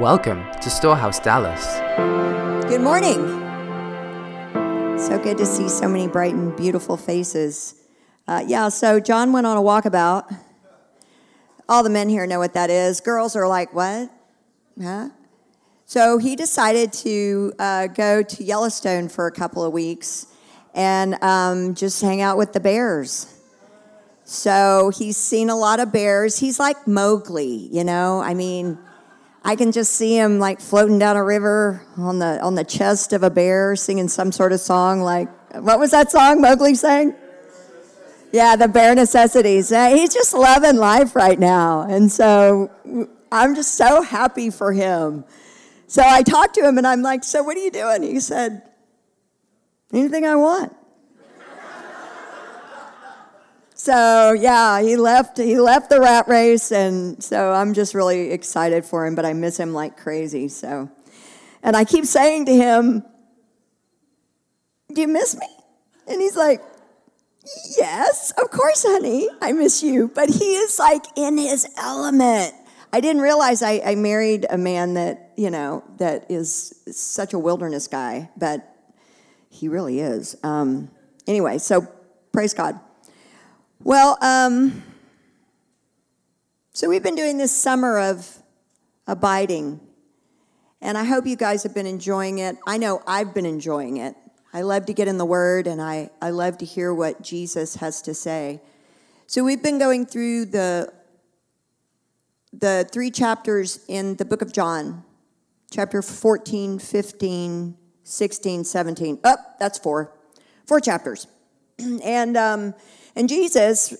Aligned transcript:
Welcome 0.00 0.44
to 0.60 0.68
Storehouse 0.68 1.18
Dallas. 1.20 1.64
Good 2.68 2.82
morning. 2.82 3.16
So 4.98 5.18
good 5.18 5.38
to 5.38 5.46
see 5.46 5.70
so 5.70 5.88
many 5.88 6.06
bright 6.06 6.34
and 6.34 6.54
beautiful 6.54 6.98
faces. 6.98 7.82
Uh, 8.28 8.44
yeah, 8.46 8.68
so 8.68 9.00
John 9.00 9.32
went 9.32 9.46
on 9.46 9.56
a 9.56 9.62
walkabout. 9.62 10.36
All 11.66 11.82
the 11.82 11.88
men 11.88 12.10
here 12.10 12.26
know 12.26 12.38
what 12.38 12.52
that 12.52 12.68
is. 12.68 13.00
Girls 13.00 13.34
are 13.36 13.48
like, 13.48 13.72
what? 13.72 14.10
Huh? 14.78 15.08
So 15.86 16.18
he 16.18 16.36
decided 16.36 16.92
to 16.92 17.54
uh, 17.58 17.86
go 17.86 18.22
to 18.22 18.44
Yellowstone 18.44 19.08
for 19.08 19.26
a 19.26 19.32
couple 19.32 19.64
of 19.64 19.72
weeks 19.72 20.26
and 20.74 21.14
um, 21.24 21.74
just 21.74 22.02
hang 22.02 22.20
out 22.20 22.36
with 22.36 22.52
the 22.52 22.60
bears. 22.60 23.34
So 24.24 24.92
he's 24.94 25.16
seen 25.16 25.48
a 25.48 25.56
lot 25.56 25.80
of 25.80 25.90
bears. 25.90 26.38
He's 26.38 26.60
like 26.60 26.86
Mowgli, 26.86 27.70
you 27.72 27.82
know? 27.82 28.20
I 28.20 28.34
mean, 28.34 28.76
I 29.46 29.54
can 29.54 29.70
just 29.70 29.92
see 29.92 30.16
him 30.16 30.40
like 30.40 30.60
floating 30.60 30.98
down 30.98 31.16
a 31.16 31.22
river 31.22 31.80
on 31.96 32.18
the 32.18 32.42
on 32.42 32.56
the 32.56 32.64
chest 32.64 33.12
of 33.12 33.22
a 33.22 33.30
bear, 33.30 33.76
singing 33.76 34.08
some 34.08 34.32
sort 34.32 34.50
of 34.50 34.58
song. 34.58 35.02
Like, 35.02 35.28
what 35.54 35.78
was 35.78 35.92
that 35.92 36.10
song 36.10 36.40
Mowgli 36.40 36.74
sang? 36.74 37.14
Yeah, 38.32 38.56
the 38.56 38.66
bare 38.66 38.96
necessities. 38.96 39.68
He's 39.68 40.12
just 40.12 40.34
loving 40.34 40.74
life 40.74 41.14
right 41.14 41.38
now, 41.38 41.82
and 41.82 42.10
so 42.10 42.72
I'm 43.30 43.54
just 43.54 43.76
so 43.76 44.02
happy 44.02 44.50
for 44.50 44.72
him. 44.72 45.24
So 45.86 46.02
I 46.04 46.22
talked 46.24 46.56
to 46.56 46.66
him, 46.66 46.76
and 46.76 46.84
I'm 46.84 47.02
like, 47.02 47.22
"So 47.22 47.44
what 47.44 47.56
are 47.56 47.60
you 47.60 47.70
doing?" 47.70 48.02
He 48.02 48.18
said, 48.18 48.62
"Anything 49.92 50.26
I 50.26 50.34
want." 50.34 50.74
So 53.86 54.32
yeah, 54.32 54.82
he 54.82 54.96
left. 54.96 55.38
He 55.38 55.60
left 55.60 55.90
the 55.90 56.00
rat 56.00 56.26
race, 56.26 56.72
and 56.72 57.22
so 57.22 57.52
I'm 57.52 57.72
just 57.72 57.94
really 57.94 58.32
excited 58.32 58.84
for 58.84 59.06
him. 59.06 59.14
But 59.14 59.24
I 59.24 59.32
miss 59.32 59.60
him 59.60 59.72
like 59.72 59.96
crazy. 59.96 60.48
So, 60.48 60.90
and 61.62 61.76
I 61.76 61.84
keep 61.84 62.04
saying 62.04 62.46
to 62.46 62.52
him, 62.52 63.04
"Do 64.92 65.00
you 65.00 65.06
miss 65.06 65.36
me?" 65.36 65.46
And 66.08 66.20
he's 66.20 66.36
like, 66.36 66.62
"Yes, 67.78 68.32
of 68.32 68.50
course, 68.50 68.84
honey. 68.84 69.28
I 69.40 69.52
miss 69.52 69.84
you." 69.84 70.10
But 70.12 70.30
he 70.30 70.56
is 70.56 70.80
like 70.80 71.04
in 71.14 71.38
his 71.38 71.64
element. 71.78 72.54
I 72.92 73.00
didn't 73.00 73.22
realize 73.22 73.62
I, 73.62 73.80
I 73.86 73.94
married 73.94 74.46
a 74.50 74.58
man 74.58 74.94
that 74.94 75.30
you 75.36 75.50
know 75.50 75.84
that 75.98 76.28
is 76.28 76.74
such 76.90 77.34
a 77.34 77.38
wilderness 77.38 77.86
guy, 77.86 78.30
but 78.36 78.68
he 79.48 79.68
really 79.68 80.00
is. 80.00 80.36
Um, 80.42 80.90
anyway, 81.28 81.58
so 81.58 81.86
praise 82.32 82.52
God. 82.52 82.80
Well, 83.86 84.18
um, 84.20 84.82
so 86.72 86.88
we've 86.88 87.04
been 87.04 87.14
doing 87.14 87.38
this 87.38 87.56
summer 87.56 88.00
of 88.00 88.42
abiding, 89.06 89.78
and 90.80 90.98
I 90.98 91.04
hope 91.04 91.24
you 91.24 91.36
guys 91.36 91.62
have 91.62 91.72
been 91.72 91.86
enjoying 91.86 92.38
it. 92.38 92.56
I 92.66 92.78
know 92.78 93.00
I've 93.06 93.32
been 93.32 93.46
enjoying 93.46 93.98
it. 93.98 94.16
I 94.52 94.62
love 94.62 94.86
to 94.86 94.92
get 94.92 95.06
in 95.06 95.18
the 95.18 95.24
Word, 95.24 95.68
and 95.68 95.80
I, 95.80 96.10
I 96.20 96.30
love 96.30 96.58
to 96.58 96.64
hear 96.64 96.92
what 96.92 97.22
Jesus 97.22 97.76
has 97.76 98.02
to 98.02 98.12
say. 98.12 98.60
So 99.28 99.44
we've 99.44 99.62
been 99.62 99.78
going 99.78 100.04
through 100.04 100.46
the 100.46 100.92
the 102.52 102.88
three 102.90 103.12
chapters 103.12 103.84
in 103.86 104.16
the 104.16 104.24
book 104.24 104.42
of 104.42 104.52
John, 104.52 105.04
chapter 105.70 106.02
14, 106.02 106.80
15, 106.80 107.76
16, 108.02 108.64
17. 108.64 109.20
Oh, 109.22 109.36
that's 109.60 109.78
four. 109.78 110.12
Four 110.66 110.80
chapters. 110.80 111.28
and 111.78 112.36
um, 112.36 112.74
and 113.16 113.28
Jesus, 113.28 113.96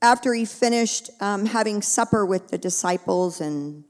after 0.00 0.32
he 0.34 0.46
finished 0.46 1.10
um, 1.20 1.46
having 1.46 1.82
supper 1.82 2.24
with 2.24 2.48
the 2.48 2.58
disciples 2.58 3.40
and 3.40 3.84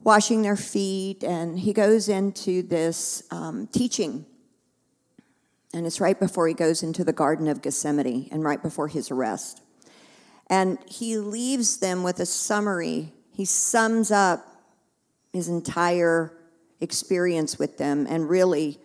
washing 0.00 0.42
their 0.42 0.56
feet, 0.56 1.24
and 1.24 1.58
he 1.58 1.72
goes 1.72 2.08
into 2.08 2.62
this 2.62 3.22
um, 3.30 3.66
teaching. 3.68 4.26
And 5.74 5.86
it's 5.86 6.00
right 6.00 6.18
before 6.18 6.48
he 6.48 6.54
goes 6.54 6.82
into 6.82 7.02
the 7.02 7.12
Garden 7.12 7.48
of 7.48 7.62
Gethsemane 7.62 8.28
and 8.30 8.44
right 8.44 8.62
before 8.62 8.88
his 8.88 9.10
arrest. 9.10 9.62
And 10.48 10.78
he 10.86 11.16
leaves 11.16 11.78
them 11.78 12.02
with 12.02 12.20
a 12.20 12.26
summary. 12.26 13.12
He 13.32 13.46
sums 13.46 14.10
up 14.10 14.46
his 15.32 15.48
entire 15.48 16.32
experience 16.80 17.58
with 17.58 17.78
them 17.78 18.06
and 18.06 18.28
really 18.28 18.78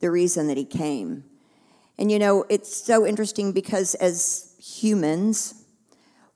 the 0.00 0.10
reason 0.10 0.48
that 0.48 0.58
he 0.58 0.64
came. 0.66 1.24
And 1.98 2.10
you 2.10 2.18
know, 2.18 2.44
it's 2.48 2.74
so 2.74 3.06
interesting 3.06 3.52
because 3.52 3.94
as 3.96 4.54
humans, 4.58 5.64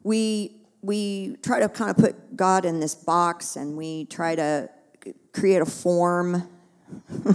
we 0.02 0.56
we 0.82 1.36
try 1.42 1.60
to 1.60 1.68
kind 1.68 1.90
of 1.90 1.96
put 1.96 2.36
God 2.36 2.64
in 2.64 2.80
this 2.80 2.94
box 2.94 3.56
and 3.56 3.76
we 3.76 4.06
try 4.06 4.34
to 4.34 4.70
create 5.32 5.60
a 5.60 5.66
form, 5.66 6.48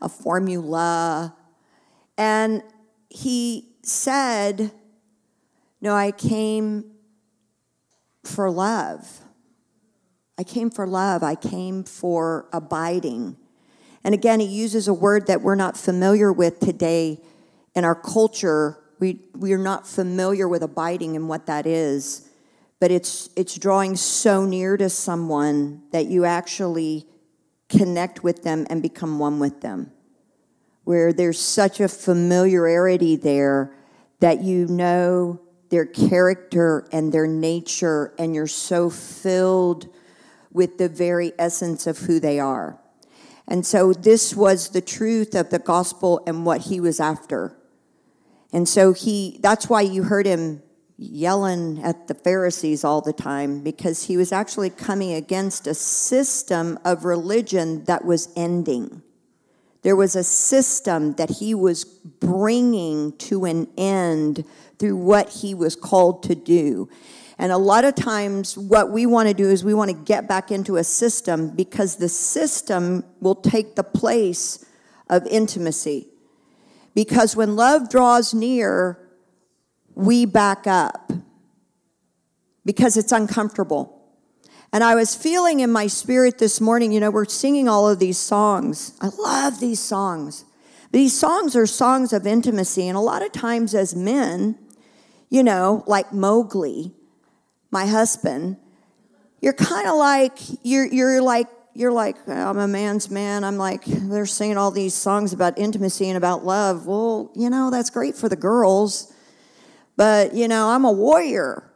a 0.00 0.08
formula. 0.08 1.36
And 2.18 2.62
he 3.08 3.68
said, 3.82 4.72
No, 5.80 5.94
I 5.94 6.10
came 6.10 6.90
for 8.24 8.50
love. 8.50 9.20
I 10.36 10.42
came 10.42 10.70
for 10.70 10.86
love. 10.86 11.22
I 11.22 11.34
came 11.34 11.84
for 11.84 12.48
abiding. 12.52 13.36
And 14.04 14.14
again, 14.14 14.40
he 14.40 14.46
uses 14.46 14.88
a 14.88 14.94
word 14.94 15.26
that 15.26 15.42
we're 15.42 15.54
not 15.54 15.76
familiar 15.76 16.32
with 16.32 16.60
today 16.60 17.20
in 17.74 17.84
our 17.84 17.94
culture. 17.94 18.78
We, 18.98 19.20
we 19.34 19.52
are 19.52 19.58
not 19.58 19.86
familiar 19.86 20.48
with 20.48 20.62
abiding 20.62 21.16
and 21.16 21.28
what 21.28 21.46
that 21.46 21.66
is, 21.66 22.28
but 22.78 22.90
it's, 22.90 23.28
it's 23.36 23.56
drawing 23.56 23.96
so 23.96 24.44
near 24.44 24.76
to 24.76 24.88
someone 24.88 25.82
that 25.92 26.06
you 26.06 26.24
actually 26.24 27.06
connect 27.68 28.24
with 28.24 28.42
them 28.42 28.66
and 28.70 28.82
become 28.82 29.18
one 29.18 29.38
with 29.38 29.60
them. 29.60 29.92
Where 30.84 31.12
there's 31.12 31.40
such 31.40 31.78
a 31.78 31.88
familiarity 31.88 33.16
there 33.16 33.74
that 34.20 34.42
you 34.42 34.66
know 34.66 35.40
their 35.68 35.86
character 35.86 36.86
and 36.90 37.12
their 37.12 37.26
nature, 37.26 38.12
and 38.18 38.34
you're 38.34 38.46
so 38.46 38.90
filled 38.90 39.88
with 40.52 40.78
the 40.78 40.88
very 40.88 41.32
essence 41.38 41.86
of 41.86 41.98
who 41.98 42.18
they 42.18 42.40
are. 42.40 42.78
And 43.50 43.66
so 43.66 43.92
this 43.92 44.34
was 44.34 44.68
the 44.68 44.80
truth 44.80 45.34
of 45.34 45.50
the 45.50 45.58
gospel 45.58 46.22
and 46.24 46.46
what 46.46 46.62
he 46.62 46.80
was 46.80 47.00
after. 47.00 47.56
And 48.52 48.68
so 48.68 48.92
he 48.92 49.38
that's 49.42 49.68
why 49.68 49.82
you 49.82 50.04
heard 50.04 50.24
him 50.24 50.62
yelling 50.96 51.82
at 51.82 52.06
the 52.08 52.14
Pharisees 52.14 52.84
all 52.84 53.00
the 53.00 53.12
time 53.12 53.62
because 53.62 54.04
he 54.04 54.16
was 54.16 54.32
actually 54.32 54.70
coming 54.70 55.12
against 55.12 55.66
a 55.66 55.74
system 55.74 56.78
of 56.84 57.04
religion 57.04 57.84
that 57.84 58.04
was 58.04 58.28
ending. 58.36 59.02
There 59.82 59.96
was 59.96 60.14
a 60.14 60.24
system 60.24 61.14
that 61.14 61.30
he 61.30 61.54
was 61.54 61.84
bringing 61.84 63.16
to 63.16 63.46
an 63.46 63.66
end 63.76 64.44
through 64.78 64.96
what 64.96 65.30
he 65.30 65.54
was 65.54 65.74
called 65.74 66.22
to 66.24 66.34
do. 66.34 66.88
And 67.40 67.50
a 67.50 67.56
lot 67.56 67.86
of 67.86 67.94
times, 67.94 68.58
what 68.58 68.90
we 68.90 69.06
want 69.06 69.26
to 69.28 69.34
do 69.34 69.48
is 69.48 69.64
we 69.64 69.72
want 69.72 69.90
to 69.90 69.96
get 69.96 70.28
back 70.28 70.50
into 70.50 70.76
a 70.76 70.84
system 70.84 71.48
because 71.48 71.96
the 71.96 72.10
system 72.10 73.02
will 73.18 73.34
take 73.34 73.76
the 73.76 73.82
place 73.82 74.62
of 75.08 75.26
intimacy. 75.26 76.08
Because 76.94 77.34
when 77.34 77.56
love 77.56 77.88
draws 77.88 78.34
near, 78.34 78.98
we 79.94 80.26
back 80.26 80.66
up 80.66 81.12
because 82.66 82.98
it's 82.98 83.10
uncomfortable. 83.10 83.96
And 84.70 84.84
I 84.84 84.94
was 84.94 85.14
feeling 85.14 85.60
in 85.60 85.72
my 85.72 85.86
spirit 85.86 86.36
this 86.36 86.60
morning, 86.60 86.92
you 86.92 87.00
know, 87.00 87.10
we're 87.10 87.24
singing 87.24 87.70
all 87.70 87.88
of 87.88 87.98
these 87.98 88.18
songs. 88.18 88.92
I 89.00 89.08
love 89.18 89.60
these 89.60 89.80
songs. 89.80 90.44
These 90.92 91.18
songs 91.18 91.56
are 91.56 91.66
songs 91.66 92.12
of 92.12 92.26
intimacy. 92.26 92.86
And 92.86 92.98
a 92.98 93.00
lot 93.00 93.22
of 93.22 93.32
times, 93.32 93.74
as 93.74 93.96
men, 93.96 94.58
you 95.30 95.42
know, 95.42 95.84
like 95.86 96.12
Mowgli, 96.12 96.96
my 97.70 97.86
husband, 97.86 98.56
you're 99.40 99.52
kind 99.52 99.88
of 99.88 99.96
like 99.96 100.38
you're 100.62 100.86
you're 100.86 101.22
like 101.22 101.48
you're 101.74 101.92
like 101.92 102.16
oh, 102.26 102.32
I'm 102.32 102.58
a 102.58 102.68
man's 102.68 103.10
man. 103.10 103.44
I'm 103.44 103.56
like 103.56 103.84
they're 103.84 104.26
singing 104.26 104.56
all 104.56 104.70
these 104.70 104.94
songs 104.94 105.32
about 105.32 105.58
intimacy 105.58 106.08
and 106.08 106.16
about 106.16 106.44
love. 106.44 106.86
Well, 106.86 107.30
you 107.34 107.48
know 107.48 107.70
that's 107.70 107.90
great 107.90 108.16
for 108.16 108.28
the 108.28 108.36
girls, 108.36 109.12
but 109.96 110.34
you 110.34 110.48
know 110.48 110.68
I'm 110.68 110.84
a 110.84 110.92
warrior. 110.92 111.66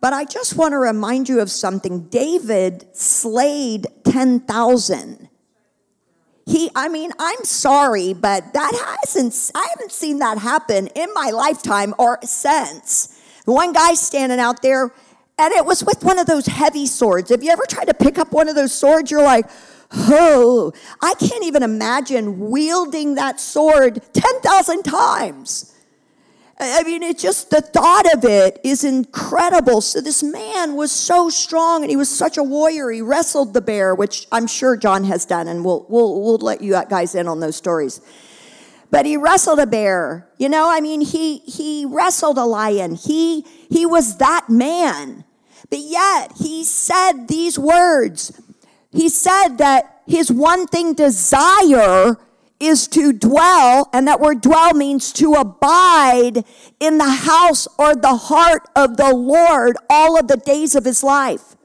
But 0.00 0.14
I 0.14 0.24
just 0.24 0.56
want 0.56 0.72
to 0.72 0.78
remind 0.78 1.28
you 1.28 1.40
of 1.40 1.50
something. 1.50 2.08
David 2.08 2.86
slayed 2.96 3.86
ten 4.04 4.40
thousand. 4.40 5.28
He, 6.46 6.68
I 6.74 6.88
mean, 6.88 7.12
I'm 7.18 7.44
sorry, 7.44 8.12
but 8.12 8.54
that 8.54 8.98
hasn't. 9.04 9.52
I 9.54 9.68
haven't 9.70 9.92
seen 9.92 10.18
that 10.18 10.38
happen 10.38 10.88
in 10.88 11.08
my 11.14 11.30
lifetime 11.30 11.94
or 11.96 12.18
since. 12.24 13.19
One 13.50 13.72
guy 13.72 13.94
standing 13.94 14.38
out 14.38 14.62
there, 14.62 14.92
and 15.38 15.52
it 15.52 15.64
was 15.64 15.82
with 15.82 16.04
one 16.04 16.18
of 16.18 16.26
those 16.26 16.46
heavy 16.46 16.86
swords. 16.86 17.30
If 17.30 17.42
you 17.42 17.50
ever 17.50 17.64
tried 17.68 17.86
to 17.86 17.94
pick 17.94 18.18
up 18.18 18.32
one 18.32 18.48
of 18.48 18.54
those 18.54 18.72
swords? 18.72 19.10
You're 19.10 19.22
like, 19.22 19.46
oh, 19.92 20.72
I 21.02 21.14
can't 21.14 21.44
even 21.44 21.62
imagine 21.62 22.38
wielding 22.50 23.16
that 23.16 23.40
sword 23.40 24.02
10,000 24.12 24.82
times. 24.84 25.74
I 26.62 26.82
mean, 26.82 27.02
it 27.02 27.18
just, 27.18 27.48
the 27.48 27.62
thought 27.62 28.04
of 28.14 28.24
it 28.24 28.60
is 28.62 28.84
incredible. 28.84 29.80
So 29.80 30.02
this 30.02 30.22
man 30.22 30.76
was 30.76 30.92
so 30.92 31.30
strong 31.30 31.82
and 31.82 31.90
he 31.90 31.96
was 31.96 32.10
such 32.10 32.36
a 32.36 32.42
warrior. 32.42 32.90
He 32.90 33.00
wrestled 33.00 33.54
the 33.54 33.62
bear, 33.62 33.94
which 33.94 34.28
I'm 34.30 34.46
sure 34.46 34.76
John 34.76 35.04
has 35.04 35.24
done, 35.24 35.48
and 35.48 35.64
we'll, 35.64 35.86
we'll, 35.88 36.20
we'll 36.20 36.36
let 36.36 36.60
you 36.60 36.72
guys 36.90 37.14
in 37.14 37.26
on 37.26 37.40
those 37.40 37.56
stories. 37.56 38.02
But 38.90 39.06
he 39.06 39.16
wrestled 39.16 39.60
a 39.60 39.66
bear. 39.66 40.28
You 40.38 40.48
know, 40.48 40.68
I 40.68 40.80
mean, 40.80 41.00
he, 41.00 41.38
he 41.38 41.86
wrestled 41.86 42.38
a 42.38 42.44
lion. 42.44 42.96
He, 42.96 43.42
he 43.70 43.86
was 43.86 44.16
that 44.16 44.48
man. 44.48 45.24
But 45.68 45.78
yet 45.78 46.32
he 46.38 46.64
said 46.64 47.28
these 47.28 47.58
words. 47.58 48.40
He 48.90 49.08
said 49.08 49.56
that 49.58 50.02
his 50.06 50.32
one 50.32 50.66
thing 50.66 50.94
desire 50.94 52.16
is 52.58 52.88
to 52.88 53.12
dwell, 53.12 53.88
and 53.92 54.06
that 54.06 54.20
word 54.20 54.42
dwell 54.42 54.74
means 54.74 55.12
to 55.14 55.34
abide 55.34 56.44
in 56.78 56.98
the 56.98 57.08
house 57.08 57.66
or 57.78 57.94
the 57.94 58.16
heart 58.16 58.68
of 58.76 58.96
the 58.98 59.14
Lord 59.14 59.76
all 59.88 60.18
of 60.18 60.28
the 60.28 60.36
days 60.36 60.74
of 60.74 60.84
his 60.84 61.02
life. 61.02 61.56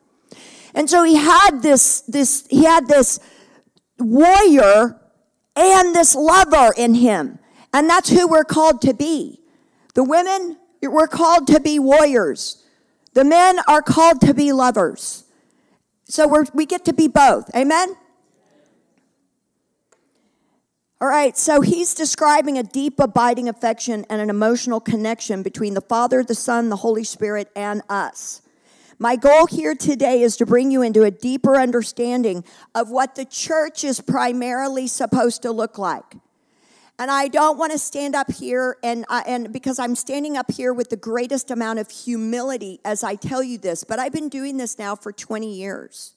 And 0.73 0.89
so 0.89 1.03
he 1.03 1.15
had 1.15 1.61
this, 1.61 2.01
this, 2.01 2.47
he 2.49 2.63
had 2.63 2.87
this 2.87 3.19
warrior 3.99 5.01
and 5.55 5.95
this 5.95 6.15
lover 6.15 6.73
in 6.77 6.95
him. 6.95 7.39
And 7.73 7.89
that's 7.89 8.09
who 8.09 8.27
we're 8.27 8.43
called 8.43 8.81
to 8.81 8.93
be. 8.93 9.41
The 9.93 10.03
women, 10.03 10.57
we're 10.81 11.07
called 11.07 11.47
to 11.47 11.59
be 11.59 11.79
warriors. 11.79 12.63
The 13.13 13.23
men 13.23 13.59
are 13.67 13.81
called 13.81 14.21
to 14.21 14.33
be 14.33 14.51
lovers. 14.51 15.23
So 16.05 16.27
we 16.27 16.39
we 16.53 16.65
get 16.65 16.85
to 16.85 16.93
be 16.93 17.07
both. 17.07 17.49
Amen? 17.55 17.95
All 21.01 21.09
right, 21.09 21.37
so 21.37 21.59
he's 21.59 21.93
describing 21.93 22.57
a 22.57 22.63
deep, 22.63 22.99
abiding 22.99 23.49
affection 23.49 24.05
and 24.09 24.21
an 24.21 24.29
emotional 24.29 24.79
connection 24.79 25.43
between 25.43 25.73
the 25.73 25.81
Father, 25.81 26.23
the 26.23 26.33
Son, 26.33 26.69
the 26.69 26.77
Holy 26.77 27.03
Spirit, 27.03 27.51
and 27.55 27.81
us. 27.89 28.41
My 28.97 29.17
goal 29.17 29.45
here 29.45 29.75
today 29.75 30.21
is 30.21 30.37
to 30.37 30.45
bring 30.45 30.71
you 30.71 30.81
into 30.81 31.03
a 31.03 31.11
deeper 31.11 31.57
understanding 31.57 32.45
of 32.73 32.89
what 32.89 33.15
the 33.15 33.25
church 33.25 33.83
is 33.83 33.99
primarily 33.99 34.87
supposed 34.87 35.41
to 35.41 35.51
look 35.51 35.77
like. 35.77 36.15
And 36.97 37.11
I 37.11 37.27
don't 37.27 37.57
want 37.57 37.73
to 37.73 37.77
stand 37.77 38.15
up 38.15 38.31
here 38.31 38.77
and, 38.81 39.05
uh, 39.09 39.21
and 39.27 39.51
because 39.51 39.79
I'm 39.79 39.95
standing 39.95 40.37
up 40.37 40.49
here 40.49 40.73
with 40.73 40.89
the 40.89 40.95
greatest 40.95 41.51
amount 41.51 41.79
of 41.79 41.91
humility 41.91 42.79
as 42.85 43.03
I 43.03 43.15
tell 43.15 43.43
you 43.43 43.57
this, 43.57 43.83
but 43.83 43.99
I've 43.99 44.13
been 44.13 44.29
doing 44.29 44.55
this 44.55 44.79
now 44.79 44.95
for 44.95 45.11
20 45.11 45.53
years. 45.53 46.13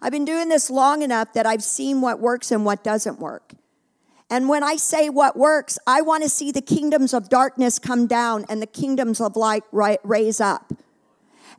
I've 0.00 0.12
been 0.12 0.24
doing 0.24 0.48
this 0.48 0.70
long 0.70 1.02
enough 1.02 1.34
that 1.34 1.44
I've 1.44 1.62
seen 1.62 2.00
what 2.00 2.18
works 2.18 2.50
and 2.50 2.64
what 2.64 2.82
doesn't 2.82 3.18
work. 3.18 3.52
And 4.30 4.48
when 4.48 4.62
I 4.62 4.76
say 4.76 5.10
what 5.10 5.36
works, 5.36 5.78
I 5.86 6.00
want 6.00 6.22
to 6.22 6.30
see 6.30 6.50
the 6.50 6.62
kingdoms 6.62 7.12
of 7.12 7.28
darkness 7.28 7.78
come 7.78 8.06
down 8.06 8.46
and 8.48 8.62
the 8.62 8.66
kingdoms 8.66 9.20
of 9.20 9.36
light 9.36 9.64
raise 10.02 10.40
up. 10.40 10.72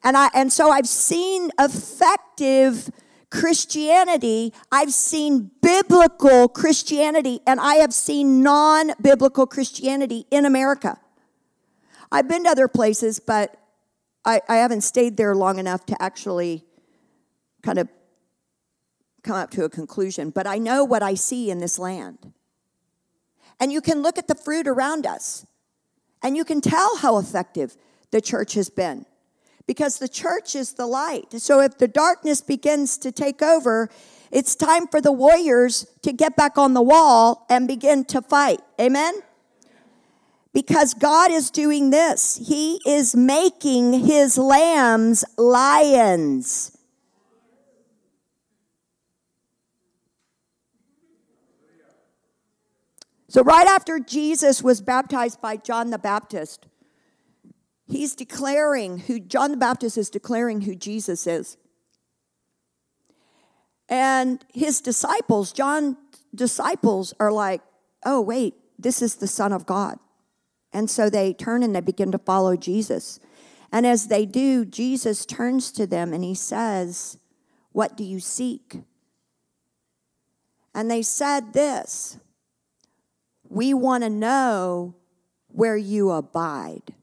And 0.05 0.15
I 0.15 0.29
and 0.35 0.53
so 0.53 0.69
I've 0.69 0.87
seen 0.87 1.49
effective 1.59 2.91
Christianity, 3.31 4.53
I've 4.71 4.93
seen 4.93 5.49
biblical 5.61 6.47
Christianity, 6.47 7.41
and 7.45 7.59
I 7.59 7.75
have 7.75 7.93
seen 7.93 8.43
non-biblical 8.43 9.47
Christianity 9.47 10.27
in 10.29 10.45
America. 10.45 10.99
I've 12.11 12.29
been 12.29 12.43
to 12.43 12.51
other 12.51 12.67
places, 12.67 13.19
but 13.19 13.57
I, 14.23 14.41
I 14.47 14.57
haven't 14.57 14.81
stayed 14.81 15.17
there 15.17 15.35
long 15.35 15.57
enough 15.57 15.85
to 15.87 16.01
actually 16.01 16.63
kind 17.63 17.79
of 17.79 17.89
come 19.23 19.35
up 19.35 19.49
to 19.51 19.65
a 19.65 19.69
conclusion. 19.69 20.29
But 20.29 20.45
I 20.45 20.59
know 20.59 20.83
what 20.85 21.01
I 21.01 21.15
see 21.15 21.49
in 21.49 21.57
this 21.59 21.79
land. 21.79 22.31
And 23.59 23.73
you 23.73 23.81
can 23.81 24.01
look 24.01 24.17
at 24.17 24.27
the 24.27 24.35
fruit 24.35 24.67
around 24.67 25.07
us 25.07 25.45
and 26.21 26.37
you 26.37 26.45
can 26.45 26.61
tell 26.61 26.97
how 26.97 27.17
effective 27.17 27.75
the 28.11 28.21
church 28.21 28.53
has 28.53 28.69
been 28.69 29.05
because 29.67 29.99
the 29.99 30.07
church 30.07 30.55
is 30.55 30.73
the 30.73 30.85
light. 30.85 31.33
So 31.41 31.59
if 31.61 31.77
the 31.77 31.87
darkness 31.87 32.41
begins 32.41 32.97
to 32.99 33.11
take 33.11 33.41
over, 33.41 33.89
it's 34.31 34.55
time 34.55 34.87
for 34.87 35.01
the 35.01 35.11
warriors 35.11 35.87
to 36.01 36.11
get 36.11 36.35
back 36.35 36.57
on 36.57 36.73
the 36.73 36.81
wall 36.81 37.45
and 37.49 37.67
begin 37.67 38.05
to 38.05 38.21
fight. 38.21 38.59
Amen? 38.79 39.15
Because 40.53 40.93
God 40.93 41.31
is 41.31 41.49
doing 41.49 41.89
this. 41.89 42.37
He 42.47 42.79
is 42.85 43.15
making 43.15 44.05
his 44.05 44.37
lambs 44.37 45.25
lions. 45.37 46.71
So, 53.27 53.43
right 53.43 53.67
after 53.67 53.99
Jesus 53.99 54.63
was 54.63 54.79
baptized 54.79 55.41
by 55.41 55.57
John 55.57 55.89
the 55.89 55.97
Baptist, 55.97 56.67
he's 57.87 58.15
declaring 58.15 58.99
who 58.99 59.19
John 59.19 59.51
the 59.51 59.57
Baptist 59.57 59.97
is 59.97 60.09
declaring 60.09 60.61
who 60.61 60.75
Jesus 60.75 61.27
is. 61.27 61.57
And 63.87 64.43
his 64.53 64.81
disciples, 64.81 65.51
John's 65.51 65.95
disciples, 66.33 67.13
are 67.19 67.31
like, 67.31 67.61
oh, 68.03 68.21
wait, 68.21 68.55
this 68.79 69.01
is 69.01 69.15
the 69.15 69.27
Son 69.27 69.53
of 69.53 69.65
God. 69.65 69.99
And 70.73 70.89
so 70.89 71.09
they 71.09 71.33
turn 71.33 71.63
and 71.63 71.75
they 71.75 71.81
begin 71.81 72.11
to 72.11 72.17
follow 72.17 72.57
Jesus. 72.57 73.19
And 73.71 73.85
as 73.85 74.07
they 74.07 74.25
do, 74.25 74.65
Jesus 74.65 75.25
turns 75.25 75.71
to 75.73 75.87
them 75.87 76.13
and 76.13 76.23
he 76.23 76.35
says, 76.35 77.17
What 77.71 77.95
do 77.95 78.03
you 78.03 78.19
seek? 78.19 78.81
And 80.73 80.91
they 80.91 81.01
said 81.01 81.53
this 81.53 82.19
we 83.49 83.73
want 83.73 84.03
to 84.03 84.09
know 84.09 84.95
where 85.47 85.77
you 85.77 86.11
abide. 86.11 86.93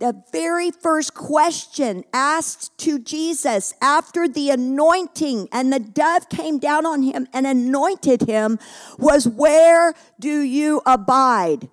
The 0.00 0.24
very 0.32 0.70
first 0.70 1.14
question 1.14 2.04
asked 2.12 2.76
to 2.78 2.98
Jesus 2.98 3.74
after 3.80 4.26
the 4.26 4.50
anointing 4.50 5.48
and 5.52 5.72
the 5.72 5.78
dove 5.78 6.28
came 6.28 6.58
down 6.58 6.84
on 6.86 7.02
him 7.02 7.28
and 7.32 7.46
anointed 7.46 8.22
him 8.22 8.58
was, 8.98 9.28
Where 9.28 9.94
do 10.18 10.40
you 10.40 10.82
abide? 10.84 11.68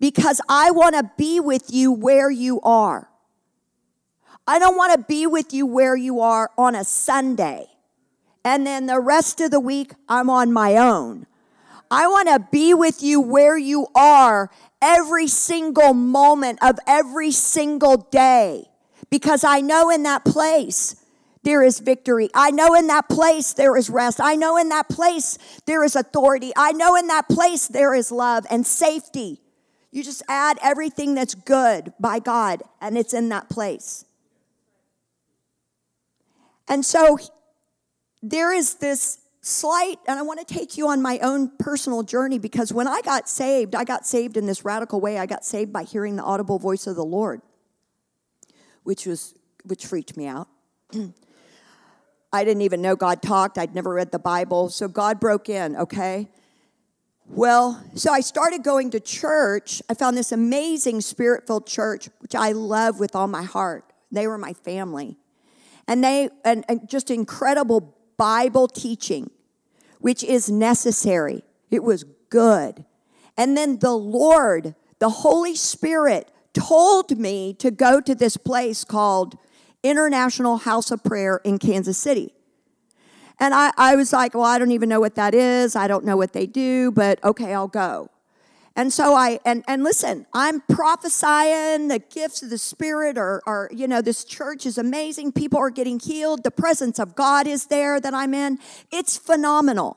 Because 0.00 0.40
I 0.48 0.70
want 0.70 0.94
to 0.94 1.10
be 1.18 1.40
with 1.40 1.72
you 1.72 1.92
where 1.92 2.30
you 2.30 2.60
are. 2.62 3.10
I 4.46 4.58
don't 4.58 4.76
want 4.76 4.92
to 4.92 5.06
be 5.06 5.26
with 5.26 5.52
you 5.52 5.66
where 5.66 5.96
you 5.96 6.20
are 6.20 6.50
on 6.56 6.74
a 6.74 6.84
Sunday 6.84 7.66
and 8.44 8.66
then 8.66 8.86
the 8.86 9.00
rest 9.00 9.40
of 9.40 9.50
the 9.50 9.60
week, 9.60 9.92
I'm 10.08 10.28
on 10.28 10.52
my 10.52 10.76
own. 10.76 11.26
I 11.90 12.06
want 12.08 12.28
to 12.28 12.46
be 12.50 12.74
with 12.74 13.02
you 13.02 13.20
where 13.20 13.56
you 13.56 13.86
are 13.94 14.50
every 14.80 15.28
single 15.28 15.94
moment 15.94 16.58
of 16.62 16.78
every 16.86 17.30
single 17.30 17.96
day 17.96 18.66
because 19.10 19.44
I 19.44 19.60
know 19.60 19.90
in 19.90 20.02
that 20.02 20.24
place 20.24 20.96
there 21.44 21.62
is 21.62 21.78
victory. 21.78 22.30
I 22.34 22.50
know 22.50 22.74
in 22.74 22.86
that 22.88 23.08
place 23.08 23.52
there 23.52 23.76
is 23.76 23.88
rest. 23.90 24.20
I 24.20 24.34
know 24.34 24.56
in 24.56 24.70
that 24.70 24.88
place 24.88 25.38
there 25.66 25.84
is 25.84 25.94
authority. 25.94 26.52
I 26.56 26.72
know 26.72 26.96
in 26.96 27.06
that 27.08 27.28
place 27.28 27.68
there 27.68 27.94
is 27.94 28.10
love 28.10 28.46
and 28.50 28.66
safety. 28.66 29.40
You 29.92 30.02
just 30.02 30.22
add 30.28 30.58
everything 30.62 31.14
that's 31.14 31.36
good 31.36 31.92
by 32.00 32.18
God, 32.18 32.62
and 32.80 32.98
it's 32.98 33.14
in 33.14 33.28
that 33.28 33.48
place. 33.48 34.04
And 36.66 36.84
so 36.84 37.18
there 38.20 38.52
is 38.52 38.76
this 38.76 39.18
slight, 39.46 39.98
and 40.06 40.18
I 40.18 40.22
want 40.22 40.46
to 40.46 40.54
take 40.54 40.78
you 40.78 40.88
on 40.88 41.02
my 41.02 41.18
own 41.18 41.50
personal 41.58 42.02
journey 42.02 42.38
because 42.38 42.72
when 42.72 42.88
I 42.88 43.02
got 43.02 43.28
saved, 43.28 43.74
I 43.74 43.84
got 43.84 44.06
saved 44.06 44.36
in 44.36 44.46
this 44.46 44.64
radical 44.64 45.00
way. 45.00 45.18
I 45.18 45.26
got 45.26 45.44
saved 45.44 45.72
by 45.72 45.82
hearing 45.82 46.16
the 46.16 46.22
audible 46.22 46.58
voice 46.58 46.86
of 46.86 46.96
the 46.96 47.04
Lord, 47.04 47.42
which 48.84 49.06
was 49.06 49.34
which 49.64 49.86
freaked 49.86 50.16
me 50.16 50.26
out. 50.26 50.48
I 52.32 52.44
didn't 52.44 52.62
even 52.62 52.82
know 52.82 52.96
God 52.96 53.22
talked. 53.22 53.58
I'd 53.58 53.74
never 53.74 53.94
read 53.94 54.10
the 54.10 54.18
Bible. 54.18 54.68
So 54.68 54.88
God 54.88 55.20
broke 55.20 55.48
in, 55.48 55.76
okay? 55.76 56.28
Well, 57.26 57.82
so 57.94 58.12
I 58.12 58.20
started 58.20 58.64
going 58.64 58.90
to 58.90 59.00
church. 59.00 59.80
I 59.88 59.94
found 59.94 60.16
this 60.16 60.32
amazing 60.32 61.00
spirit 61.00 61.46
filled 61.46 61.66
church, 61.66 62.08
which 62.18 62.34
I 62.34 62.52
love 62.52 62.98
with 62.98 63.14
all 63.14 63.28
my 63.28 63.44
heart. 63.44 63.84
They 64.10 64.26
were 64.26 64.36
my 64.36 64.52
family. 64.52 65.16
And 65.86 66.02
they, 66.02 66.28
and, 66.44 66.64
and 66.68 66.88
just 66.88 67.10
incredible 67.10 67.94
Bible 68.16 68.68
teaching, 68.68 69.30
which 70.00 70.22
is 70.22 70.50
necessary. 70.50 71.42
It 71.70 71.82
was 71.82 72.04
good. 72.30 72.84
And 73.36 73.56
then 73.56 73.78
the 73.78 73.94
Lord, 73.94 74.74
the 74.98 75.08
Holy 75.08 75.56
Spirit, 75.56 76.30
told 76.52 77.18
me 77.18 77.52
to 77.54 77.70
go 77.70 78.00
to 78.00 78.14
this 78.14 78.36
place 78.36 78.84
called 78.84 79.36
International 79.82 80.58
House 80.58 80.90
of 80.90 81.02
Prayer 81.02 81.40
in 81.44 81.58
Kansas 81.58 81.98
City. 81.98 82.32
And 83.40 83.52
I, 83.52 83.72
I 83.76 83.96
was 83.96 84.12
like, 84.12 84.34
well, 84.34 84.44
I 84.44 84.58
don't 84.58 84.70
even 84.70 84.88
know 84.88 85.00
what 85.00 85.16
that 85.16 85.34
is. 85.34 85.74
I 85.74 85.88
don't 85.88 86.04
know 86.04 86.16
what 86.16 86.32
they 86.32 86.46
do, 86.46 86.92
but 86.92 87.22
okay, 87.24 87.52
I'll 87.52 87.68
go. 87.68 88.10
And 88.76 88.92
so 88.92 89.14
I, 89.14 89.38
and, 89.44 89.62
and 89.68 89.84
listen, 89.84 90.26
I'm 90.32 90.60
prophesying 90.62 91.88
the 91.88 92.00
gifts 92.00 92.42
of 92.42 92.50
the 92.50 92.58
Spirit 92.58 93.16
are, 93.16 93.40
are, 93.46 93.70
you 93.72 93.86
know, 93.86 94.02
this 94.02 94.24
church 94.24 94.66
is 94.66 94.78
amazing. 94.78 95.32
People 95.32 95.60
are 95.60 95.70
getting 95.70 96.00
healed. 96.00 96.42
The 96.42 96.50
presence 96.50 96.98
of 96.98 97.14
God 97.14 97.46
is 97.46 97.66
there 97.66 98.00
that 98.00 98.12
I'm 98.12 98.34
in. 98.34 98.58
It's 98.90 99.16
phenomenal. 99.16 99.96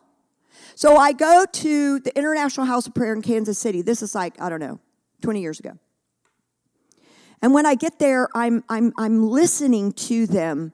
So 0.76 0.96
I 0.96 1.12
go 1.12 1.46
to 1.52 2.00
the 2.00 2.16
International 2.16 2.68
House 2.68 2.86
of 2.86 2.94
Prayer 2.94 3.14
in 3.14 3.24
Kansas 3.24 3.58
City. 3.58 3.82
This 3.82 4.04
is 4.04 4.14
like, 4.14 4.40
I 4.40 4.48
don't 4.48 4.60
know, 4.60 4.80
20 5.22 5.42
years 5.42 5.60
ago. 5.60 5.80
And 7.42 7.56
when 7.56 7.66
I 7.66 7.74
get 7.74 7.98
there, 7.98 8.30
I'm, 8.36 8.64
I'm, 8.70 8.94
I'm 8.96 9.28
listening 9.28 9.92
to 9.94 10.28
them 10.28 10.72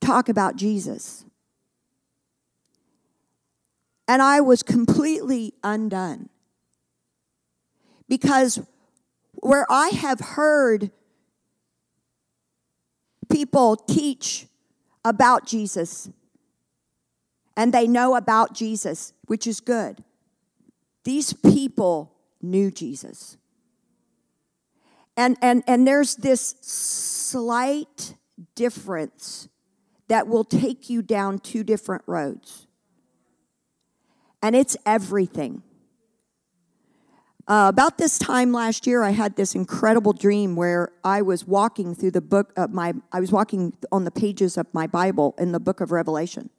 talk 0.00 0.28
about 0.28 0.56
Jesus. 0.56 1.24
And 4.06 4.20
I 4.20 4.40
was 4.40 4.62
completely 4.62 5.54
undone. 5.62 6.28
Because 8.10 8.60
where 9.34 9.64
I 9.70 9.90
have 9.90 10.18
heard 10.18 10.90
people 13.30 13.76
teach 13.76 14.48
about 15.04 15.46
Jesus 15.46 16.10
and 17.56 17.72
they 17.72 17.86
know 17.86 18.16
about 18.16 18.52
Jesus, 18.52 19.12
which 19.26 19.46
is 19.46 19.60
good. 19.60 20.02
These 21.04 21.34
people 21.34 22.12
knew 22.42 22.72
Jesus. 22.72 23.38
And, 25.16 25.36
and, 25.40 25.62
and 25.68 25.86
there's 25.86 26.16
this 26.16 26.56
slight 26.60 28.14
difference 28.56 29.48
that 30.08 30.26
will 30.26 30.44
take 30.44 30.90
you 30.90 31.00
down 31.00 31.38
two 31.38 31.62
different 31.62 32.02
roads. 32.08 32.66
And 34.42 34.56
it's 34.56 34.76
everything. 34.84 35.62
Uh, 37.50 37.66
about 37.68 37.98
this 37.98 38.16
time 38.16 38.52
last 38.52 38.86
year, 38.86 39.02
I 39.02 39.10
had 39.10 39.34
this 39.34 39.56
incredible 39.56 40.12
dream 40.12 40.54
where 40.54 40.92
I 41.02 41.20
was 41.20 41.48
walking 41.48 41.96
through 41.96 42.12
the 42.12 42.20
book 42.20 42.52
of 42.56 42.72
my, 42.72 42.94
I 43.10 43.18
was 43.18 43.32
walking 43.32 43.72
on 43.90 44.04
the 44.04 44.12
pages 44.12 44.56
of 44.56 44.72
my 44.72 44.86
Bible 44.86 45.34
in 45.36 45.50
the 45.50 45.58
book 45.58 45.80
of 45.80 45.90
Revelation. 45.90 46.50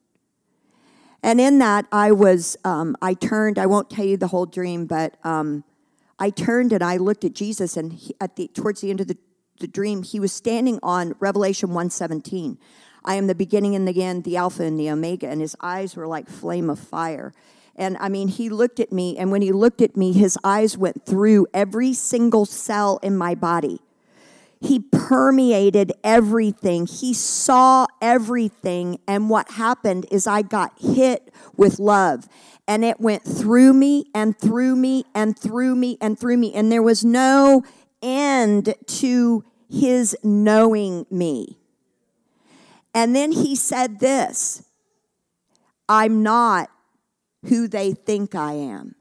And 1.24 1.40
in 1.40 1.60
that, 1.60 1.86
I 1.94 2.12
was, 2.12 2.58
um, 2.66 2.98
I 3.02 3.14
turned, 3.14 3.58
I 3.58 3.68
won't 3.68 3.90
tell 3.90 4.04
you 4.04 4.18
the 4.18 4.28
whole 4.28 4.46
dream, 4.46 4.86
but 4.86 5.16
um, 5.24 5.64
I 6.20 6.30
turned 6.30 6.74
and 6.74 6.84
I 6.84 6.98
looked 6.98 7.24
at 7.24 7.32
Jesus, 7.32 7.78
and 7.78 7.94
he, 7.94 8.14
at 8.20 8.36
the, 8.36 8.50
towards 8.50 8.82
the 8.82 8.90
end 8.90 9.00
of 9.00 9.08
the, 9.08 9.18
the 9.62 9.68
dream, 9.68 10.04
he 10.04 10.20
was 10.20 10.34
standing 10.34 10.78
on 10.84 11.16
Revelation 11.20 11.70
117. 11.70 12.58
I 13.06 13.16
am 13.16 13.28
the 13.28 13.36
beginning 13.36 13.76
and 13.76 13.88
the 13.88 14.04
end, 14.04 14.26
the 14.26 14.36
Alpha 14.36 14.64
and 14.64 14.78
the 14.78 14.90
Omega. 14.90 15.30
And 15.30 15.40
his 15.40 15.56
eyes 15.62 15.96
were 15.96 16.06
like 16.06 16.28
flame 16.28 16.70
of 16.70 16.80
fire. 16.80 17.34
And 17.76 17.98
I 18.00 18.10
mean, 18.10 18.28
he 18.28 18.50
looked 18.50 18.80
at 18.80 18.92
me, 18.92 19.18
and 19.18 19.32
when 19.32 19.42
he 19.42 19.52
looked 19.52 19.82
at 19.82 19.96
me, 19.96 20.12
his 20.14 20.38
eyes 20.44 20.78
went 20.78 21.06
through 21.06 21.48
every 21.54 21.94
single 21.94 22.46
cell 22.46 23.00
in 23.02 23.18
my 23.18 23.34
body. 23.36 23.80
He 24.60 24.80
permeated 24.80 25.92
everything. 26.04 26.86
He 26.86 27.16
saw 27.16 27.88
everything. 28.00 29.00
And 29.08 29.28
what 29.28 29.52
happened 29.54 30.06
is 30.12 30.28
I 30.28 30.44
got 30.44 30.74
hit 30.80 31.34
with 31.58 31.80
love. 31.80 32.30
And 32.68 32.86
it 32.86 33.02
went 33.02 33.24
through 33.24 33.74
me 33.74 34.06
and 34.14 34.38
through 34.38 34.76
me 34.76 35.06
and 35.16 35.38
through 35.38 35.76
me 35.76 35.98
and 36.00 36.18
through 36.18 36.38
me. 36.38 36.54
And 36.54 36.72
there 36.72 36.84
was 36.84 37.04
no 37.04 37.64
end 38.04 38.76
to 38.86 39.44
his 39.68 40.16
knowing 40.24 41.08
me. 41.10 41.58
And 42.94 43.16
then 43.16 43.32
he 43.32 43.56
said 43.56 44.00
this 44.00 44.64
I'm 45.90 46.22
not 46.22 46.70
who 47.46 47.68
they 47.68 47.94
think 47.94 48.36
I 48.36 48.54
am. 48.54 48.96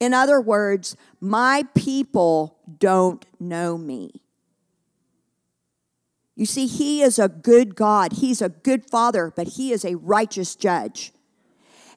In 0.00 0.14
other 0.14 0.40
words, 0.40 0.96
my 1.20 1.64
people 1.74 2.58
don't 2.78 3.24
know 3.40 3.76
me. 3.76 4.22
You 6.36 6.46
see, 6.46 6.66
He 6.66 7.02
is 7.02 7.18
a 7.18 7.28
good 7.28 7.74
God. 7.74 8.12
He's 8.14 8.40
a 8.40 8.48
good 8.48 8.88
Father, 8.88 9.32
but 9.34 9.48
He 9.48 9.72
is 9.72 9.84
a 9.84 9.96
righteous 9.96 10.54
judge. 10.54 11.12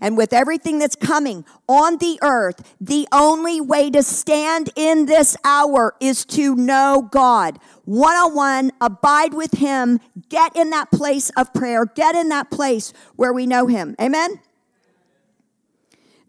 And 0.04 0.18
with 0.18 0.34
everything 0.34 0.80
that's 0.80 0.96
coming 0.96 1.46
on 1.70 1.98
the 1.98 2.18
earth, 2.24 2.76
the 2.82 3.08
only 3.12 3.62
way 3.62 3.92
to 3.92 4.02
stand 4.02 4.72
in 4.76 5.06
this 5.06 5.38
hour 5.46 5.94
is 6.00 6.26
to 6.26 6.56
know 6.56 7.08
God. 7.12 7.60
One 7.86 8.16
on 8.16 8.36
one, 8.36 8.72
abide 8.80 9.34
with 9.34 9.54
Him, 9.54 10.00
get 10.30 10.56
in 10.56 10.70
that 10.70 10.92
place 10.92 11.32
of 11.32 11.54
prayer, 11.54 11.86
get 11.86 12.16
in 12.16 12.30
that 12.30 12.52
place 12.52 12.94
where 13.16 13.34
we 13.34 13.48
know 13.48 13.68
Him. 13.68 13.96
Amen? 14.00 14.40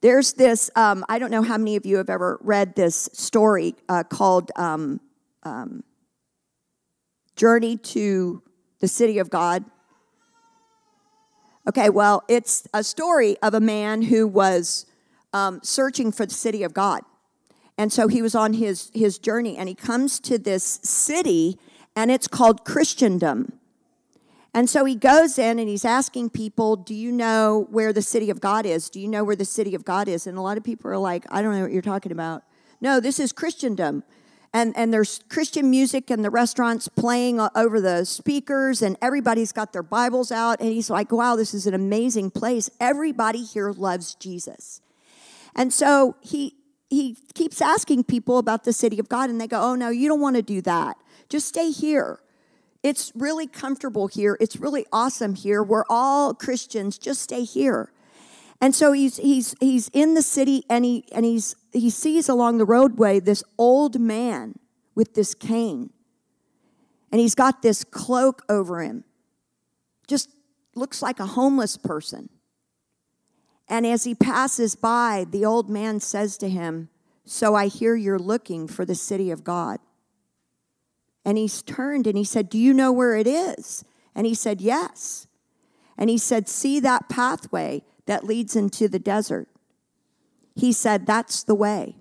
There's 0.01 0.33
this, 0.33 0.71
um, 0.75 1.05
I 1.09 1.19
don't 1.19 1.31
know 1.31 1.43
how 1.43 1.59
many 1.59 1.77
of 1.77 1.87
you 1.87 1.99
have 1.99 2.11
ever 2.11 2.39
read 2.43 2.75
this 2.75 3.09
story 3.13 3.75
uh, 3.89 4.03
called 4.03 4.51
um, 4.57 5.01
um, 5.45 5.85
Journey 7.37 7.77
to 7.77 8.43
the 8.81 8.89
City 8.89 9.19
of 9.19 9.31
God. 9.31 9.65
Okay, 11.69 11.91
well, 11.91 12.25
it's 12.29 12.67
a 12.75 12.83
story 12.83 13.37
of 13.43 13.55
a 13.55 13.61
man 13.61 14.03
who 14.03 14.27
was 14.27 14.87
um, 15.33 15.61
searching 15.63 16.11
for 16.11 16.27
the 16.27 16.35
city 16.35 16.65
of 16.65 16.75
God. 16.75 17.03
And 17.79 17.93
so 17.93 18.09
he 18.09 18.23
was 18.23 18.35
on 18.35 18.55
his, 18.55 18.91
his 18.95 19.19
journey 19.19 19.57
and 19.57 19.69
he 19.69 19.75
comes 19.75 20.21
to 20.21 20.39
this 20.39 20.81
city 20.83 21.59
and 21.97 22.11
it's 22.11 22.29
called 22.29 22.65
Christendom. 22.65 23.59
And 24.55 24.69
so 24.69 24.85
he 24.85 24.95
goes 24.95 25.39
in 25.39 25.59
and 25.59 25.69
he's 25.69 25.85
asking 25.85 26.31
people, 26.31 26.77
Do 26.77 26.95
you 26.95 27.11
know 27.11 27.67
where 27.71 27.93
the 27.93 28.03
city 28.03 28.29
of 28.29 28.41
God 28.41 28.67
is? 28.67 28.91
Do 28.91 29.01
you 29.01 29.09
know 29.09 29.25
where 29.25 29.37
the 29.37 29.47
city 29.47 29.75
of 29.75 29.85
God 29.85 30.09
is? 30.09 30.27
And 30.27 30.37
a 30.37 30.43
lot 30.43 30.59
of 30.59 30.65
people 30.65 30.91
are 30.91 30.99
like, 30.99 31.25
I 31.31 31.41
don't 31.41 31.55
know 31.55 31.63
what 31.63 31.73
you're 31.73 31.81
talking 31.81 32.13
about. 32.13 32.43
No, 32.81 33.01
this 33.01 33.19
is 33.19 33.33
Christendom. 33.33 34.05
And, 34.55 34.77
and 34.77 34.93
there's 34.93 35.21
Christian 35.31 35.71
music 35.71 36.11
and 36.11 36.23
the 36.23 36.29
restaurants 36.29 36.87
playing 36.87 37.41
over 37.55 37.81
the 37.81 38.05
speakers, 38.05 38.83
and 38.83 38.99
everybody's 39.01 39.51
got 39.51 39.73
their 39.73 39.83
Bibles 39.83 40.31
out. 40.31 40.61
And 40.61 40.71
he's 40.71 40.91
like, 40.91 41.11
Wow, 41.11 41.37
this 41.37 41.55
is 41.55 41.67
an 41.67 41.73
amazing 41.73 42.31
place. 42.31 42.69
Everybody 42.79 43.45
here 43.45 43.71
loves 43.71 44.15
Jesus. 44.15 44.83
And 45.55 45.73
so 45.73 46.17
he, 46.21 46.57
he 46.93 47.17
keeps 47.35 47.63
asking 47.63 48.05
people 48.05 48.37
about 48.37 48.65
the 48.65 48.73
city 48.73 48.99
of 48.99 49.09
God, 49.09 49.31
and 49.31 49.41
they 49.41 49.47
go, 49.47 49.61
Oh, 49.61 49.75
no, 49.75 49.89
you 49.89 50.09
don't 50.09 50.21
want 50.21 50.37
to 50.37 50.43
do 50.43 50.61
that. 50.63 50.99
Just 51.29 51.49
stay 51.49 51.71
here. 51.71 52.21
It's 52.83 53.13
really 53.15 53.47
comfortable 53.47 54.09
here. 54.09 54.37
It's 54.41 54.57
really 54.57 54.85
awesome 54.93 55.35
here. 55.35 55.63
We're 55.63 55.85
all 55.89 56.35
Christians. 56.35 56.99
Just 56.99 57.23
stay 57.23 57.45
here. 57.45 57.93
And 58.61 58.75
so 58.75 58.93
he's 58.93 59.17
he's 59.17 59.55
he's 59.61 59.89
in 59.93 60.15
the 60.15 60.23
city 60.23 60.65
and 60.69 60.85
he 60.85 61.05
and 61.13 61.25
he's 61.25 61.57
he 61.73 61.91
sees 61.91 62.29
along 62.29 62.59
the 62.59 62.65
roadway 62.65 63.19
this 63.19 63.43
old 63.59 63.99
man 63.99 64.59
with 64.95 65.15
this 65.15 65.35
cane. 65.35 65.91
And 67.11 67.21
he's 67.21 67.35
got 67.35 67.63
this 67.63 67.85
cloak 67.85 68.43
over 68.49 68.83
him. 68.83 69.05
Just 70.07 70.31
looks 70.75 71.03
like 71.03 71.21
a 71.21 71.27
homeless 71.27 71.77
person. 71.77 72.29
And 73.73 73.87
as 73.87 74.05
he 74.05 74.15
passes 74.15 74.75
by, 74.75 75.25
the 75.31 75.47
old 75.47 75.71
man 75.71 75.99
says 75.99 76.37
to 76.37 76.51
him, 76.51 76.91
So 77.25 77.55
I 77.55 77.69
hear 77.69 77.97
you're 77.97 78.19
looking 78.19 78.69
for 78.69 78.85
the 78.85 78.95
city 78.95 79.31
of 79.31 79.45
God. 79.45 79.81
And 81.25 81.39
he's 81.39 81.63
turned 81.63 82.07
and 82.07 82.19
he 82.19 82.23
said, 82.23 82.51
Do 82.51 82.59
you 82.59 82.75
know 82.75 82.93
where 82.93 83.17
it 83.17 83.27
is? 83.27 83.83
And 84.15 84.27
he 84.27 84.35
said, 84.35 84.61
Yes. 84.61 85.27
And 85.97 86.11
he 86.11 86.19
said, 86.19 86.51
See 86.51 86.81
that 86.81 87.09
pathway 87.09 87.83
that 88.05 88.25
leads 88.25 88.57
into 88.57 88.89
the 88.89 88.99
desert? 88.99 89.49
He 90.55 90.71
said, 90.71 91.07
That's 91.07 91.43
the 91.43 91.55
way. 91.55 91.97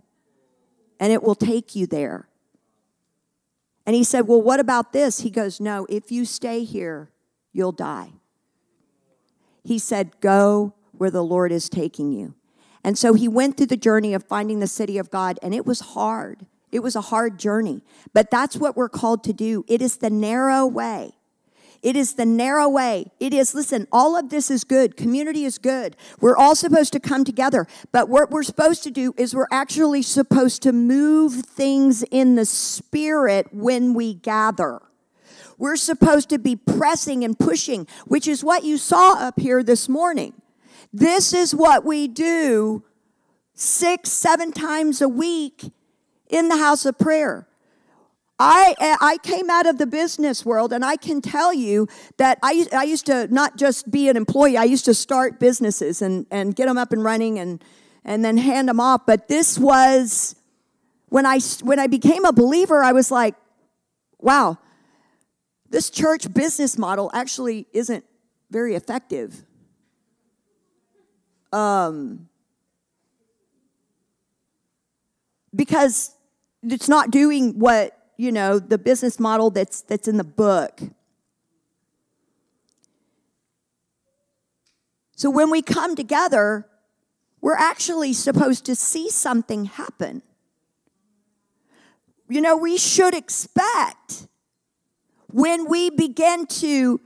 And 0.99 1.13
it 1.13 1.23
will 1.23 1.35
take 1.35 1.73
you 1.73 1.87
there. 1.87 2.27
And 3.85 3.95
he 3.95 4.03
said, 4.03 4.27
Well, 4.27 4.41
what 4.41 4.59
about 4.59 4.91
this? 4.91 5.21
He 5.21 5.29
goes, 5.29 5.61
No, 5.61 5.87
if 5.89 6.11
you 6.11 6.25
stay 6.25 6.65
here, 6.65 7.11
you'll 7.53 7.71
die. 7.71 8.11
He 9.63 9.79
said, 9.79 10.19
Go 10.19 10.73
where 11.01 11.09
the 11.09 11.23
Lord 11.23 11.51
is 11.51 11.67
taking 11.67 12.11
you. 12.11 12.35
And 12.83 12.95
so 12.95 13.15
he 13.15 13.27
went 13.27 13.57
through 13.57 13.65
the 13.65 13.75
journey 13.75 14.13
of 14.13 14.23
finding 14.23 14.59
the 14.59 14.67
city 14.67 14.99
of 14.99 15.09
God, 15.09 15.39
and 15.41 15.51
it 15.51 15.65
was 15.65 15.79
hard. 15.79 16.45
It 16.71 16.83
was 16.83 16.95
a 16.95 17.01
hard 17.01 17.39
journey, 17.39 17.81
but 18.13 18.29
that's 18.29 18.55
what 18.55 18.77
we're 18.77 18.87
called 18.87 19.23
to 19.23 19.33
do. 19.33 19.65
It 19.67 19.81
is 19.81 19.97
the 19.97 20.11
narrow 20.11 20.67
way. 20.67 21.13
It 21.81 21.95
is 21.95 22.13
the 22.13 22.25
narrow 22.27 22.69
way. 22.69 23.11
It 23.19 23.33
is, 23.33 23.55
listen, 23.55 23.87
all 23.91 24.15
of 24.15 24.29
this 24.29 24.51
is 24.51 24.63
good. 24.63 24.95
Community 24.95 25.43
is 25.43 25.57
good. 25.57 25.97
We're 26.19 26.37
all 26.37 26.53
supposed 26.53 26.93
to 26.93 26.99
come 26.99 27.23
together. 27.23 27.65
But 27.91 28.07
what 28.07 28.29
we're 28.29 28.43
supposed 28.43 28.83
to 28.83 28.91
do 28.91 29.15
is 29.17 29.33
we're 29.33 29.47
actually 29.51 30.03
supposed 30.03 30.61
to 30.61 30.71
move 30.71 31.33
things 31.33 32.03
in 32.11 32.35
the 32.35 32.45
spirit 32.45 33.47
when 33.51 33.95
we 33.95 34.13
gather. 34.13 34.83
We're 35.57 35.77
supposed 35.77 36.29
to 36.29 36.37
be 36.37 36.55
pressing 36.55 37.23
and 37.23 37.37
pushing, 37.37 37.87
which 38.05 38.27
is 38.27 38.43
what 38.43 38.63
you 38.63 38.77
saw 38.77 39.13
up 39.13 39.39
here 39.39 39.63
this 39.63 39.89
morning. 39.89 40.33
This 40.93 41.33
is 41.33 41.55
what 41.55 41.85
we 41.85 42.07
do 42.07 42.83
six, 43.53 44.09
seven 44.11 44.51
times 44.51 45.01
a 45.01 45.07
week 45.07 45.71
in 46.29 46.49
the 46.49 46.57
house 46.57 46.85
of 46.85 46.97
prayer. 46.97 47.47
I, 48.43 48.97
I 48.99 49.17
came 49.21 49.51
out 49.51 49.67
of 49.67 49.77
the 49.77 49.85
business 49.85 50.43
world 50.43 50.73
and 50.73 50.83
I 50.83 50.95
can 50.95 51.21
tell 51.21 51.53
you 51.53 51.87
that 52.17 52.39
I, 52.41 52.65
I 52.73 52.83
used 52.83 53.05
to 53.05 53.27
not 53.31 53.55
just 53.55 53.91
be 53.91 54.09
an 54.09 54.17
employee, 54.17 54.57
I 54.57 54.63
used 54.63 54.85
to 54.85 54.95
start 54.95 55.39
businesses 55.39 56.01
and, 56.01 56.25
and 56.31 56.55
get 56.55 56.65
them 56.65 56.77
up 56.77 56.91
and 56.91 57.03
running 57.03 57.37
and, 57.37 57.63
and 58.03 58.25
then 58.25 58.37
hand 58.37 58.67
them 58.67 58.79
off. 58.79 59.05
But 59.05 59.27
this 59.27 59.59
was, 59.59 60.35
when 61.09 61.27
I, 61.27 61.39
when 61.61 61.77
I 61.77 61.85
became 61.85 62.25
a 62.25 62.33
believer, 62.33 62.81
I 62.81 62.93
was 62.93 63.11
like, 63.11 63.35
wow, 64.17 64.57
this 65.69 65.91
church 65.91 66.33
business 66.33 66.79
model 66.79 67.11
actually 67.13 67.67
isn't 67.73 68.03
very 68.49 68.73
effective. 68.73 69.45
Um, 71.51 72.29
because 75.53 76.15
it's 76.63 76.87
not 76.87 77.11
doing 77.11 77.59
what 77.59 77.97
you 78.17 78.31
know 78.31 78.59
the 78.59 78.77
business 78.77 79.19
model 79.19 79.49
that's 79.49 79.81
that's 79.81 80.07
in 80.07 80.17
the 80.17 80.23
book. 80.23 80.79
So 85.15 85.29
when 85.29 85.51
we 85.51 85.61
come 85.61 85.95
together 85.95 86.67
we're 87.41 87.57
actually 87.57 88.13
supposed 88.13 88.65
to 88.65 88.75
see 88.75 89.09
something 89.09 89.65
happen. 89.65 90.21
You 92.29 92.39
know 92.39 92.55
we 92.55 92.77
should 92.77 93.13
expect 93.13 94.27
when 95.27 95.67
we 95.67 95.89
begin 95.89 96.45
to 96.45 97.01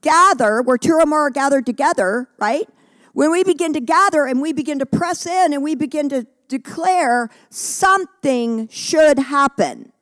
gather 0.00 0.62
where 0.62 0.78
two 0.78 0.94
or 0.94 1.06
more 1.06 1.26
are 1.26 1.30
gathered 1.30 1.66
together 1.66 2.28
right 2.38 2.68
when 3.12 3.30
we 3.30 3.44
begin 3.44 3.72
to 3.72 3.80
gather 3.80 4.26
and 4.26 4.40
we 4.40 4.52
begin 4.52 4.78
to 4.78 4.86
press 4.86 5.26
in 5.26 5.52
and 5.52 5.62
we 5.62 5.74
begin 5.74 6.08
to 6.08 6.26
declare 6.48 7.28
something 7.48 8.68
should 8.68 9.18
happen. 9.18 9.92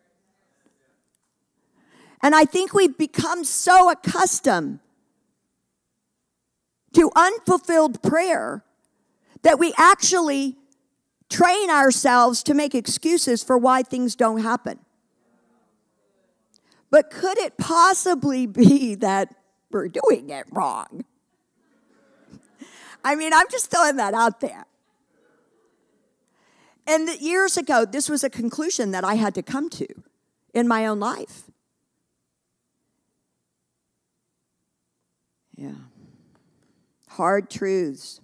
And 2.23 2.35
I 2.35 2.45
think 2.45 2.75
we've 2.75 2.99
become 2.99 3.45
so 3.45 3.91
accustomed 3.91 4.81
to 6.95 7.11
unfulfilled 7.15 8.03
prayer 8.03 8.65
that 9.43 9.59
we 9.59 9.73
actually 9.77 10.57
train 11.29 11.71
ourselves 11.71 12.43
to 12.43 12.55
make 12.55 12.75
excuses 12.75 13.45
for 13.45 13.57
why 13.57 13.83
things 13.83 14.17
don't 14.17 14.41
happen. 14.41 14.81
But 16.91 17.11
could 17.11 17.39
it 17.39 17.59
possibly 17.59 18.47
be 18.47 18.95
that 18.97 19.35
we're 19.71 19.89
doing 19.89 20.31
it 20.31 20.47
wrong? 20.51 21.05
I 23.09 23.15
mean, 23.15 23.33
I'm 23.33 23.47
just 23.51 23.71
throwing 23.71 23.97
that 23.97 24.13
out 24.13 24.41
there. 24.41 24.67
And 26.87 27.09
years 27.21 27.57
ago, 27.57 27.87
this 27.87 28.07
was 28.07 28.23
a 28.23 28.29
conclusion 28.29 28.91
that 28.91 29.03
I 29.03 29.15
had 29.15 29.35
to 29.37 29.43
come 29.43 29.71
to 29.71 29.87
in 30.53 30.69
my 30.69 30.87
own 30.87 31.01
life. 31.01 31.45
Yeah. 35.57 35.89
Hard 37.09 37.49
truths. 37.49 38.21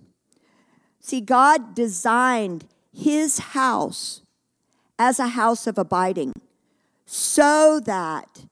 See, 1.00 1.22
God 1.22 1.74
designed 1.74 2.66
his 2.92 3.38
house 3.38 4.20
as 4.98 5.18
a 5.18 5.28
house 5.28 5.66
of 5.66 5.78
abiding 5.78 6.34
so 7.06 7.80
that 7.86 8.44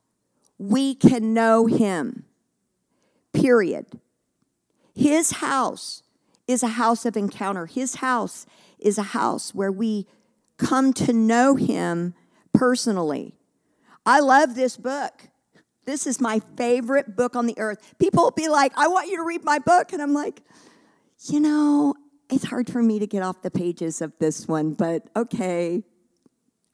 we 0.57 0.95
can 0.95 1.35
know 1.35 1.67
him. 1.67 2.25
Period. 3.35 4.01
His 4.95 5.33
house 5.33 6.03
is 6.53 6.63
a 6.63 6.69
house 6.69 7.05
of 7.05 7.17
encounter. 7.17 7.67
His 7.67 7.97
house 7.97 8.47
is 8.79 8.99
a 8.99 9.03
house 9.03 9.55
where 9.55 9.73
we 9.73 10.07
come 10.59 10.93
to 10.93 11.13
know 11.13 11.57
Him 11.57 12.15
personally. 12.53 13.35
I 14.07 14.21
love 14.21 14.55
this 14.55 14.77
book. 14.77 15.29
This 15.85 16.07
is 16.07 16.21
my 16.21 16.41
favorite 16.57 17.17
book 17.17 17.35
on 17.35 17.47
the 17.47 17.59
earth. 17.59 17.95
People 17.99 18.25
will 18.25 18.31
be 18.31 18.49
like, 18.49 18.73
I 18.77 18.87
want 18.87 19.09
you 19.09 19.17
to 19.17 19.25
read 19.25 19.45
my 19.45 19.59
book. 19.59 19.93
And 19.93 20.01
I'm 20.01 20.15
like, 20.15 20.43
you 21.29 21.41
know, 21.41 21.95
it's 22.31 22.45
hard 22.45 22.71
for 22.71 22.83
me 22.83 22.99
to 22.99 23.07
get 23.07 23.23
off 23.23 23.43
the 23.43 23.51
pages 23.51 24.01
of 24.01 24.13
this 24.19 24.47
one, 24.47 24.75
but 24.75 25.09
okay. 25.17 25.83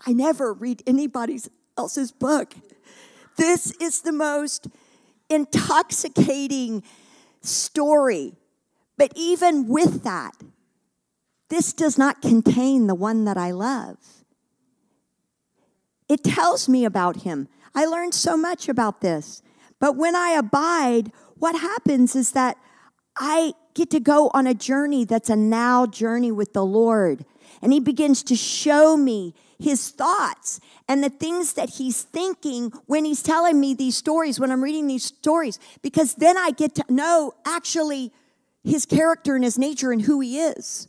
I 0.07 0.13
never 0.13 0.53
read 0.53 0.83
anybody 0.87 1.41
else's 1.77 2.13
book. 2.13 2.55
This 3.37 3.73
is 3.81 4.03
the 4.03 4.13
most 4.13 4.69
intoxicating 5.31 6.83
story. 7.41 8.35
But 8.99 9.13
even 9.15 9.69
with 9.69 10.03
that, 10.03 10.35
this 11.49 11.73
does 11.73 11.97
not 11.97 12.21
contain 12.21 12.89
the 12.89 12.95
one 12.95 13.25
that 13.25 13.39
I 13.39 13.53
love. 13.53 13.97
It 16.09 16.25
tells 16.25 16.69
me 16.69 16.85
about 16.85 17.23
him. 17.23 17.49
I 17.75 17.87
learned 17.87 18.15
so 18.15 18.37
much 18.37 18.69
about 18.69 19.01
this. 19.01 19.43
But 19.79 19.97
when 19.97 20.17
I 20.17 20.31
abide, 20.31 21.13
what 21.37 21.59
happens 21.59 22.17
is 22.17 22.33
that 22.33 22.57
I 23.17 23.53
get 23.75 23.91
to 23.91 24.01
go 24.01 24.31
on 24.35 24.47
a 24.47 24.55
journey 24.55 25.05
that's 25.05 25.31
a 25.31 25.37
now 25.37 25.87
journey 25.87 26.33
with 26.33 26.53
the 26.53 26.65
Lord. 26.65 27.25
And 27.63 27.73
he 27.73 27.81
begins 27.81 28.23
to 28.25 28.37
show 28.37 28.97
me 28.97 29.35
his 29.59 29.91
thoughts 29.91 30.61
and 30.89 31.03
the 31.03 31.09
things 31.09 31.53
that 31.55 31.71
he's 31.71 32.03
thinking 32.03 32.73
when 32.87 33.05
he's 33.05 33.23
telling 33.23 33.61
me 33.61 33.75
these 33.75 33.97
stories, 33.97 34.41
when 34.41 34.51
I'm 34.51 34.63
reading 34.63 34.87
these 34.87 35.05
stories, 35.05 35.59
because 35.83 36.15
then 36.15 36.37
I 36.37 36.51
get 36.51 36.75
to 36.77 36.85
know 36.89 37.35
actually 37.45 38.13
his 38.65 38.87
character 38.87 39.35
and 39.35 39.45
his 39.45 39.59
nature 39.59 39.93
and 39.93 40.03
who 40.03 40.21
he 40.21 40.39
is. 40.39 40.89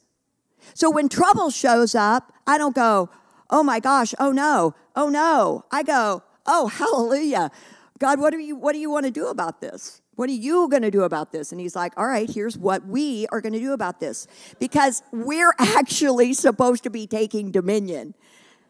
So 0.73 0.89
when 0.89 1.09
trouble 1.09 1.49
shows 1.49 1.95
up, 1.95 2.33
I 2.45 2.57
don't 2.57 2.75
go, 2.75 3.09
oh 3.49 3.63
my 3.63 3.79
gosh, 3.79 4.13
oh 4.19 4.31
no, 4.31 4.75
oh 4.95 5.09
no. 5.09 5.65
I 5.71 5.83
go, 5.83 6.23
oh, 6.45 6.67
hallelujah. 6.79 7.51
God, 7.99 8.19
what 8.19 8.31
do 8.31 8.39
you 8.39 8.55
what 8.55 8.73
do 8.73 8.79
you 8.79 8.89
want 8.89 9.05
to 9.05 9.11
do 9.11 9.27
about 9.27 9.61
this? 9.61 10.01
What 10.15 10.29
are 10.29 10.33
you 10.33 10.67
going 10.67 10.81
to 10.81 10.91
do 10.91 11.03
about 11.03 11.31
this? 11.31 11.53
And 11.53 11.61
he's 11.61 11.77
like, 11.77 11.93
all 11.95 12.05
right, 12.05 12.29
here's 12.29 12.57
what 12.57 12.85
we 12.85 13.25
are 13.31 13.39
going 13.39 13.53
to 13.53 13.59
do 13.59 13.71
about 13.71 14.01
this. 14.01 14.27
Because 14.59 15.01
we're 15.13 15.53
actually 15.59 16.33
supposed 16.33 16.83
to 16.83 16.89
be 16.89 17.07
taking 17.07 17.51
dominion, 17.51 18.15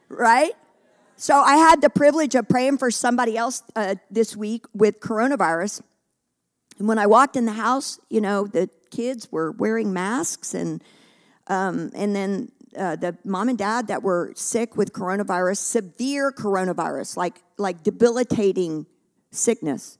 right? 0.09 0.51
So 1.15 1.35
I 1.35 1.57
had 1.57 1.81
the 1.81 1.89
privilege 1.89 2.35
of 2.35 2.47
praying 2.47 2.77
for 2.77 2.91
somebody 2.91 3.35
else 3.35 3.63
uh, 3.75 3.95
this 4.11 4.37
week 4.37 4.65
with 4.75 4.99
coronavirus. 4.99 5.81
And 6.77 6.87
when 6.87 6.99
I 6.99 7.07
walked 7.07 7.35
in 7.35 7.45
the 7.45 7.53
house, 7.53 7.99
you 8.09 8.21
know, 8.21 8.45
the 8.45 8.69
kids 8.91 9.31
were 9.31 9.51
wearing 9.51 9.93
masks 9.93 10.53
and 10.53 10.83
um, 11.47 11.91
and 11.95 12.15
then 12.15 12.51
uh, 12.77 12.95
the 12.95 13.17
mom 13.23 13.49
and 13.49 13.57
dad 13.57 13.87
that 13.87 14.03
were 14.03 14.31
sick 14.35 14.77
with 14.77 14.93
coronavirus, 14.93 15.57
severe 15.57 16.31
coronavirus, 16.31 17.17
like 17.17 17.41
like 17.57 17.83
debilitating 17.83 18.85
sickness. 19.31 19.97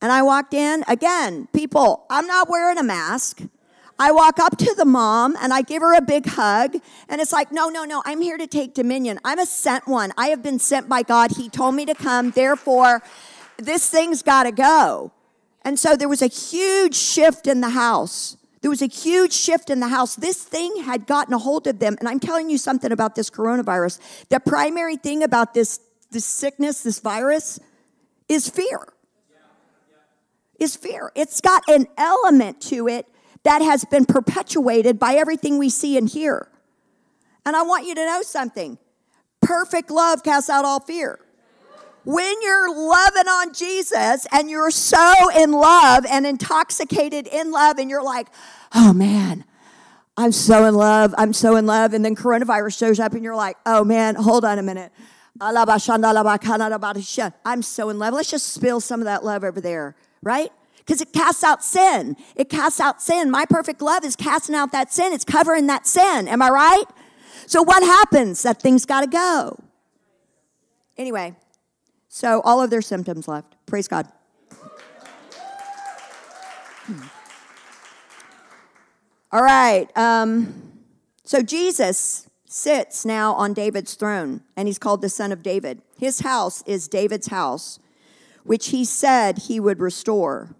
And 0.00 0.10
I 0.10 0.22
walked 0.22 0.54
in 0.54 0.84
again, 0.88 1.48
people, 1.52 2.06
I'm 2.10 2.26
not 2.26 2.48
wearing 2.48 2.78
a 2.78 2.82
mask. 2.82 3.42
I 3.98 4.10
walk 4.10 4.40
up 4.40 4.56
to 4.58 4.74
the 4.74 4.84
mom 4.84 5.36
and 5.40 5.52
I 5.52 5.62
give 5.62 5.80
her 5.80 5.94
a 5.94 6.00
big 6.00 6.26
hug. 6.26 6.74
And 7.08 7.20
it's 7.20 7.32
like, 7.32 7.52
no, 7.52 7.68
no, 7.68 7.84
no, 7.84 8.02
I'm 8.04 8.20
here 8.20 8.36
to 8.36 8.48
take 8.48 8.74
dominion. 8.74 9.20
I'm 9.24 9.38
a 9.38 9.46
sent 9.46 9.86
one. 9.86 10.12
I 10.16 10.28
have 10.28 10.42
been 10.42 10.58
sent 10.58 10.88
by 10.88 11.02
God. 11.02 11.32
He 11.36 11.48
told 11.48 11.76
me 11.76 11.86
to 11.86 11.94
come. 11.94 12.32
Therefore, 12.32 13.02
this 13.58 13.88
thing's 13.88 14.22
got 14.22 14.44
to 14.44 14.50
go. 14.50 15.12
And 15.64 15.78
so 15.78 15.96
there 15.96 16.08
was 16.08 16.22
a 16.22 16.26
huge 16.26 16.94
shift 16.94 17.46
in 17.46 17.60
the 17.60 17.70
house. 17.70 18.36
There 18.60 18.70
was 18.70 18.82
a 18.82 18.86
huge 18.86 19.32
shift 19.32 19.70
in 19.70 19.80
the 19.80 19.88
house. 19.88 20.14
This 20.16 20.42
thing 20.42 20.82
had 20.84 21.06
gotten 21.06 21.34
a 21.34 21.38
hold 21.38 21.66
of 21.66 21.78
them. 21.78 21.96
And 21.98 22.08
I'm 22.08 22.20
telling 22.20 22.48
you 22.48 22.58
something 22.58 22.92
about 22.92 23.14
this 23.14 23.30
coronavirus. 23.30 23.98
The 24.28 24.40
primary 24.40 24.96
thing 24.96 25.22
about 25.22 25.54
this, 25.54 25.80
this 26.10 26.24
sickness, 26.24 26.82
this 26.82 27.00
virus, 27.00 27.58
is 28.28 28.48
fear. 28.48 28.92
Is 30.58 30.76
fear. 30.76 31.10
It's 31.16 31.40
got 31.40 31.62
an 31.68 31.86
element 31.98 32.60
to 32.62 32.86
it 32.86 33.06
that 33.42 33.62
has 33.62 33.84
been 33.84 34.04
perpetuated 34.04 34.98
by 34.98 35.14
everything 35.14 35.58
we 35.58 35.68
see 35.68 35.96
and 35.96 36.08
hear. 36.08 36.48
And 37.44 37.56
I 37.56 37.62
want 37.62 37.86
you 37.86 37.96
to 37.96 38.06
know 38.06 38.22
something 38.22 38.78
perfect 39.40 39.90
love 39.90 40.22
casts 40.22 40.48
out 40.48 40.64
all 40.64 40.78
fear 40.78 41.18
when 42.04 42.42
you're 42.42 42.74
loving 42.74 43.28
on 43.28 43.52
Jesus 43.54 44.26
and 44.32 44.50
you're 44.50 44.70
so 44.70 45.14
in 45.36 45.52
love 45.52 46.04
and 46.10 46.26
intoxicated 46.26 47.26
in 47.26 47.50
love, 47.52 47.78
and 47.78 47.88
you're 47.88 48.02
like, 48.02 48.28
oh 48.74 48.92
man, 48.92 49.44
I'm 50.16 50.32
so 50.32 50.64
in 50.66 50.74
love, 50.74 51.14
I'm 51.16 51.32
so 51.32 51.56
in 51.56 51.66
love. 51.66 51.94
And 51.94 52.04
then 52.04 52.16
coronavirus 52.16 52.78
shows 52.78 53.00
up, 53.00 53.12
and 53.12 53.22
you're 53.24 53.36
like, 53.36 53.56
oh 53.66 53.84
man, 53.84 54.14
hold 54.14 54.44
on 54.44 54.58
a 54.58 54.62
minute. 54.62 54.92
I'm 55.40 55.56
so 57.62 57.88
in 57.88 57.98
love. 57.98 58.14
Let's 58.14 58.30
just 58.30 58.48
spill 58.52 58.80
some 58.80 59.00
of 59.00 59.06
that 59.06 59.24
love 59.24 59.44
over 59.44 59.60
there, 59.60 59.96
right? 60.22 60.50
Because 60.78 61.00
it 61.00 61.12
casts 61.12 61.42
out 61.42 61.64
sin. 61.64 62.16
It 62.36 62.48
casts 62.48 62.80
out 62.80 63.00
sin. 63.00 63.30
My 63.30 63.46
perfect 63.46 63.80
love 63.80 64.04
is 64.04 64.14
casting 64.16 64.54
out 64.54 64.72
that 64.72 64.92
sin, 64.92 65.12
it's 65.12 65.24
covering 65.24 65.68
that 65.68 65.86
sin. 65.86 66.28
Am 66.28 66.42
I 66.42 66.50
right? 66.50 66.84
So 67.46 67.62
what 67.62 67.82
happens? 67.82 68.42
That 68.42 68.60
thing's 68.60 68.84
got 68.84 69.00
to 69.00 69.06
go. 69.06 69.58
Anyway, 70.96 71.34
so 72.14 72.42
all 72.42 72.60
of 72.62 72.68
their 72.68 72.82
symptoms 72.82 73.26
left. 73.26 73.56
Praise 73.64 73.88
God. 73.88 74.06
All 79.32 79.42
right. 79.42 79.88
Um, 79.96 80.74
so 81.24 81.40
Jesus 81.40 82.28
sits 82.44 83.06
now 83.06 83.32
on 83.32 83.54
David's 83.54 83.94
throne, 83.94 84.42
and 84.58 84.68
he's 84.68 84.78
called 84.78 85.00
the 85.00 85.08
Son 85.08 85.32
of 85.32 85.42
David. 85.42 85.80
His 85.98 86.20
house 86.20 86.62
is 86.66 86.86
David's 86.86 87.28
house, 87.28 87.78
which 88.44 88.68
he 88.68 88.84
said 88.84 89.38
he 89.38 89.58
would 89.58 89.80
restore. 89.80 90.54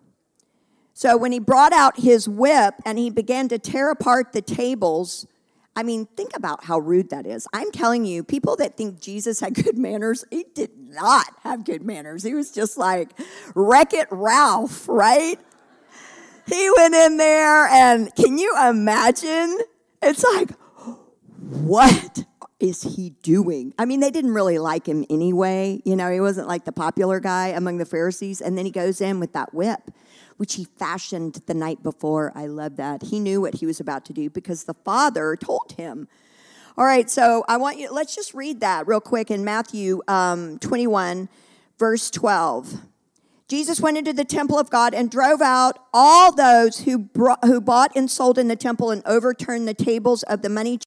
So 0.95 1.19
when 1.19 1.33
he 1.33 1.39
brought 1.39 1.75
out 1.75 2.01
his 2.01 2.27
whip 2.27 2.77
and 2.87 2.99
he 2.99 3.11
began 3.11 3.49
to 3.49 3.59
tear 3.59 3.91
apart 3.91 4.33
the 4.33 4.41
tables, 4.41 5.27
I 5.77 5.83
mean, 5.83 6.07
think 6.17 6.35
about 6.35 6.65
how 6.65 6.79
rude 6.79 7.11
that 7.11 7.27
is. 7.27 7.47
I'm 7.53 7.71
telling 7.73 8.07
you, 8.07 8.25
people 8.25 8.57
that 8.57 8.79
think 8.79 9.03
Jesus 9.03 9.41
had 9.41 9.53
good 9.53 9.77
manners, 9.87 10.25
he 10.31 10.47
did 10.55 10.71
not 10.93 11.27
have 11.43 11.65
good 11.65 11.83
manners. 11.83 12.23
He 12.23 12.35
was 12.35 12.51
just 12.51 12.79
like 12.79 13.11
Wreck 13.55 13.93
It 13.93 14.09
Ralph, 14.11 14.89
right? 14.89 15.39
he 16.47 16.71
went 16.77 16.95
in 16.95 17.17
there, 17.17 17.67
and 17.69 18.15
can 18.15 18.39
you 18.39 18.55
imagine? 18.69 19.59
It's 20.03 20.25
like, 20.25 20.51
what 21.37 22.25
is 22.59 22.83
he 22.83 23.11
doing? 23.23 23.75
I 23.79 23.85
mean, 23.85 24.01
they 24.01 24.11
didn't 24.11 24.35
really 24.35 24.59
like 24.59 24.87
him 24.87 25.05
anyway. 25.11 25.81
You 25.85 25.97
know, 25.97 26.11
he 26.11 26.21
wasn't 26.21 26.49
like 26.49 26.65
the 26.65 26.73
popular 26.73 27.21
guy 27.21 27.49
among 27.49 27.79
the 27.79 27.85
Pharisees. 27.85 28.41
And 28.41 28.57
then 28.57 28.65
he 28.65 28.71
goes 28.71 29.01
in 29.01 29.21
with 29.21 29.33
that 29.33 29.53
whip, 29.53 29.91
which 30.37 30.55
he 30.55 30.65
fashioned 30.65 31.41
the 31.47 31.55
night 31.55 31.83
before. 31.83 32.33
I 32.35 32.47
love 32.47 32.77
that. 32.77 33.05
He 33.05 33.19
knew 33.21 33.41
what 33.41 33.57
he 33.57 33.67
was 33.67 33.81
about 33.81 34.05
to 34.07 34.13
do 34.13 34.31
because 34.31 34.65
the 34.65 34.75
Father 34.75 35.37
told 35.37 35.73
him. 35.77 36.09
All 36.79 36.87
right, 36.87 37.11
so 37.11 37.45
I 37.49 37.59
want 37.59 37.79
you, 37.79 37.93
let's 37.93 38.15
just 38.15 38.33
read 38.33 38.61
that 38.61 38.87
real 38.87 39.01
quick 39.01 39.31
in 39.31 39.45
Matthew 39.45 40.01
um, 40.09 40.59
21, 40.61 41.29
verse 41.79 42.11
12. 42.11 42.81
Jesus 43.47 43.79
went 43.79 43.99
into 43.99 44.15
the 44.15 44.25
temple 44.25 44.59
of 44.59 44.71
God 44.71 44.95
and 44.95 45.11
drove 45.11 45.43
out 45.43 45.79
all 45.93 46.33
those 46.33 46.81
who, 46.81 46.97
brought, 46.97 47.45
who 47.45 47.61
bought 47.61 47.93
and 47.95 48.11
sold 48.11 48.39
in 48.39 48.49
the 48.49 48.57
temple 48.57 48.91
and 48.91 49.03
overturned 49.05 49.69
the 49.69 49.75
tables 49.75 50.23
of 50.23 50.41
the 50.41 50.49
money 50.49 50.79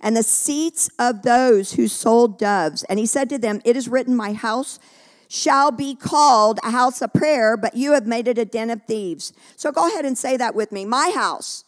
and 0.00 0.16
the 0.16 0.24
seats 0.24 0.90
of 0.98 1.22
those 1.22 1.74
who 1.74 1.86
sold 1.86 2.36
doves. 2.36 2.82
And 2.84 2.98
he 2.98 3.06
said 3.06 3.28
to 3.30 3.38
them, 3.38 3.60
It 3.64 3.76
is 3.76 3.88
written, 3.88 4.16
My 4.16 4.32
house 4.32 4.80
shall 5.28 5.70
be 5.70 5.94
called 5.94 6.58
a 6.64 6.72
house 6.72 7.00
of 7.00 7.12
prayer, 7.12 7.56
but 7.56 7.76
you 7.76 7.92
have 7.92 8.08
made 8.08 8.26
it 8.26 8.38
a 8.38 8.44
den 8.44 8.70
of 8.70 8.82
thieves. 8.82 9.32
So 9.54 9.70
go 9.70 9.86
ahead 9.86 10.04
and 10.04 10.18
say 10.18 10.36
that 10.36 10.56
with 10.56 10.72
me. 10.72 10.84
My 10.84 11.12
house 11.14 11.62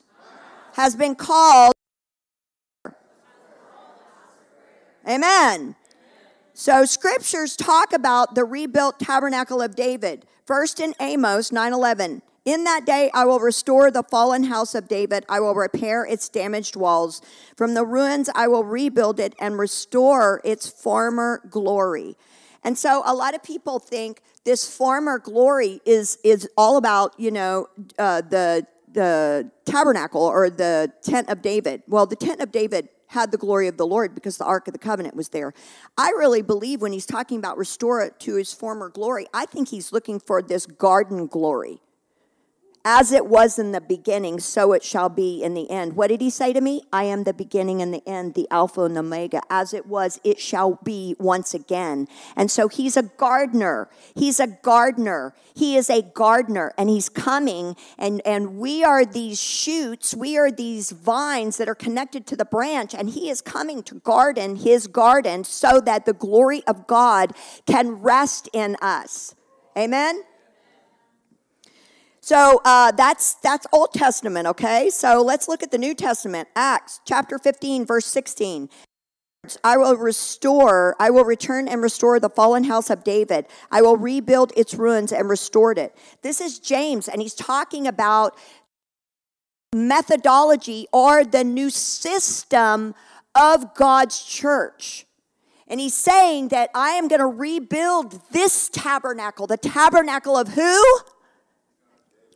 has 0.72 0.96
been 0.96 1.14
called. 1.14 1.74
Amen. 5.08 5.74
So 6.52 6.84
scriptures 6.84 7.56
talk 7.56 7.94
about 7.94 8.34
the 8.34 8.44
rebuilt 8.44 9.00
tabernacle 9.00 9.62
of 9.62 9.74
David. 9.74 10.26
First 10.44 10.80
in 10.80 10.94
Amos 11.00 11.50
9:11. 11.50 12.20
In 12.44 12.64
that 12.64 12.84
day 12.84 13.10
I 13.14 13.24
will 13.24 13.40
restore 13.40 13.90
the 13.90 14.02
fallen 14.02 14.44
house 14.44 14.74
of 14.74 14.86
David. 14.86 15.24
I 15.28 15.40
will 15.40 15.54
repair 15.54 16.04
its 16.04 16.28
damaged 16.28 16.76
walls. 16.76 17.22
From 17.56 17.72
the 17.72 17.86
ruins 17.86 18.28
I 18.34 18.48
will 18.48 18.64
rebuild 18.64 19.18
it 19.18 19.34
and 19.38 19.58
restore 19.58 20.42
its 20.44 20.68
former 20.68 21.40
glory. 21.48 22.16
And 22.62 22.76
so 22.76 23.02
a 23.06 23.14
lot 23.14 23.34
of 23.34 23.42
people 23.42 23.78
think 23.78 24.20
this 24.44 24.68
former 24.68 25.18
glory 25.18 25.80
is 25.86 26.18
is 26.22 26.46
all 26.54 26.76
about, 26.76 27.18
you 27.18 27.30
know, 27.30 27.68
uh, 27.98 28.20
the 28.20 28.66
the 28.92 29.50
tabernacle 29.64 30.22
or 30.22 30.50
the 30.50 30.92
tent 31.02 31.30
of 31.30 31.40
David. 31.40 31.82
Well, 31.86 32.04
the 32.04 32.16
tent 32.16 32.40
of 32.40 32.52
David 32.52 32.88
had 33.08 33.30
the 33.30 33.38
glory 33.38 33.68
of 33.68 33.76
the 33.76 33.86
Lord 33.86 34.14
because 34.14 34.38
the 34.38 34.44
Ark 34.44 34.68
of 34.68 34.72
the 34.72 34.78
Covenant 34.78 35.16
was 35.16 35.30
there. 35.30 35.52
I 35.96 36.08
really 36.10 36.42
believe 36.42 36.80
when 36.80 36.92
he's 36.92 37.06
talking 37.06 37.38
about 37.38 37.58
restore 37.58 38.02
it 38.02 38.18
to 38.20 38.34
his 38.36 38.52
former 38.52 38.88
glory, 38.88 39.26
I 39.34 39.46
think 39.46 39.68
he's 39.68 39.92
looking 39.92 40.20
for 40.20 40.40
this 40.42 40.66
garden 40.66 41.26
glory. 41.26 41.80
As 42.90 43.12
it 43.12 43.26
was 43.26 43.58
in 43.58 43.72
the 43.72 43.82
beginning, 43.82 44.40
so 44.40 44.72
it 44.72 44.82
shall 44.82 45.10
be 45.10 45.42
in 45.42 45.52
the 45.52 45.70
end. 45.70 45.94
What 45.94 46.06
did 46.06 46.22
he 46.22 46.30
say 46.30 46.54
to 46.54 46.60
me? 46.62 46.84
I 46.90 47.04
am 47.04 47.24
the 47.24 47.34
beginning 47.34 47.82
and 47.82 47.92
the 47.92 48.02
end, 48.08 48.32
the 48.32 48.48
Alpha 48.50 48.84
and 48.84 48.96
Omega. 48.96 49.42
As 49.50 49.74
it 49.74 49.84
was, 49.84 50.18
it 50.24 50.40
shall 50.40 50.80
be 50.82 51.14
once 51.18 51.52
again. 51.52 52.08
And 52.34 52.50
so 52.50 52.66
he's 52.68 52.96
a 52.96 53.02
gardener. 53.02 53.90
He's 54.14 54.40
a 54.40 54.46
gardener. 54.46 55.34
He 55.54 55.76
is 55.76 55.90
a 55.90 56.00
gardener, 56.00 56.72
and 56.78 56.88
he's 56.88 57.10
coming, 57.10 57.76
and, 57.98 58.22
and 58.24 58.56
we 58.56 58.82
are 58.82 59.04
these 59.04 59.38
shoots, 59.38 60.14
we 60.14 60.38
are 60.38 60.50
these 60.50 60.90
vines 60.90 61.58
that 61.58 61.68
are 61.68 61.74
connected 61.74 62.26
to 62.28 62.36
the 62.36 62.46
branch, 62.46 62.94
and 62.94 63.10
he 63.10 63.28
is 63.28 63.42
coming 63.42 63.82
to 63.82 63.96
garden 63.96 64.56
his 64.56 64.86
garden 64.86 65.44
so 65.44 65.78
that 65.80 66.06
the 66.06 66.14
glory 66.14 66.62
of 66.66 66.86
God 66.86 67.34
can 67.66 67.96
rest 67.96 68.48
in 68.54 68.76
us. 68.80 69.34
Amen? 69.76 70.22
So 72.28 72.60
uh, 72.66 72.90
that's 72.90 73.36
that's 73.36 73.66
Old 73.72 73.94
Testament, 73.94 74.46
okay? 74.48 74.90
So 74.90 75.22
let's 75.22 75.48
look 75.48 75.62
at 75.62 75.70
the 75.70 75.78
New 75.78 75.94
Testament. 75.94 76.46
Acts 76.54 77.00
chapter 77.06 77.38
15, 77.38 77.86
verse 77.86 78.04
16. 78.04 78.68
I 79.64 79.78
will 79.78 79.96
restore, 79.96 80.94
I 81.00 81.08
will 81.08 81.24
return 81.24 81.68
and 81.68 81.80
restore 81.80 82.20
the 82.20 82.28
fallen 82.28 82.64
house 82.64 82.90
of 82.90 83.02
David. 83.02 83.46
I 83.70 83.80
will 83.80 83.96
rebuild 83.96 84.52
its 84.58 84.74
ruins 84.74 85.10
and 85.10 85.26
restore 85.26 85.72
it. 85.72 85.96
This 86.20 86.42
is 86.42 86.58
James, 86.58 87.08
and 87.08 87.22
he's 87.22 87.32
talking 87.32 87.86
about 87.86 88.36
methodology 89.74 90.86
or 90.92 91.24
the 91.24 91.44
new 91.44 91.70
system 91.70 92.94
of 93.34 93.74
God's 93.74 94.22
church. 94.22 95.06
And 95.66 95.80
he's 95.80 95.94
saying 95.94 96.48
that 96.48 96.68
I 96.74 96.90
am 96.90 97.08
going 97.08 97.20
to 97.20 97.26
rebuild 97.26 98.20
this 98.32 98.68
tabernacle, 98.68 99.46
the 99.46 99.56
tabernacle 99.56 100.36
of 100.36 100.48
who? 100.48 100.84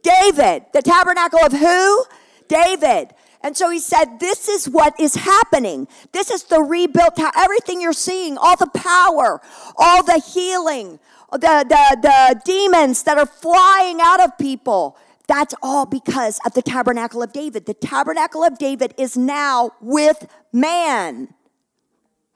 David. 0.03 0.65
The 0.73 0.83
tabernacle 0.83 1.41
of 1.41 1.53
who? 1.53 2.05
David. 2.49 3.15
And 3.43 3.57
so 3.57 3.71
he 3.71 3.79
said, 3.79 4.21
This 4.21 4.49
is 4.49 4.69
what 4.69 4.99
is 5.01 5.15
happening. 5.15 5.89
This 6.13 6.31
is 6.31 6.45
the 6.45 6.63
rebuilt, 6.63 7.19
everything 7.37 7.81
you're 7.81 7.93
seeing, 7.93 8.39
all 8.39 8.57
the 8.57 8.69
power, 8.69 9.41
all 9.77 10.05
the 10.05 10.21
healing, 10.21 11.01
the, 11.33 11.39
the, 11.39 11.99
the 12.03 12.41
demons 12.45 13.03
that 13.05 13.19
are 13.19 13.27
flying 13.27 14.01
out 14.01 14.21
of 14.21 14.37
people. 14.39 14.97
That's 15.27 15.55
all 15.63 15.87
because 15.87 16.41
of 16.45 16.53
the 16.55 16.63
tabernacle 16.63 17.23
of 17.23 17.33
David. 17.33 17.67
The 17.67 17.75
tabernacle 17.75 18.45
of 18.45 18.59
David 18.59 18.95
is 18.99 19.17
now 19.17 19.73
with 19.81 20.27
man. 20.53 21.33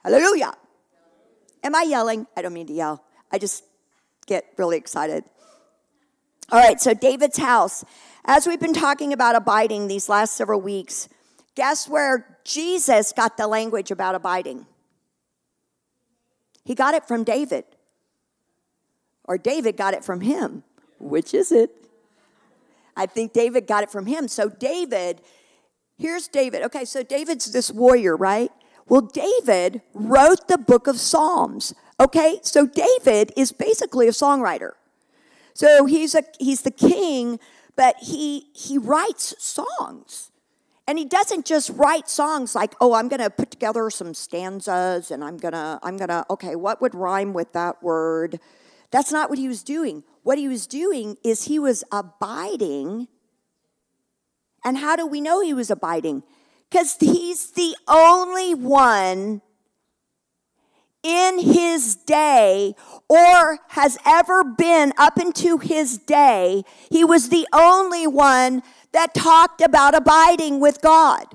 Hallelujah. 0.03 0.55
Am 1.63 1.75
I 1.75 1.83
yelling? 1.83 2.27
I 2.37 2.43
don't 2.43 2.53
mean 2.53 2.69
to 2.69 2.73
yell. 2.73 3.05
I 3.31 3.39
just 3.39 3.65
get 4.27 4.47
really 4.57 4.77
excited. 4.77 5.25
All 6.53 6.61
right, 6.61 6.81
so 6.81 6.95
David's 6.95 7.39
house. 7.39 7.85
As 8.25 8.47
we've 8.47 8.61
been 8.61 8.73
talking 8.73 9.13
about 9.13 9.35
abiding 9.35 9.89
these 9.89 10.09
last 10.09 10.37
several 10.37 10.61
weeks, 10.61 11.09
guess 11.57 11.89
where 11.89 12.39
Jesus 12.45 13.13
got 13.13 13.37
the 13.37 13.49
language 13.49 13.91
about 13.91 14.15
abiding? 14.15 14.67
He 16.65 16.77
got 16.77 16.95
it 16.95 17.07
from 17.07 17.25
David. 17.25 17.65
Or 19.25 19.39
David 19.39 19.77
got 19.77 19.93
it 19.95 20.05
from 20.05 20.21
him. 20.21 20.63
Which 21.01 21.35
is 21.35 21.51
it? 21.51 21.71
I 22.97 23.07
think 23.07 23.33
David 23.33 23.67
got 23.67 23.83
it 23.83 23.91
from 23.91 24.07
him. 24.07 24.29
So, 24.29 24.49
David, 24.49 25.23
here's 25.99 26.29
David. 26.29 26.63
Okay, 26.63 26.85
so 26.85 27.03
David's 27.03 27.51
this 27.53 27.73
warrior, 27.73 28.17
right? 28.17 28.53
Well, 28.89 29.01
David 29.01 29.83
wrote 29.95 30.47
the 30.47 30.59
book 30.59 30.87
of 30.87 30.99
Psalms. 31.01 31.75
Okay, 31.99 32.39
so 32.43 32.67
David 32.67 33.33
is 33.37 33.51
basically 33.51 34.07
a 34.07 34.13
songwriter. 34.13 34.73
So 35.57 35.87
he's 35.87 36.15
a 36.15 36.23
he's 36.39 36.61
the 36.61 36.71
king, 36.71 37.41
but 37.77 37.97
he 38.03 38.49
he 38.53 38.77
writes 38.77 39.35
songs. 39.39 40.31
And 40.87 40.99
he 40.99 41.07
doesn't 41.07 41.47
just 41.47 41.71
write 41.71 42.11
songs 42.11 42.55
like, 42.55 42.75
"Oh, 42.79 42.93
I'm 42.93 43.09
going 43.09 43.23
to 43.23 43.31
put 43.31 43.51
together 43.51 43.89
some 43.89 44.13
stanzas 44.13 45.11
and 45.11 45.25
I'm 45.25 45.39
going 45.39 45.55
to 45.55 45.81
I'm 45.83 45.97
going 45.97 46.11
to 46.11 46.27
okay, 46.29 46.57
what 46.57 46.83
would 46.83 46.95
rhyme 46.95 47.33
with 47.33 47.55
that 47.55 47.83
word?" 47.83 48.39
That's 48.91 49.11
not 49.11 49.31
what 49.31 49.39
he 49.39 49.49
was 49.49 49.63
doing. 49.63 50.05
What 50.25 50.37
he 50.37 50.47
was 50.47 50.67
doing 50.67 51.17
is 51.25 51.45
he 51.45 51.59
was 51.59 51.83
abiding. 51.91 53.09
And 54.63 54.77
how 54.77 54.95
do 54.95 55.07
we 55.07 55.23
know 55.23 55.41
he 55.41 55.55
was 55.55 55.71
abiding? 55.71 56.23
Cuz 56.71 56.99
he's 57.01 57.53
the 57.53 57.75
only 57.89 58.55
one 58.55 59.41
in 61.07 61.39
his 61.39 61.95
day 61.95 62.75
or 63.09 63.59
has 63.69 63.97
ever 64.05 64.43
been 64.43 64.93
up 64.99 65.19
into 65.19 65.59
his 65.59 65.99
day, 65.99 66.65
he 66.91 67.05
was 67.05 67.29
the 67.29 67.47
only 67.53 68.07
one 68.07 68.63
that 68.91 69.15
talked 69.15 69.61
about 69.61 69.95
abiding 69.95 70.59
with 70.59 70.81
God. 70.81 71.27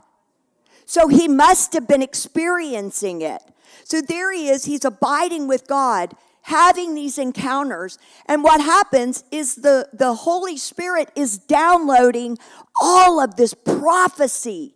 So 0.85 1.07
he 1.07 1.29
must 1.29 1.71
have 1.73 1.87
been 1.87 2.01
experiencing 2.01 3.21
it. 3.21 3.41
So 3.85 4.01
there 4.01 4.33
he 4.33 4.49
is, 4.49 4.65
he's 4.65 4.83
abiding 4.83 5.47
with 5.47 5.67
God, 5.67 6.13
having 6.43 6.95
these 6.95 7.17
encounters. 7.17 7.97
And 8.25 8.43
what 8.43 8.59
happens 8.59 9.23
is 9.31 9.55
the, 9.55 9.87
the 9.93 10.13
Holy 10.13 10.57
Spirit 10.57 11.09
is 11.15 11.37
downloading 11.37 12.37
all 12.81 13.21
of 13.21 13.37
this 13.37 13.53
prophecy 13.53 14.75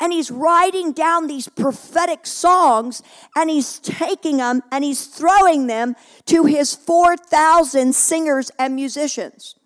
and 0.00 0.12
he's 0.12 0.30
writing 0.30 0.92
down 0.92 1.26
these 1.26 1.48
prophetic 1.48 2.26
songs 2.26 3.02
and 3.36 3.50
he's 3.50 3.78
taking 3.78 4.38
them 4.38 4.62
and 4.72 4.82
he's 4.82 5.06
throwing 5.06 5.66
them 5.66 5.94
to 6.24 6.46
his 6.46 6.74
4,000 6.74 7.94
singers 7.94 8.50
and 8.58 8.74
musicians. 8.74 9.56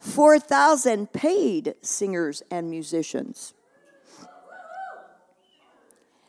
4,000 0.00 1.12
paid 1.12 1.74
singers 1.82 2.42
and 2.50 2.70
musicians. 2.70 3.52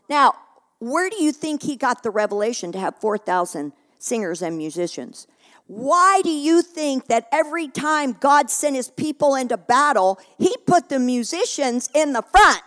Now, 0.10 0.34
where 0.80 1.10
do 1.10 1.24
you 1.24 1.32
think 1.32 1.62
he 1.62 1.76
got 1.76 2.04
the 2.04 2.10
revelation 2.10 2.72
to 2.72 2.80
have 2.80 2.98
4,000 3.00 3.74
singers 4.00 4.42
and 4.42 4.58
musicians? 4.58 5.28
Why 5.70 6.22
do 6.24 6.32
you 6.32 6.64
think 6.64 7.10
that 7.10 7.28
every 7.32 7.68
time 7.68 8.14
God 8.14 8.50
sent 8.50 8.76
his 8.76 8.90
people 8.90 9.36
into 9.36 9.56
battle, 9.56 10.20
he 10.40 10.56
put 10.66 10.90
the 10.90 10.98
musicians 10.98 11.92
in 11.94 12.14
the 12.14 12.24
front? 12.24 12.64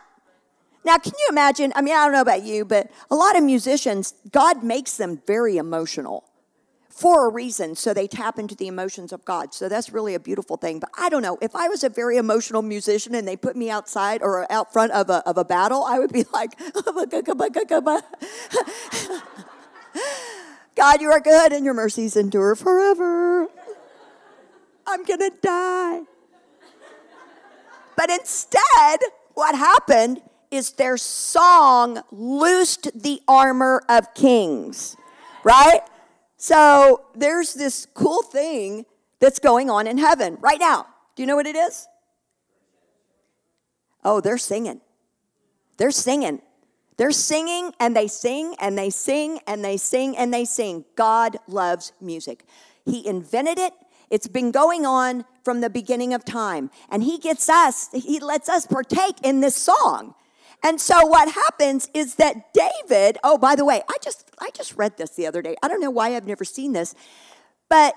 Now, 0.85 0.99
can 0.99 1.13
you 1.19 1.27
imagine? 1.29 1.73
I 1.75 1.83
mean, 1.83 1.97
I 1.97 2.05
don't 2.05 2.13
know 2.13 2.21
about 2.21 2.45
you, 2.45 2.65
but 2.65 2.93
a 3.11 3.17
lot 3.17 3.37
of 3.37 3.43
musicians, 3.43 4.15
God 4.31 4.63
makes 4.63 4.97
them 4.97 5.21
very 5.27 5.57
emotional. 5.57 6.31
for 6.91 7.27
a 7.27 7.33
reason. 7.33 7.75
So 7.75 7.93
they 7.93 8.07
tap 8.07 8.39
into 8.39 8.55
the 8.55 8.69
emotions 8.69 9.13
of 9.13 9.25
God. 9.25 9.53
So 9.55 9.69
that's 9.69 9.91
really 9.91 10.15
a 10.15 10.21
beautiful 10.21 10.57
thing. 10.57 10.79
But 10.79 10.91
I 10.97 11.09
don't 11.09 11.23
know. 11.23 11.39
If 11.41 11.57
I 11.57 11.67
was 11.67 11.83
a 11.83 11.89
very 11.89 12.19
emotional 12.19 12.63
musician 12.63 13.15
and 13.15 13.27
they 13.27 13.35
put 13.35 13.57
me 13.57 13.71
outside 13.71 14.23
or 14.23 14.47
out 14.53 14.73
front 14.73 14.93
of 14.93 15.09
a, 15.09 15.27
of 15.27 15.39
a 15.39 15.45
battle, 15.45 15.85
I 15.85 15.99
would 15.99 16.13
be 16.13 16.25
like, 16.33 16.53
oh 16.75 17.07
God, 20.75 21.01
you 21.01 21.11
are 21.11 21.21
good 21.21 21.53
and 21.53 21.65
your 21.65 21.75
mercies 21.75 22.17
endure 22.17 22.55
forever. 22.55 23.49
I'm 24.87 25.05
going 25.05 25.21
to 25.21 25.33
die. 25.43 26.03
But 27.97 28.11
instead, 28.11 29.01
what 29.35 29.55
happened 29.55 30.23
is 30.51 30.73
their 30.73 30.97
song 30.97 32.03
loosed 32.11 32.91
the 33.01 33.21
armor 33.29 33.83
of 33.89 34.13
kings, 34.15 34.97
right? 35.45 35.81
So 36.37 37.05
there's 37.15 37.55
this 37.55 37.87
cool 37.95 38.23
thing 38.23 38.85
that's 39.21 39.39
going 39.39 39.71
on 39.71 39.87
in 39.87 39.99
heaven 39.99 40.37
right 40.41 40.59
now. 40.59 40.87
Do 41.15 41.23
you 41.23 41.27
know 41.27 41.37
what 41.37 41.47
it 41.47 41.57
is? 41.57 41.87
Oh, 44.05 44.21
they're 44.21 44.39
singing. 44.39 44.81
They're 45.77 45.91
singing. 45.91 46.43
They're 47.03 47.11
singing 47.11 47.73
and 47.81 47.97
they 47.97 48.07
sing 48.07 48.55
and 48.61 48.79
they 48.79 48.89
sing 48.89 49.41
and 49.49 49.65
they 49.65 49.77
sing 49.77 50.17
and 50.17 50.33
they 50.33 50.45
sing. 50.45 50.85
God 50.95 51.37
loves 51.49 51.93
music. 52.01 52.45
He 52.85 53.05
invented 53.05 53.59
it. 53.59 53.73
It's 54.09 54.29
been 54.29 54.53
going 54.53 54.87
on 54.87 55.25
from 55.43 55.63
the 55.63 55.69
beginning 55.69 56.15
of 56.15 56.25
time. 56.25 56.71
And 56.89 57.03
He 57.03 57.19
gets 57.19 57.49
us, 57.49 57.89
He 57.93 58.21
lets 58.21 58.49
us 58.49 58.69
partake 58.69 59.17
in 59.25 59.41
this 59.41 59.57
song. 59.57 60.15
And 60.63 60.81
so 60.81 61.05
what 61.05 61.33
happens 61.33 61.91
is 61.93 62.15
that 62.15 62.55
David, 62.55 63.19
oh 63.25 63.37
by 63.37 63.57
the 63.57 63.65
way, 63.65 63.83
I 63.91 63.97
just 64.01 64.31
I 64.39 64.51
just 64.55 64.77
read 64.77 64.97
this 64.97 65.11
the 65.11 65.27
other 65.27 65.43
day. 65.43 65.57
I 65.61 65.67
don't 65.67 65.81
know 65.81 65.91
why 65.91 66.15
I've 66.15 66.29
never 66.29 66.45
seen 66.45 66.73
this. 66.73 66.95
But 67.69 67.97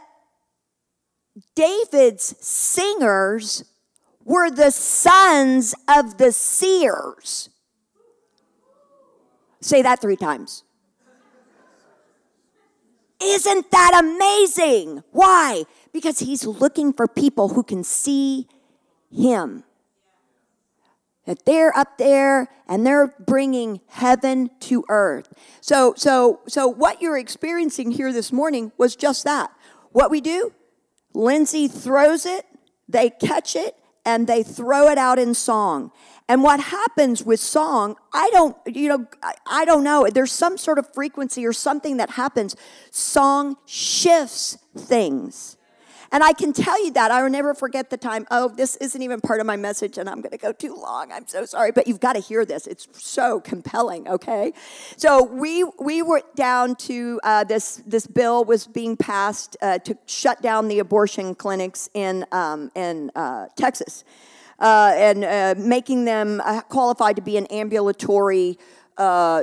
David's 1.56 2.36
singers 2.44 3.66
were 4.24 4.50
the 4.50 4.72
sons 4.72 5.76
of 5.88 6.18
the 6.18 6.32
seers. 6.32 7.52
Say 9.66 9.82
that 9.82 10.00
3 10.00 10.16
times. 10.16 10.64
Isn't 13.20 13.72
that 13.72 14.00
amazing? 14.04 15.02
Why? 15.10 15.64
Because 15.92 16.20
he's 16.20 16.46
looking 16.46 16.94
for 16.94 17.08
people 17.08 17.50
who 17.50 17.64
can 17.64 17.84
see 17.84 18.48
him 19.10 19.64
that 21.26 21.46
they're 21.46 21.76
up 21.76 21.98
there 21.98 22.48
and 22.68 22.86
they're 22.86 23.16
bringing 23.26 23.82
heaven 23.88 24.52
to 24.60 24.86
earth. 24.88 25.34
So 25.62 25.96
so 25.98 26.42
so 26.48 26.68
what 26.68 27.02
you're 27.02 27.18
experiencing 27.18 27.90
here 27.90 28.14
this 28.14 28.32
morning 28.32 28.72
was 28.78 28.96
just 28.96 29.24
that. 29.24 29.50
What 29.94 30.12
we 30.12 30.22
do, 30.22 30.54
Lindsay 31.16 31.68
throws 31.68 32.28
it, 32.28 32.46
they 32.88 33.10
catch 33.10 33.56
it 33.56 33.76
and 34.06 34.28
they 34.28 34.44
throw 34.44 34.88
it 34.88 34.98
out 34.98 35.20
in 35.20 35.34
song. 35.34 35.92
And 36.28 36.42
what 36.42 36.60
happens 36.60 37.24
with 37.24 37.40
song, 37.40 37.98
I 38.14 38.30
don't, 38.32 38.56
you 38.66 38.90
know, 38.90 39.08
I 39.46 39.66
don't 39.66 39.84
know. 39.84 40.08
There's 40.12 40.32
some 40.32 40.58
sort 40.58 40.80
of 40.80 40.92
frequency 40.94 41.46
or 41.46 41.54
something 41.54 41.98
that 41.98 42.12
happens. 42.12 42.56
Song 42.90 43.58
shifts 43.66 44.58
things. 44.76 45.55
And 46.16 46.24
I 46.24 46.32
can 46.32 46.54
tell 46.54 46.82
you 46.82 46.92
that. 46.92 47.12
I 47.12 47.22
will 47.22 47.30
never 47.30 47.54
forget 47.54 47.90
the 47.90 47.98
time. 47.98 48.26
Oh, 48.32 48.48
this 48.48 48.78
isn't 48.78 49.02
even 49.02 49.20
part 49.20 49.42
of 49.42 49.46
my 49.46 49.58
message, 49.58 49.98
and 49.98 50.10
I'm 50.10 50.22
going 50.22 50.32
to 50.32 50.38
go 50.38 50.54
too 50.54 50.74
long. 50.74 51.12
I'm 51.12 51.28
so 51.28 51.44
sorry, 51.44 51.74
but 51.74 51.88
you've 51.88 52.00
got 52.00 52.14
to 52.14 52.22
hear 52.22 52.46
this. 52.46 52.68
It's 52.68 52.88
so 52.94 53.42
compelling. 53.42 54.08
Okay, 54.08 54.54
so 54.96 55.26
we 55.26 55.66
we 55.78 56.02
were 56.02 56.22
down 56.34 56.78
to 56.88 57.20
uh, 57.22 57.44
this 57.44 57.82
this 57.86 58.08
bill 58.08 58.46
was 58.46 58.66
being 58.66 58.96
passed 58.96 59.58
uh, 59.62 59.80
to 59.80 59.98
shut 60.06 60.42
down 60.42 60.70
the 60.70 60.80
abortion 60.80 61.36
clinics 61.36 61.90
in 61.94 62.26
um, 62.32 62.72
in 62.76 63.12
uh, 63.14 63.48
Texas. 63.58 64.06
Uh, 64.58 64.94
and 64.96 65.26
uh, 65.26 65.54
making 65.58 66.06
them 66.06 66.42
uh, 66.46 66.62
qualified 66.62 67.18
to 67.18 67.22
be 67.22 67.36
an 67.36 67.46
ambulatory 67.48 68.58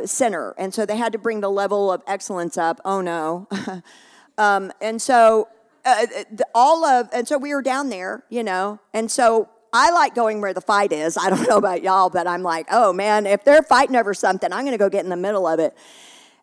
center. 0.06 0.54
And 0.56 0.72
so 0.72 0.86
they 0.86 0.96
had 0.96 1.12
to 1.12 1.18
bring 1.18 1.42
the 1.42 1.50
level 1.50 1.92
of 1.92 2.02
excellence 2.06 2.56
up. 2.56 2.80
Oh 2.82 3.02
no. 3.02 3.46
um, 4.38 4.72
and 4.80 5.02
so 5.02 5.48
uh, 5.84 6.06
all 6.54 6.84
of, 6.84 7.08
and 7.12 7.26
so 7.26 7.38
we 7.38 7.54
were 7.54 7.62
down 7.62 7.88
there, 7.88 8.24
you 8.28 8.42
know, 8.42 8.80
and 8.94 9.10
so 9.10 9.48
I 9.72 9.90
like 9.90 10.14
going 10.14 10.40
where 10.40 10.54
the 10.54 10.60
fight 10.60 10.92
is. 10.92 11.16
I 11.16 11.30
don't 11.30 11.42
know 11.48 11.56
about 11.56 11.82
y'all, 11.82 12.10
but 12.10 12.26
I'm 12.26 12.42
like, 12.42 12.66
oh 12.70 12.92
man, 12.92 13.26
if 13.26 13.44
they're 13.44 13.62
fighting 13.62 13.96
over 13.96 14.14
something, 14.14 14.52
I'm 14.52 14.64
going 14.64 14.72
to 14.72 14.78
go 14.78 14.88
get 14.88 15.04
in 15.04 15.10
the 15.10 15.16
middle 15.16 15.46
of 15.46 15.58
it. 15.58 15.74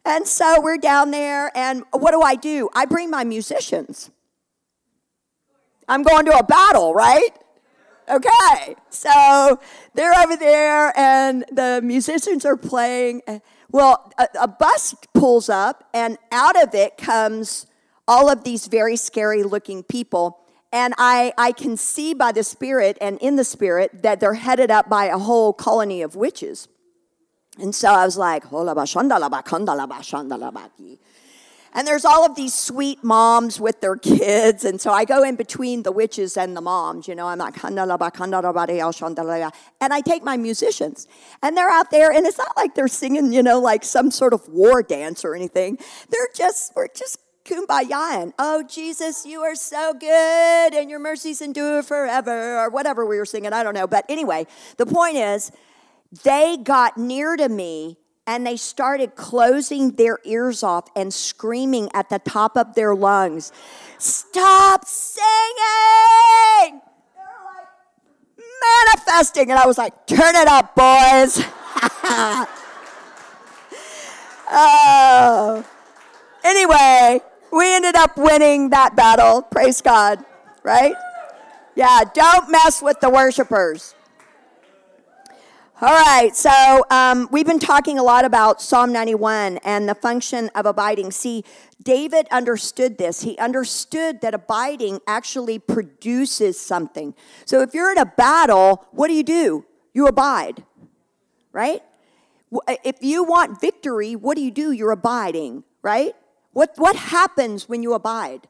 And 0.06 0.28
so 0.28 0.62
we're 0.62 0.78
down 0.78 1.12
there, 1.12 1.52
and 1.56 1.84
what 1.92 2.12
do 2.12 2.22
I 2.22 2.36
do? 2.36 2.70
I 2.74 2.86
bring 2.86 3.10
my 3.10 3.24
musicians. 3.24 4.10
I'm 5.88 6.04
going 6.04 6.26
to 6.26 6.38
a 6.38 6.44
battle, 6.44 6.94
right? 6.94 7.30
Okay, 8.10 8.76
so 8.90 9.60
they're 9.94 10.14
over 10.16 10.36
there, 10.36 10.98
and 10.98 11.46
the 11.52 11.82
musicians 11.84 12.46
are 12.46 12.58
playing. 12.58 13.22
Well, 13.70 14.12
a, 14.18 14.28
a 14.42 14.48
bus 14.48 14.96
pulls 15.14 15.50
up, 15.50 15.88
and 15.94 16.18
out 16.32 16.62
of 16.62 16.74
it 16.74 16.98
comes 16.98 17.68
all 18.10 18.30
of 18.30 18.44
these 18.44 18.66
very 18.68 18.98
scary 18.98 19.44
looking 19.44 19.84
people. 19.84 20.40
And 20.74 20.96
I, 20.98 21.32
I 21.38 21.52
can 21.52 21.78
see 21.78 22.16
by 22.16 22.32
the 22.32 22.44
Spirit 22.44 22.98
and 23.00 23.20
in 23.20 23.36
the 23.36 23.44
Spirit 23.44 24.02
that 24.02 24.20
they're 24.20 24.34
headed 24.34 24.72
up 24.72 24.90
by 24.90 25.06
a 25.06 25.20
whole 25.20 25.54
colony 25.54 26.02
of 26.02 26.16
witches. 26.16 26.68
And 27.60 27.74
so 27.74 27.90
I 27.90 28.06
was 28.06 28.18
like, 28.18 28.46
and 31.72 31.88
there's 31.88 32.04
all 32.04 32.26
of 32.26 32.36
these 32.36 32.56
sweet 32.56 33.04
moms 33.04 33.60
with 33.60 33.80
their 33.80 33.96
kids. 33.96 34.66
And 34.66 34.82
so 34.82 34.92
I 34.92 35.06
go 35.06 35.22
in 35.22 35.36
between 35.36 35.84
the 35.84 35.92
witches 35.92 36.36
and 36.36 36.58
the 36.58 36.62
moms, 36.62 37.08
you 37.08 37.14
know, 37.14 37.28
I'm 37.28 37.38
like, 37.38 37.64
and 37.64 37.80
I 39.94 40.02
take 40.02 40.24
my 40.24 40.38
musicians. 40.38 41.08
And 41.44 41.56
they're 41.56 41.70
out 41.70 41.92
there, 41.92 42.12
and 42.12 42.26
it's 42.26 42.40
not 42.40 42.58
like 42.58 42.74
they're 42.74 42.88
singing, 42.88 43.34
you 43.34 43.44
know, 43.44 43.60
like 43.60 43.84
some 43.84 44.10
sort 44.10 44.34
of 44.34 44.48
war 44.48 44.82
dance 44.82 45.24
or 45.24 45.36
anything. 45.36 45.78
They're 46.10 46.30
just, 46.34 46.76
we're 46.76 46.88
just 46.88 47.20
kumbaya 47.50 48.22
and 48.22 48.34
oh 48.38 48.64
jesus 48.64 49.26
you 49.26 49.42
are 49.42 49.56
so 49.56 49.94
good 49.94 50.74
and 50.74 50.90
your 50.90 51.00
mercies 51.00 51.42
endure 51.42 51.82
forever 51.82 52.60
or 52.60 52.70
whatever 52.70 53.06
we 53.06 53.18
were 53.18 53.26
singing 53.26 53.54
i 53.54 53.64
don't 53.64 53.74
know. 53.74 53.88
But 53.88 54.06
anyway 54.08 54.46
the 54.78 54.86
point 54.86 55.18
is 55.18 55.52
they 56.24 56.58
got 56.58 56.98
near 56.98 57.36
to 57.36 57.50
me 57.50 57.98
and 58.28 58.46
they 58.46 58.56
started 58.56 59.16
closing 59.16 59.94
their 59.96 60.20
ears 60.24 60.62
off 60.62 60.88
and 60.96 61.12
screaming 61.12 61.90
at 61.94 62.10
the 62.10 62.20
top 62.20 62.56
of 62.56 62.76
their 62.76 62.94
lungs 62.94 63.52
stop 63.98 64.86
singing! 64.86 65.26
They're 67.16 67.42
like 67.46 67.68
manifesting 68.86 69.50
and 69.50 69.60
i 69.60 69.66
was 69.66 69.78
like 69.80 70.06
turn 70.06 70.36
it 70.36 70.48
up 70.48 70.76
boys. 70.76 71.44
Oh. 74.52 75.64
Anyway 76.44 77.22
we 77.52 77.76
ended 77.76 77.96
up 77.96 78.18
winning 78.18 78.70
that 78.70 78.96
battle. 78.96 79.42
Praise 79.42 79.82
God, 79.82 80.24
right? 80.64 80.96
Yeah, 81.76 82.02
don't 82.14 82.52
mess 82.52 82.82
with 82.82 83.00
the 83.00 83.10
worshipers. 83.10 83.96
All 85.82 85.94
right, 85.94 86.36
so 86.36 86.86
um, 86.92 87.30
we've 87.32 87.46
been 87.46 87.58
talking 87.58 87.98
a 87.98 88.04
lot 88.04 88.26
about 88.26 88.62
Psalm 88.62 88.92
91 88.92 89.60
and 89.64 89.88
the 89.88 89.96
function 89.96 90.50
of 90.54 90.66
abiding. 90.66 91.12
See, 91.12 91.46
David 91.82 92.28
understood 92.32 92.98
this. 92.98 93.22
He 93.22 93.38
understood 93.38 94.20
that 94.20 94.34
abiding 94.34 95.00
actually 95.08 95.58
produces 95.58 96.60
something. 96.60 97.16
So 97.46 97.62
if 97.62 97.74
you're 97.74 97.94
in 97.94 97.98
a 97.98 98.06
battle, 98.06 98.88
what 98.92 99.08
do 99.08 99.14
you 99.14 99.24
do? 99.24 99.66
You 99.94 100.08
abide, 100.08 100.66
right? 101.54 101.82
If 102.84 102.98
you 103.00 103.24
want 103.24 103.62
victory, 103.62 104.18
what 104.18 104.36
do 104.36 104.44
you 104.44 104.52
do? 104.52 104.74
You're 104.74 104.92
abiding, 104.92 105.64
right? 105.82 106.14
What, 106.52 106.74
what 106.78 106.96
happens 106.96 107.70
when 107.70 107.84
you 107.84 107.94
abide? 107.94 108.48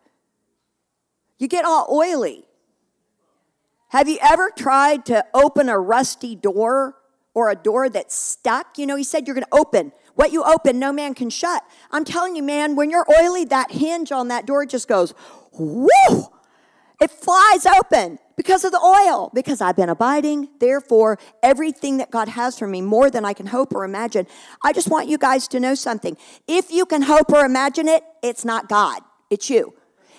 You 1.37 1.47
get 1.47 1.65
all 1.65 1.87
oily. 1.91 2.45
Have 3.89 4.07
you 4.07 4.19
ever 4.21 4.51
tried 4.55 5.05
to 5.07 5.25
open 5.33 5.67
a 5.69 5.79
rusty 5.79 6.35
door 6.35 6.95
or 7.33 7.49
a 7.49 7.55
door 7.55 7.89
that's 7.89 8.15
stuck? 8.15 8.77
You 8.77 8.85
know, 8.85 8.95
he 8.95 9.03
said 9.03 9.27
you're 9.27 9.33
going 9.33 9.45
to 9.45 9.57
open. 9.57 9.91
What 10.15 10.31
you 10.31 10.43
open, 10.43 10.79
no 10.79 10.91
man 10.91 11.13
can 11.13 11.29
shut. 11.29 11.63
I'm 11.91 12.03
telling 12.05 12.35
you, 12.35 12.43
man, 12.43 12.75
when 12.75 12.89
you're 12.89 13.05
oily, 13.21 13.45
that 13.45 13.71
hinge 13.71 14.11
on 14.11 14.27
that 14.27 14.45
door 14.45 14.65
just 14.65 14.87
goes, 14.87 15.13
whoo! 15.53 16.27
It 16.99 17.11
flies 17.11 17.65
open 17.65 18.19
because 18.35 18.63
of 18.63 18.71
the 18.71 18.79
oil, 18.79 19.31
because 19.33 19.61
I've 19.61 19.75
been 19.75 19.89
abiding. 19.89 20.49
Therefore, 20.59 21.17
everything 21.41 21.97
that 21.97 22.11
God 22.11 22.29
has 22.29 22.57
for 22.57 22.67
me, 22.67 22.81
more 22.81 23.09
than 23.09 23.25
I 23.25 23.33
can 23.33 23.47
hope 23.47 23.73
or 23.73 23.83
imagine. 23.83 24.27
I 24.61 24.73
just 24.73 24.89
want 24.89 25.07
you 25.07 25.17
guys 25.17 25.47
to 25.49 25.59
know 25.59 25.75
something. 25.75 26.17
If 26.47 26.71
you 26.71 26.85
can 26.85 27.03
hope 27.03 27.31
or 27.31 27.45
imagine 27.45 27.87
it, 27.87 28.03
it's 28.21 28.45
not 28.45 28.69
God, 28.69 29.01
it's 29.29 29.49
you. 29.49 29.73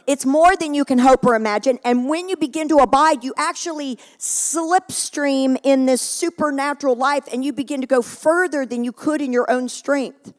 It's 0.06 0.26
more 0.26 0.56
than 0.56 0.74
you 0.74 0.84
can 0.84 0.98
hope 0.98 1.24
or 1.24 1.34
imagine. 1.34 1.78
And 1.84 2.08
when 2.08 2.28
you 2.28 2.36
begin 2.36 2.68
to 2.68 2.78
abide, 2.78 3.22
you 3.22 3.32
actually 3.36 3.96
slipstream 4.18 5.56
in 5.62 5.86
this 5.86 6.02
supernatural 6.02 6.96
life 6.96 7.24
and 7.32 7.44
you 7.44 7.52
begin 7.52 7.80
to 7.80 7.86
go 7.86 8.02
further 8.02 8.66
than 8.66 8.82
you 8.82 8.92
could 8.92 9.20
in 9.20 9.32
your 9.32 9.50
own 9.50 9.68
strength. 9.68 10.32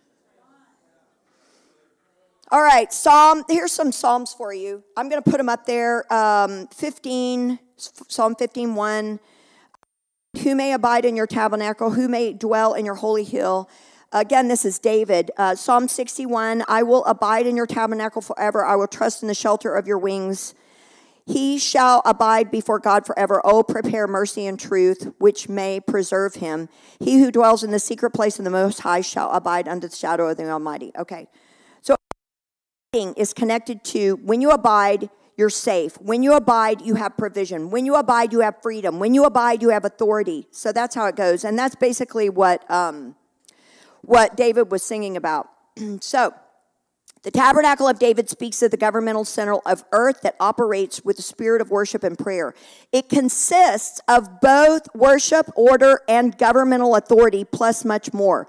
All 2.53 2.61
right, 2.61 2.91
Psalm. 2.91 3.45
Here's 3.47 3.71
some 3.71 3.93
Psalms 3.93 4.33
for 4.33 4.53
you. 4.53 4.83
I'm 4.97 5.07
going 5.07 5.23
to 5.23 5.29
put 5.29 5.37
them 5.37 5.47
up 5.47 5.65
there. 5.65 6.11
Um, 6.13 6.67
15, 6.75 7.57
Psalm 7.77 8.35
15, 8.35 8.75
1. 8.75 9.19
Who 10.43 10.55
may 10.55 10.73
abide 10.73 11.05
in 11.05 11.15
your 11.15 11.27
tabernacle? 11.27 11.91
Who 11.91 12.09
may 12.09 12.33
dwell 12.33 12.73
in 12.73 12.83
your 12.83 12.95
holy 12.95 13.23
hill? 13.23 13.69
Again, 14.11 14.49
this 14.49 14.65
is 14.65 14.79
David. 14.79 15.31
Uh, 15.37 15.55
Psalm 15.55 15.87
61 15.87 16.65
I 16.67 16.83
will 16.83 17.05
abide 17.05 17.47
in 17.47 17.55
your 17.55 17.67
tabernacle 17.67 18.21
forever. 18.21 18.65
I 18.65 18.75
will 18.75 18.87
trust 18.87 19.21
in 19.21 19.29
the 19.29 19.33
shelter 19.33 19.73
of 19.73 19.87
your 19.87 19.97
wings. 19.97 20.53
He 21.25 21.57
shall 21.57 22.01
abide 22.03 22.51
before 22.51 22.79
God 22.79 23.05
forever. 23.05 23.41
Oh, 23.45 23.63
prepare 23.63 24.07
mercy 24.07 24.45
and 24.45 24.59
truth, 24.59 25.13
which 25.19 25.47
may 25.47 25.79
preserve 25.79 26.35
him. 26.35 26.67
He 26.99 27.21
who 27.21 27.31
dwells 27.31 27.63
in 27.63 27.71
the 27.71 27.79
secret 27.79 28.11
place 28.11 28.39
of 28.39 28.43
the 28.43 28.51
Most 28.51 28.81
High 28.81 28.99
shall 28.99 29.31
abide 29.31 29.69
under 29.69 29.87
the 29.87 29.95
shadow 29.95 30.27
of 30.27 30.35
the 30.35 30.49
Almighty. 30.49 30.91
Okay. 30.97 31.29
Is 32.93 33.33
connected 33.33 33.85
to 33.85 34.15
when 34.17 34.41
you 34.41 34.51
abide, 34.51 35.09
you're 35.37 35.49
safe. 35.49 35.95
When 36.01 36.23
you 36.23 36.33
abide, 36.33 36.81
you 36.81 36.95
have 36.95 37.15
provision. 37.15 37.69
When 37.69 37.85
you 37.85 37.95
abide, 37.95 38.33
you 38.33 38.41
have 38.41 38.61
freedom. 38.61 38.99
When 38.99 39.13
you 39.13 39.23
abide, 39.23 39.61
you 39.61 39.69
have 39.69 39.85
authority. 39.85 40.47
So 40.51 40.73
that's 40.73 40.93
how 40.93 41.05
it 41.05 41.15
goes. 41.15 41.45
And 41.45 41.57
that's 41.57 41.75
basically 41.75 42.29
what. 42.29 42.69
Um, 42.69 43.15
what 44.01 44.35
David 44.35 44.71
was 44.71 44.83
singing 44.83 45.15
about. 45.17 45.49
so, 46.01 46.33
the 47.23 47.31
tabernacle 47.31 47.87
of 47.87 47.99
David 47.99 48.29
speaks 48.31 48.63
of 48.63 48.71
the 48.71 48.77
governmental 48.77 49.25
center 49.25 49.53
of 49.57 49.83
earth 49.91 50.21
that 50.21 50.35
operates 50.39 51.05
with 51.05 51.17
the 51.17 51.21
spirit 51.21 51.61
of 51.61 51.69
worship 51.69 52.03
and 52.03 52.17
prayer. 52.17 52.55
It 52.91 53.09
consists 53.09 54.01
of 54.07 54.41
both 54.41 54.87
worship, 54.95 55.51
order, 55.55 56.01
and 56.09 56.35
governmental 56.35 56.95
authority, 56.95 57.45
plus 57.45 57.85
much 57.85 58.11
more. 58.11 58.47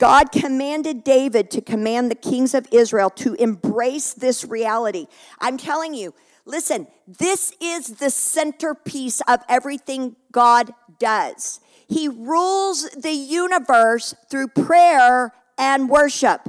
God 0.00 0.32
commanded 0.32 1.04
David 1.04 1.50
to 1.50 1.60
command 1.60 2.10
the 2.10 2.14
kings 2.14 2.54
of 2.54 2.66
Israel 2.72 3.10
to 3.10 3.34
embrace 3.34 4.14
this 4.14 4.46
reality. 4.46 5.06
I'm 5.38 5.58
telling 5.58 5.92
you, 5.92 6.14
listen, 6.46 6.86
this 7.06 7.52
is 7.60 7.88
the 7.98 8.08
centerpiece 8.08 9.20
of 9.28 9.40
everything 9.46 10.16
God 10.32 10.72
does. 10.98 11.60
He 11.86 12.08
rules 12.08 12.88
the 12.90 13.12
universe 13.12 14.14
through 14.30 14.48
prayer 14.48 15.34
and 15.58 15.90
worship. 15.90 16.48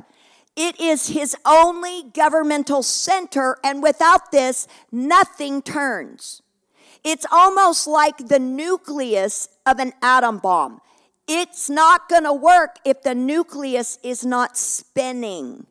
It 0.55 0.79
is 0.79 1.09
his 1.09 1.35
only 1.45 2.03
governmental 2.13 2.83
center, 2.83 3.57
and 3.65 3.83
without 3.83 4.31
this, 4.31 4.65
nothing 4.93 5.61
turns. 5.61 6.41
It's 7.03 7.25
almost 7.29 7.85
like 7.85 8.29
the 8.29 8.39
nucleus 8.39 9.49
of 9.65 9.79
an 9.79 9.91
atom 10.01 10.37
bomb. 10.37 10.79
It's 11.27 11.69
not 11.69 12.09
going 12.09 12.23
to 12.23 12.33
work 12.33 12.77
if 12.83 13.03
the 13.03 13.15
nucleus 13.15 13.99
is 14.03 14.25
not 14.25 14.57
spinning. 14.57 15.65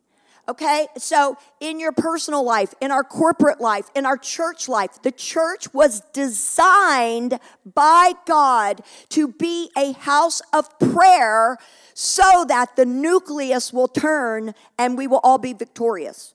Okay? 0.49 0.87
So, 0.97 1.37
in 1.59 1.79
your 1.79 1.91
personal 1.91 2.43
life, 2.43 2.73
in 2.81 2.91
our 2.91 3.03
corporate 3.03 3.61
life, 3.61 3.89
in 3.95 4.05
our 4.05 4.17
church 4.17 4.67
life, 4.67 5.01
the 5.01 5.11
church 5.11 5.73
was 5.73 6.01
designed 6.13 7.39
by 7.63 8.13
God 8.25 8.81
to 9.09 9.27
be 9.29 9.69
a 9.77 9.93
house 9.93 10.41
of 10.51 10.67
prayer 10.79 11.57
so 11.93 12.45
that 12.47 12.75
the 12.75 12.85
nucleus 12.85 13.71
will 13.71 13.87
turn 13.87 14.53
and 14.77 14.97
we 14.97 15.07
will 15.07 15.21
all 15.23 15.37
be 15.37 15.53
victorious. 15.53 16.33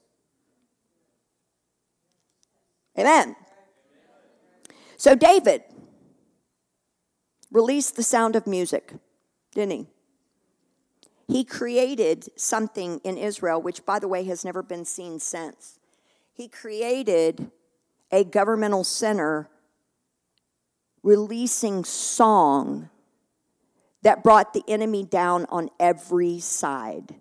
Amen. 2.98 3.36
So, 4.96 5.14
David 5.14 5.62
released 7.50 7.96
the 7.96 8.02
sound 8.02 8.36
of 8.36 8.46
music, 8.46 8.94
didn't 9.56 9.72
he? 9.72 9.86
He 11.28 11.44
created 11.44 12.28
something 12.36 13.00
in 13.02 13.16
Israel, 13.16 13.60
which, 13.60 13.86
by 13.86 13.98
the 13.98 14.06
way, 14.06 14.24
has 14.24 14.44
never 14.44 14.62
been 14.62 14.84
seen 14.84 15.18
since. 15.18 15.78
He 16.34 16.46
created 16.46 17.50
a 18.12 18.22
governmental 18.22 18.84
center 18.84 19.48
releasing 21.02 21.84
song 21.84 22.90
that 24.02 24.22
brought 24.22 24.52
the 24.52 24.62
enemy 24.68 25.04
down 25.04 25.46
on 25.48 25.70
every 25.80 26.38
side. 26.38 27.14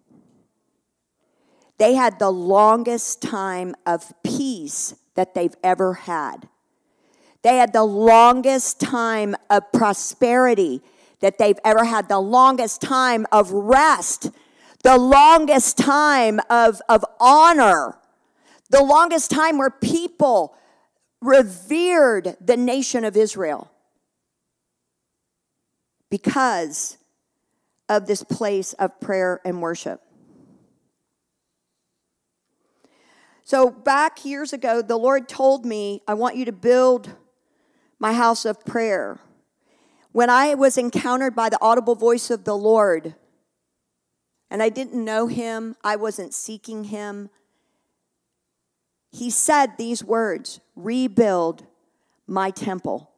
They 1.78 1.96
had 1.96 2.20
the 2.20 2.32
longest 2.32 3.22
time 3.22 3.76
of 3.86 4.14
peace 4.24 4.94
that 5.16 5.34
they've 5.34 5.56
ever 5.64 5.94
had. 5.94 6.50
They 7.44 7.58
had 7.58 7.72
the 7.72 7.84
longest 7.84 8.82
time 8.82 9.36
of 9.50 9.72
prosperity 9.72 10.82
that 11.20 11.38
they've 11.38 11.60
ever 11.64 11.86
had, 11.86 12.10
the 12.10 12.20
longest 12.20 12.82
time 12.82 13.26
of 13.32 13.52
rest, 13.52 14.32
the 14.84 14.98
longest 14.98 15.78
time 15.78 16.40
of, 16.50 16.82
of 16.90 17.04
honor, 17.20 17.98
the 18.70 18.84
longest 18.84 19.32
time 19.32 19.58
where 19.58 19.70
people 19.70 20.56
revered 21.22 22.38
the 22.40 22.58
nation 22.58 23.04
of 23.04 23.18
Israel 23.18 23.72
because 26.10 26.98
of 27.90 28.08
this 28.08 28.24
place 28.24 28.74
of 28.74 29.00
prayer 29.00 29.42
and 29.46 29.62
worship. 29.62 30.02
So, 33.44 33.70
back 33.70 34.26
years 34.26 34.54
ago, 34.54 34.82
the 34.82 34.98
Lord 34.98 35.30
told 35.30 35.66
me, 35.66 36.02
I 36.08 36.16
want 36.16 36.36
you 36.36 36.46
to 36.46 36.52
build 36.52 37.12
my 38.00 38.14
house 38.14 38.44
of 38.44 38.66
prayer. 38.66 39.20
When 40.16 40.30
I 40.30 40.54
was 40.54 40.78
encountered 40.78 41.36
by 41.36 41.50
the 41.50 41.58
audible 41.60 41.96
voice 41.96 42.30
of 42.30 42.46
the 42.46 42.56
Lord, 42.56 43.16
and 44.50 44.64
I 44.64 44.70
didn't 44.70 45.04
know 45.04 45.28
him, 45.28 45.76
I 45.84 45.98
wasn't 45.98 46.34
seeking 46.34 46.86
him, 46.86 47.30
he 49.12 49.30
said 49.30 49.72
these 49.78 50.06
words 50.06 50.62
rebuild 50.74 51.66
my 52.28 52.50
temple, 52.50 53.12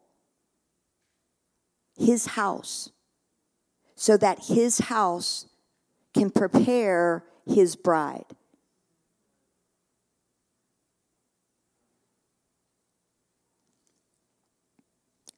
his 1.96 2.26
house, 2.26 2.90
so 3.96 4.18
that 4.18 4.46
his 4.46 4.80
house 4.80 5.46
can 6.16 6.32
prepare 6.32 7.24
his 7.46 7.76
bride. 7.76 8.26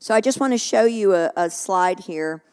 So 0.10 0.15
I 0.15 0.22
just 0.22 0.39
want 0.39 0.54
to 0.54 0.58
show 0.58 0.86
you 0.86 1.13
a, 1.13 1.32
a 1.38 1.52
slide 1.52 2.00
here. 2.00 2.43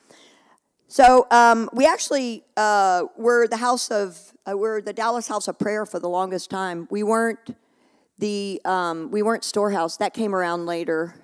So 0.89 1.27
um, 1.31 1.71
we 1.73 1.87
actually 1.87 2.45
uh, 2.55 3.05
were 3.17 3.49
the 3.49 3.57
house 3.57 3.91
of 3.91 4.35
uh, 4.45 4.55
we're 4.55 4.83
the 4.83 4.93
Dallas 4.93 5.27
House 5.27 5.49
of 5.49 5.59
Prayer 5.59 5.87
for 5.87 5.99
the 5.99 6.07
longest 6.07 6.51
time. 6.51 6.87
We 6.91 7.03
weren't 7.03 7.57
the 8.19 8.61
um, 8.67 9.11
we 9.11 9.23
weren't 9.23 9.43
storehouse 9.43 9.97
that 9.97 10.13
came 10.13 10.35
around 10.35 10.67
later. 10.67 11.15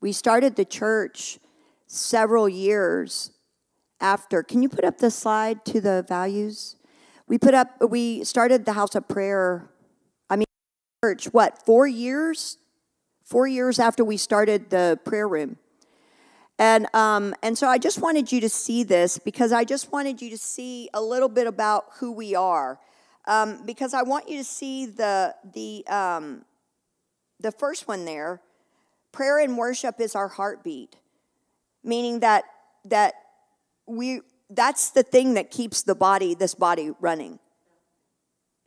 We 0.00 0.12
started 0.12 0.56
the 0.56 0.64
church 0.64 1.38
several 1.86 2.48
years 2.48 3.32
after. 4.00 4.42
Can 4.42 4.62
you 4.62 4.70
put 4.70 4.86
up 4.86 4.96
the 4.96 5.10
slide 5.10 5.66
to 5.66 5.82
the 5.82 6.02
values? 6.08 6.76
We 7.28 7.36
put 7.36 7.52
up 7.52 7.90
we 7.90 8.24
started 8.24 8.64
the 8.64 8.72
House 8.72 8.94
of 8.94 9.06
Prayer. 9.06 9.68
I 10.30 10.36
mean, 10.36 10.46
church 11.04 11.26
what 11.26 11.62
four 11.66 11.86
years 11.86 12.56
four 13.32 13.46
years 13.46 13.78
after 13.78 14.04
we 14.04 14.18
started 14.18 14.68
the 14.68 15.00
prayer 15.06 15.26
room. 15.26 15.56
And, 16.58 16.86
um, 16.94 17.34
and 17.42 17.56
so 17.56 17.66
I 17.66 17.78
just 17.78 17.98
wanted 17.98 18.30
you 18.30 18.42
to 18.42 18.48
see 18.50 18.84
this 18.84 19.16
because 19.16 19.52
I 19.52 19.64
just 19.64 19.90
wanted 19.90 20.20
you 20.20 20.28
to 20.28 20.36
see 20.36 20.90
a 20.92 21.00
little 21.00 21.30
bit 21.30 21.46
about 21.46 21.86
who 21.98 22.12
we 22.12 22.34
are. 22.34 22.78
Um, 23.26 23.64
because 23.64 23.94
I 23.94 24.02
want 24.02 24.28
you 24.28 24.36
to 24.36 24.44
see 24.44 24.84
the, 24.84 25.34
the, 25.54 25.82
um, 25.86 26.44
the 27.40 27.52
first 27.52 27.88
one 27.88 28.04
there. 28.04 28.42
Prayer 29.12 29.38
and 29.38 29.56
worship 29.56 29.98
is 29.98 30.14
our 30.14 30.28
heartbeat, 30.28 30.96
meaning 31.82 32.20
that, 32.20 32.44
that 32.84 33.14
we, 33.86 34.20
that's 34.50 34.90
the 34.90 35.02
thing 35.02 35.32
that 35.34 35.50
keeps 35.50 35.80
the 35.80 35.94
body, 35.94 36.34
this 36.34 36.54
body 36.54 36.90
running. 37.00 37.38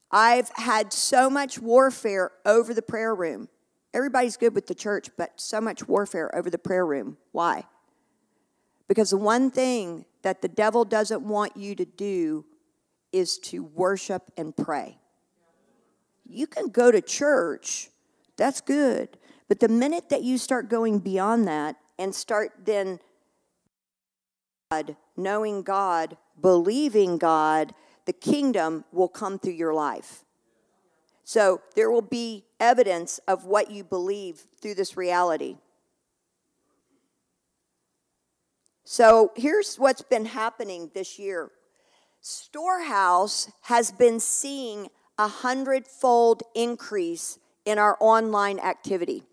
I've 0.10 0.50
had 0.56 0.92
so 0.92 1.30
much 1.30 1.60
warfare 1.60 2.32
over 2.48 2.74
the 2.74 2.82
prayer 2.82 3.14
room. 3.14 3.48
Everybody's 3.96 4.36
good 4.36 4.54
with 4.54 4.68
the 4.68 4.76
church, 4.76 5.10
but 5.18 5.32
so 5.40 5.62
much 5.62 5.88
warfare 5.88 6.36
over 6.36 6.50
the 6.50 6.58
prayer 6.58 6.86
room. 6.86 7.16
Why? 7.32 7.64
Because 8.90 9.12
the 9.12 9.18
one 9.18 9.50
thing 9.50 10.04
that 10.22 10.42
the 10.42 10.50
devil 10.50 10.84
doesn't 10.84 11.22
want 11.22 11.56
you 11.56 11.76
to 11.76 11.86
do 11.86 12.44
is 13.14 13.38
to 13.38 13.64
worship 13.64 14.34
and 14.36 14.56
pray. 14.56 14.98
You 16.26 16.46
can 16.46 16.68
go 16.68 16.92
to 16.92 17.02
church, 17.02 17.90
that's 18.36 18.60
good. 18.60 19.18
But 19.48 19.62
the 19.62 19.70
minute 19.70 20.10
that 20.10 20.24
you 20.24 20.38
start 20.38 20.70
going 20.70 21.00
beyond 21.00 21.48
that 21.48 21.78
and 21.98 22.14
start 22.14 22.52
then 22.66 23.00
God, 24.72 24.98
knowing 25.16 25.62
God, 25.62 26.18
believing 26.42 27.18
God, 27.18 27.74
the 28.06 28.14
kingdom 28.14 28.84
will 28.92 29.08
come 29.08 29.40
through 29.40 29.54
your 29.54 29.74
life. 29.74 30.26
So 31.24 31.62
there 31.76 31.90
will 31.90 32.02
be 32.02 32.45
evidence 32.60 33.20
of 33.28 33.46
what 33.46 33.72
you 33.72 33.84
believe 33.84 34.46
through 34.62 34.76
this 34.76 34.98
reality. 34.98 35.58
So 38.84 39.32
here's 39.36 39.78
what's 39.78 40.04
been 40.04 40.26
happening 40.26 40.92
this 40.94 41.18
year 41.18 41.52
Storehouse 42.22 43.52
has 43.62 43.92
been 43.92 44.20
seeing 44.20 44.90
a 45.18 45.28
hundredfold 45.28 46.44
increase 46.54 47.40
in 47.66 47.80
our 47.80 47.98
online 48.00 48.60
activity. 48.60 49.24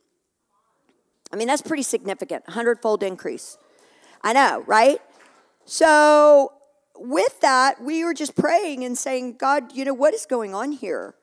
I 1.32 1.36
mean, 1.36 1.48
that's 1.48 1.62
pretty 1.62 1.82
significant, 1.82 2.48
hundredfold 2.48 3.02
increase. 3.02 3.56
I 4.22 4.32
know, 4.32 4.62
right? 4.66 5.00
So, 5.64 6.52
with 6.96 7.40
that, 7.40 7.82
we 7.82 8.04
were 8.04 8.14
just 8.14 8.36
praying 8.36 8.84
and 8.84 8.96
saying, 8.96 9.36
God, 9.38 9.74
you 9.74 9.84
know, 9.84 9.94
what 9.94 10.14
is 10.14 10.26
going 10.26 10.54
on 10.54 10.72
here? 10.72 11.14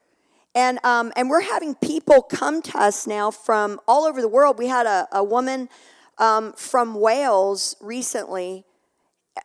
And, 0.59 0.77
um, 0.83 1.13
and 1.15 1.29
we're 1.29 1.39
having 1.39 1.73
people 1.73 2.21
come 2.21 2.61
to 2.63 2.77
us 2.77 3.07
now 3.07 3.31
from 3.31 3.79
all 3.87 4.03
over 4.03 4.19
the 4.19 4.27
world. 4.27 4.59
We 4.59 4.67
had 4.67 4.85
a, 4.85 5.07
a 5.09 5.23
woman 5.23 5.69
um, 6.17 6.51
from 6.51 6.95
Wales 6.95 7.77
recently, 7.79 8.65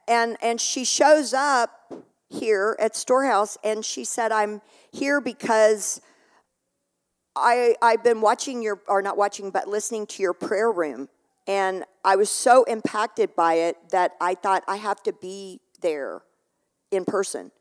and, 0.09 0.37
and 0.43 0.61
she 0.61 0.85
shows 0.85 1.33
up 1.33 1.71
here 2.29 2.77
at 2.81 2.97
Storehouse, 2.97 3.57
and 3.62 3.85
she 3.85 4.03
said, 4.05 4.33
I'm 4.33 4.61
here 4.91 5.21
because 5.21 6.01
I, 7.37 7.77
I've 7.81 8.03
been 8.03 8.21
watching 8.21 8.61
your, 8.61 8.81
or 8.89 9.01
not 9.01 9.17
watching, 9.17 9.51
but 9.51 9.69
listening 9.69 10.09
to 10.09 10.23
your 10.23 10.35
prayer 10.35 10.73
room. 10.73 11.09
And 11.47 11.85
I 12.05 12.17
was 12.17 12.29
so 12.29 12.65
impacted 12.65 13.37
by 13.37 13.55
it 13.55 13.77
that 13.91 14.17
I 14.21 14.35
thought 14.35 14.65
I 14.67 14.79
have 14.79 15.01
to 15.05 15.12
be 15.12 15.61
there 15.81 16.23
in 16.91 17.05
person. 17.05 17.53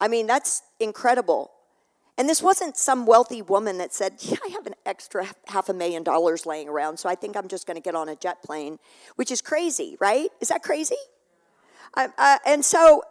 I 0.00 0.08
mean, 0.08 0.26
that's 0.26 0.62
incredible. 0.78 1.50
And 2.18 2.28
this 2.28 2.42
wasn't 2.42 2.76
some 2.76 3.06
wealthy 3.06 3.42
woman 3.42 3.78
that 3.78 3.92
said, 3.92 4.14
Yeah, 4.20 4.36
I 4.44 4.48
have 4.48 4.66
an 4.66 4.74
extra 4.84 5.26
half 5.46 5.68
a 5.68 5.74
million 5.74 6.02
dollars 6.02 6.46
laying 6.46 6.68
around, 6.68 6.98
so 6.98 7.08
I 7.08 7.14
think 7.14 7.36
I'm 7.36 7.48
just 7.48 7.66
going 7.66 7.76
to 7.76 7.82
get 7.82 7.94
on 7.94 8.08
a 8.08 8.16
jet 8.16 8.42
plane, 8.42 8.78
which 9.16 9.30
is 9.30 9.40
crazy, 9.40 9.96
right? 10.00 10.30
Is 10.40 10.48
that 10.48 10.62
crazy? 10.62 10.96
Uh, 11.96 12.08
uh, 12.18 12.38
and 12.46 12.64
so 12.64 13.02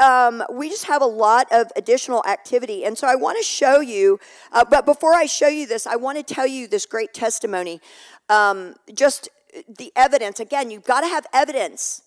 um, 0.00 0.42
we 0.50 0.68
just 0.68 0.84
have 0.84 1.02
a 1.02 1.06
lot 1.06 1.46
of 1.52 1.70
additional 1.76 2.24
activity. 2.26 2.84
And 2.84 2.96
so 2.96 3.06
I 3.06 3.14
want 3.14 3.38
to 3.38 3.44
show 3.44 3.80
you, 3.80 4.18
uh, 4.52 4.64
but 4.64 4.86
before 4.86 5.14
I 5.14 5.26
show 5.26 5.48
you 5.48 5.66
this, 5.66 5.86
I 5.86 5.96
want 5.96 6.18
to 6.18 6.34
tell 6.34 6.46
you 6.46 6.66
this 6.66 6.86
great 6.86 7.12
testimony. 7.14 7.80
Um, 8.28 8.74
just 8.94 9.28
the 9.78 9.92
evidence. 9.96 10.40
Again, 10.40 10.70
you've 10.70 10.84
got 10.84 11.02
to 11.02 11.08
have 11.08 11.26
evidence 11.32 12.02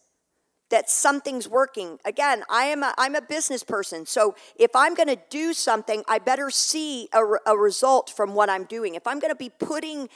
that 0.73 0.89
something's 0.89 1.47
working. 1.47 1.99
Again, 2.03 2.43
I 2.49 2.63
am 2.63 2.81
a, 2.81 2.95
I'm 2.97 3.13
a 3.13 3.21
business 3.21 3.61
person, 3.61 4.07
so 4.07 4.33
if 4.55 4.71
I'm 4.75 4.95
going 4.95 5.07
to 5.07 5.19
do 5.29 5.53
something, 5.53 6.03
I 6.07 6.17
better 6.17 6.49
see 6.49 7.09
a, 7.13 7.21
a 7.45 7.55
result 7.55 8.09
from 8.09 8.33
what 8.33 8.49
I'm 8.49 8.63
doing. 8.63 8.95
If 8.95 9.05
I'm 9.05 9.19
going 9.19 9.29
to 9.29 9.37
be 9.37 9.49
putting 9.49 10.09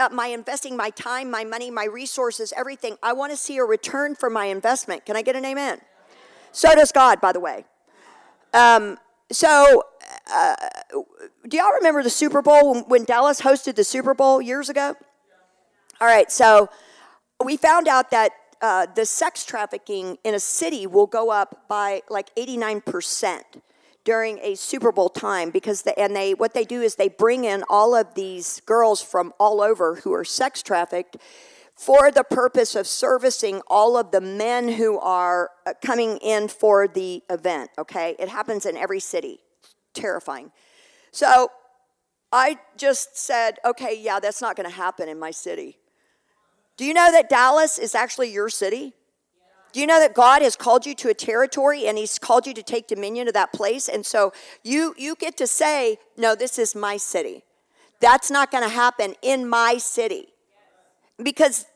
uh, 0.00 0.08
my 0.10 0.26
investing 0.26 0.76
my 0.76 0.90
time, 0.90 1.30
my 1.30 1.44
money, 1.44 1.70
my 1.70 1.84
resources, 1.84 2.52
everything, 2.56 2.96
I 3.04 3.12
want 3.12 3.30
to 3.30 3.36
see 3.36 3.56
a 3.58 3.62
return 3.62 4.16
for 4.16 4.28
my 4.28 4.46
investment. 4.46 5.06
Can 5.06 5.14
I 5.14 5.22
get 5.22 5.36
an 5.36 5.44
amen? 5.44 5.80
So 6.50 6.74
does 6.74 6.90
God, 6.90 7.20
by 7.20 7.30
the 7.30 7.38
way. 7.38 7.64
Um, 8.52 8.98
so, 9.30 9.84
uh, 10.32 10.56
do 11.48 11.56
y'all 11.56 11.70
remember 11.72 12.02
the 12.02 12.10
Super 12.10 12.42
Bowl 12.42 12.72
when, 12.72 12.82
when 12.88 13.04
Dallas 13.04 13.40
hosted 13.42 13.76
the 13.76 13.84
Super 13.84 14.12
Bowl 14.12 14.42
years 14.42 14.68
ago? 14.68 14.96
All 16.00 16.08
right, 16.08 16.32
so 16.32 16.68
we 17.44 17.56
found 17.56 17.86
out 17.86 18.10
that 18.10 18.32
uh, 18.64 18.86
the 18.86 19.04
sex 19.04 19.44
trafficking 19.44 20.16
in 20.24 20.32
a 20.34 20.40
city 20.40 20.86
will 20.86 21.06
go 21.06 21.30
up 21.30 21.68
by 21.68 22.00
like 22.08 22.34
89% 22.34 23.42
during 24.04 24.38
a 24.38 24.54
Super 24.54 24.90
Bowl 24.90 25.10
time 25.10 25.50
because 25.50 25.82
the, 25.82 25.98
and 26.00 26.16
they 26.16 26.32
what 26.32 26.54
they 26.54 26.64
do 26.64 26.80
is 26.80 26.94
they 26.94 27.10
bring 27.10 27.44
in 27.44 27.62
all 27.68 27.94
of 27.94 28.14
these 28.14 28.62
girls 28.64 29.02
from 29.02 29.34
all 29.38 29.60
over 29.60 29.96
who 29.96 30.14
are 30.14 30.24
sex 30.24 30.62
trafficked 30.62 31.18
for 31.76 32.10
the 32.10 32.24
purpose 32.24 32.74
of 32.74 32.86
servicing 32.86 33.60
all 33.66 33.98
of 33.98 34.12
the 34.12 34.20
men 34.22 34.70
who 34.70 34.98
are 34.98 35.50
uh, 35.66 35.74
coming 35.84 36.16
in 36.18 36.48
for 36.48 36.88
the 36.88 37.22
event, 37.28 37.70
okay? 37.76 38.16
It 38.18 38.30
happens 38.30 38.64
in 38.64 38.78
every 38.78 39.00
city. 39.00 39.40
terrifying. 39.92 40.52
So 41.12 41.50
I 42.32 42.58
just 42.78 43.18
said, 43.18 43.58
okay, 43.62 44.00
yeah, 44.00 44.20
that's 44.20 44.40
not 44.40 44.56
going 44.56 44.68
to 44.68 44.74
happen 44.74 45.06
in 45.08 45.18
my 45.18 45.32
city. 45.32 45.76
Do 46.76 46.84
you 46.84 46.94
know 46.94 47.12
that 47.12 47.28
Dallas 47.28 47.78
is 47.78 47.94
actually 47.94 48.32
your 48.32 48.48
city? 48.48 48.94
Do 49.72 49.80
you 49.80 49.86
know 49.86 49.98
that 49.98 50.14
God 50.14 50.42
has 50.42 50.54
called 50.54 50.86
you 50.86 50.94
to 50.96 51.08
a 51.08 51.14
territory 51.14 51.86
and 51.86 51.98
he's 51.98 52.18
called 52.18 52.46
you 52.46 52.54
to 52.54 52.62
take 52.62 52.86
dominion 52.86 53.26
of 53.26 53.34
that 53.34 53.52
place? 53.52 53.88
And 53.88 54.06
so 54.06 54.32
you 54.62 54.94
you 54.96 55.16
get 55.16 55.36
to 55.38 55.46
say, 55.46 55.98
"No, 56.16 56.34
this 56.34 56.58
is 56.58 56.74
my 56.74 56.96
city." 56.96 57.44
That's 58.00 58.30
not 58.30 58.50
going 58.50 58.64
to 58.64 58.68
happen 58.68 59.14
in 59.22 59.48
my 59.48 59.78
city. 59.78 60.28
Because 61.22 61.66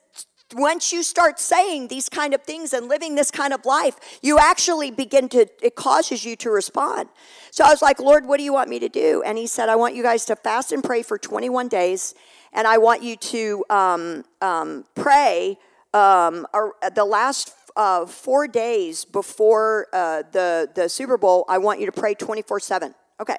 once 0.54 0.92
you 0.92 1.02
start 1.02 1.38
saying 1.38 1.88
these 1.88 2.08
kind 2.08 2.34
of 2.34 2.42
things 2.42 2.72
and 2.72 2.88
living 2.88 3.14
this 3.14 3.30
kind 3.30 3.52
of 3.52 3.64
life, 3.64 3.96
you 4.22 4.38
actually 4.38 4.90
begin 4.90 5.28
to, 5.28 5.46
it 5.62 5.74
causes 5.74 6.24
you 6.24 6.36
to 6.36 6.50
respond. 6.50 7.08
So 7.50 7.64
I 7.64 7.70
was 7.70 7.82
like, 7.82 7.98
Lord, 7.98 8.26
what 8.26 8.38
do 8.38 8.44
you 8.44 8.52
want 8.52 8.68
me 8.68 8.78
to 8.78 8.88
do? 8.88 9.22
And 9.24 9.38
He 9.38 9.46
said, 9.46 9.68
I 9.68 9.76
want 9.76 9.94
you 9.94 10.02
guys 10.02 10.24
to 10.26 10.36
fast 10.36 10.72
and 10.72 10.82
pray 10.82 11.02
for 11.02 11.18
21 11.18 11.68
days 11.68 12.14
and 12.52 12.66
I 12.66 12.78
want 12.78 13.02
you 13.02 13.16
to 13.16 13.64
um, 13.70 14.24
um, 14.40 14.84
pray 14.94 15.58
um, 15.94 16.46
the 16.94 17.04
last 17.04 17.54
uh, 17.76 18.06
four 18.06 18.48
days 18.48 19.04
before 19.04 19.86
uh, 19.92 20.22
the, 20.32 20.68
the 20.74 20.88
Super 20.88 21.16
Bowl. 21.16 21.44
I 21.48 21.58
want 21.58 21.80
you 21.80 21.86
to 21.86 21.92
pray 21.92 22.14
24 22.14 22.60
7. 22.60 22.94
Okay, 23.20 23.36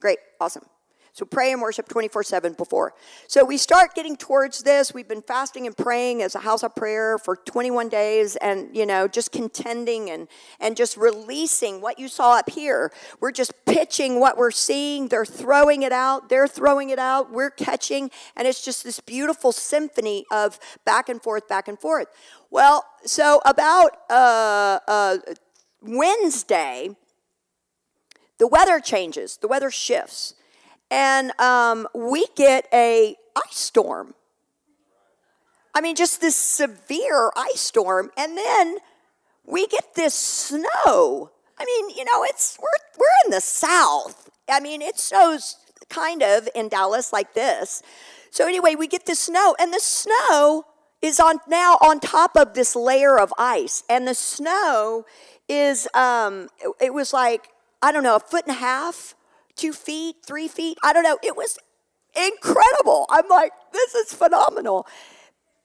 great, 0.00 0.18
awesome. 0.40 0.64
So 1.14 1.24
pray 1.24 1.52
and 1.52 1.62
worship 1.62 1.88
24 1.88 2.24
7 2.24 2.54
before. 2.54 2.92
So 3.28 3.44
we 3.44 3.56
start 3.56 3.94
getting 3.94 4.16
towards 4.16 4.64
this. 4.64 4.92
We've 4.92 5.06
been 5.06 5.22
fasting 5.22 5.64
and 5.64 5.76
praying 5.76 6.22
as 6.22 6.34
a 6.34 6.40
house 6.40 6.64
of 6.64 6.74
prayer 6.74 7.18
for 7.18 7.36
21 7.36 7.88
days 7.88 8.34
and, 8.34 8.76
you 8.76 8.84
know, 8.84 9.06
just 9.06 9.30
contending 9.30 10.10
and, 10.10 10.26
and 10.58 10.76
just 10.76 10.96
releasing 10.96 11.80
what 11.80 12.00
you 12.00 12.08
saw 12.08 12.36
up 12.36 12.50
here. 12.50 12.90
We're 13.20 13.30
just 13.30 13.52
pitching 13.64 14.18
what 14.18 14.36
we're 14.36 14.50
seeing. 14.50 15.06
They're 15.06 15.24
throwing 15.24 15.84
it 15.84 15.92
out. 15.92 16.30
They're 16.30 16.48
throwing 16.48 16.90
it 16.90 16.98
out. 16.98 17.30
We're 17.30 17.50
catching. 17.50 18.10
And 18.34 18.48
it's 18.48 18.64
just 18.64 18.82
this 18.82 18.98
beautiful 18.98 19.52
symphony 19.52 20.26
of 20.32 20.58
back 20.84 21.08
and 21.08 21.22
forth, 21.22 21.46
back 21.46 21.68
and 21.68 21.78
forth. 21.78 22.08
Well, 22.50 22.84
so 23.04 23.40
about 23.44 23.98
uh, 24.10 24.80
uh, 24.88 25.18
Wednesday, 25.80 26.90
the 28.38 28.48
weather 28.48 28.80
changes, 28.80 29.36
the 29.36 29.46
weather 29.46 29.70
shifts 29.70 30.34
and 30.94 31.38
um, 31.40 31.88
we 31.92 32.24
get 32.36 32.68
a 32.72 33.16
ice 33.34 33.58
storm. 33.58 34.14
I 35.74 35.80
mean, 35.80 35.96
just 35.96 36.20
this 36.20 36.36
severe 36.36 37.32
ice 37.36 37.60
storm, 37.60 38.12
and 38.16 38.38
then 38.38 38.76
we 39.44 39.66
get 39.66 39.96
this 39.96 40.14
snow. 40.14 41.32
I 41.58 41.64
mean, 41.64 41.90
you 41.90 42.04
know, 42.04 42.22
it's 42.22 42.56
we're 42.62 42.68
we're 42.96 43.24
in 43.24 43.32
the 43.32 43.40
south. 43.40 44.30
I 44.48 44.60
mean, 44.60 44.80
it 44.82 45.00
snows 45.00 45.56
kind 45.88 46.22
of 46.22 46.48
in 46.54 46.68
Dallas 46.68 47.12
like 47.12 47.34
this. 47.34 47.82
So 48.30 48.46
anyway, 48.46 48.76
we 48.76 48.86
get 48.86 49.04
the 49.06 49.16
snow, 49.16 49.56
and 49.58 49.72
the 49.72 49.80
snow 49.80 50.64
is 51.02 51.18
on 51.18 51.40
now 51.48 51.76
on 51.80 51.98
top 51.98 52.36
of 52.36 52.54
this 52.54 52.76
layer 52.76 53.18
of 53.18 53.34
ice, 53.36 53.82
and 53.90 54.06
the 54.06 54.14
snow 54.14 55.06
is 55.48 55.88
um, 55.92 56.50
it 56.80 56.94
was 56.94 57.12
like 57.12 57.48
I 57.82 57.90
don't 57.90 58.04
know 58.04 58.14
a 58.14 58.20
foot 58.20 58.46
and 58.46 58.54
a 58.56 58.60
half 58.60 59.16
two 59.56 59.72
feet, 59.72 60.16
three 60.26 60.48
feet. 60.48 60.78
I 60.82 60.92
don't 60.92 61.02
know. 61.02 61.18
It 61.22 61.36
was 61.36 61.58
incredible. 62.16 63.06
I'm 63.10 63.28
like, 63.28 63.52
this 63.72 63.94
is 63.94 64.12
phenomenal. 64.12 64.86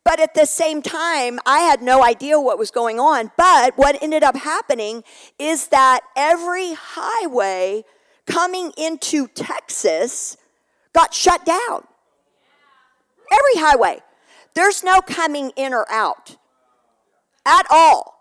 But 0.03 0.19
at 0.19 0.33
the 0.33 0.45
same 0.45 0.81
time, 0.81 1.39
I 1.45 1.59
had 1.59 1.81
no 1.81 2.03
idea 2.03 2.39
what 2.39 2.57
was 2.57 2.71
going 2.71 2.99
on. 2.99 3.31
But 3.37 3.77
what 3.77 4.01
ended 4.01 4.23
up 4.23 4.35
happening 4.35 5.03
is 5.37 5.67
that 5.67 6.01
every 6.15 6.73
highway 6.73 7.83
coming 8.25 8.71
into 8.77 9.27
Texas 9.27 10.37
got 10.93 11.13
shut 11.13 11.45
down. 11.45 11.83
Every 13.31 13.61
highway. 13.61 13.99
There's 14.55 14.83
no 14.83 15.01
coming 15.01 15.51
in 15.55 15.73
or 15.73 15.85
out 15.91 16.37
at 17.45 17.65
all. 17.69 18.15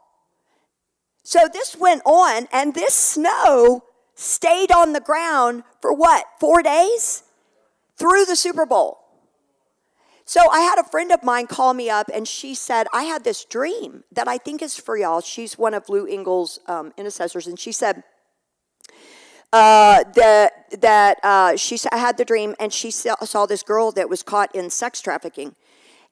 So 1.22 1.48
this 1.52 1.76
went 1.76 2.02
on, 2.04 2.48
and 2.52 2.74
this 2.74 2.94
snow 2.94 3.84
stayed 4.18 4.72
on 4.72 4.92
the 4.92 5.00
ground 5.00 5.62
for 5.80 5.92
what, 5.92 6.26
four 6.40 6.62
days? 6.62 7.22
Through 7.96 8.26
the 8.26 8.36
Super 8.36 8.66
Bowl. 8.66 8.98
So 10.24 10.50
I 10.50 10.60
had 10.60 10.78
a 10.78 10.84
friend 10.84 11.10
of 11.10 11.22
mine 11.22 11.46
call 11.46 11.72
me 11.72 11.88
up 11.88 12.10
and 12.12 12.28
she 12.28 12.54
said, 12.54 12.86
I 12.92 13.04
had 13.04 13.24
this 13.24 13.44
dream 13.44 14.04
that 14.12 14.28
I 14.28 14.36
think 14.36 14.60
is 14.60 14.76
for 14.76 14.96
y'all. 14.96 15.20
She's 15.20 15.56
one 15.56 15.72
of 15.72 15.88
Lou 15.88 16.04
Engle's 16.06 16.60
um, 16.66 16.92
intercessors. 16.96 17.46
And 17.46 17.58
she 17.58 17.72
said, 17.72 18.02
uh, 19.52 20.04
that 20.14 20.52
that 20.80 21.18
uh, 21.22 21.56
she 21.56 21.78
had 21.90 22.18
the 22.18 22.24
dream 22.24 22.54
and 22.60 22.72
she 22.72 22.90
saw, 22.90 23.14
saw 23.24 23.46
this 23.46 23.62
girl 23.62 23.90
that 23.92 24.10
was 24.10 24.22
caught 24.22 24.54
in 24.54 24.68
sex 24.68 25.00
trafficking 25.00 25.54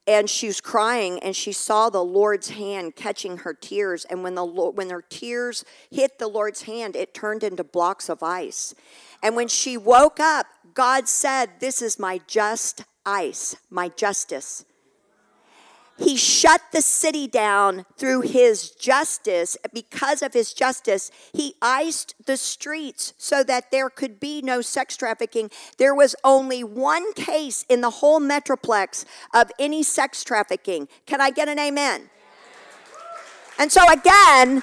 and 0.07 0.31
she 0.31 0.47
was 0.47 0.61
crying 0.61 1.19
and 1.21 1.35
she 1.35 1.53
saw 1.53 1.91
the 1.91 2.05
lord's 2.05 2.51
hand 2.51 2.97
catching 2.97 3.39
her 3.39 3.55
tears. 3.55 4.05
And 4.05 4.23
when 4.23 4.35
the 4.35 4.45
when 4.45 4.91
her 4.91 5.03
tears 5.03 5.65
hit 5.91 6.19
the 6.19 6.29
lord's 6.29 6.63
hand 6.63 6.97
it 6.97 7.15
turned 7.15 7.43
into 7.43 7.65
blocks 7.65 8.09
of 8.09 8.23
ice. 8.23 8.75
And 9.23 9.37
when 9.37 9.49
she 9.49 9.77
woke 9.77 10.21
up 10.21 10.47
god 10.75 11.09
said 11.09 11.51
this 11.61 11.83
is 11.83 11.99
my 11.99 12.21
just 12.27 12.85
ice 13.05 13.57
my 13.71 13.89
justice 13.89 14.65
he 15.99 16.17
shut 16.17 16.61
the 16.73 16.83
city 16.83 17.27
down 17.27 17.87
through 17.97 18.23
his 18.23 18.71
justice. 18.71 19.57
Because 19.73 20.23
of 20.23 20.35
his 20.35 20.53
justice, 20.53 21.11
he 21.33 21.55
iced 21.63 22.15
the 22.27 22.37
streets 22.37 23.15
so 23.17 23.43
that 23.45 23.71
there 23.71 23.89
could 23.89 24.21
be 24.21 24.43
no 24.43 24.61
sex 24.61 24.97
trafficking. 24.97 25.51
There 25.79 25.95
was 25.95 26.15
only 26.23 26.63
one 26.63 27.13
case 27.15 27.65
in 27.69 27.81
the 27.81 27.91
whole 27.91 28.21
Metroplex 28.21 29.05
of 29.33 29.51
any 29.59 29.83
sex 29.83 30.23
trafficking. 30.23 30.89
Can 31.07 31.21
I 31.21 31.31
get 31.31 31.49
an 31.49 31.59
amen? 31.59 32.11
And 33.59 33.73
so, 33.73 33.81
again, 33.91 34.63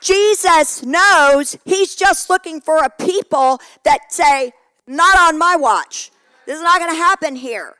Jesus 0.00 0.82
knows 0.82 1.56
he's 1.64 1.94
just 1.94 2.28
looking 2.28 2.60
for 2.60 2.78
a 2.78 2.90
people 2.90 3.60
that 3.84 4.12
say, 4.12 4.52
Not 4.88 5.18
on 5.18 5.38
my 5.38 5.56
watch. 5.56 6.10
This 6.46 6.56
is 6.56 6.62
not 6.62 6.78
going 6.80 6.90
to 6.92 6.96
happen 6.96 7.36
here. 7.36 7.76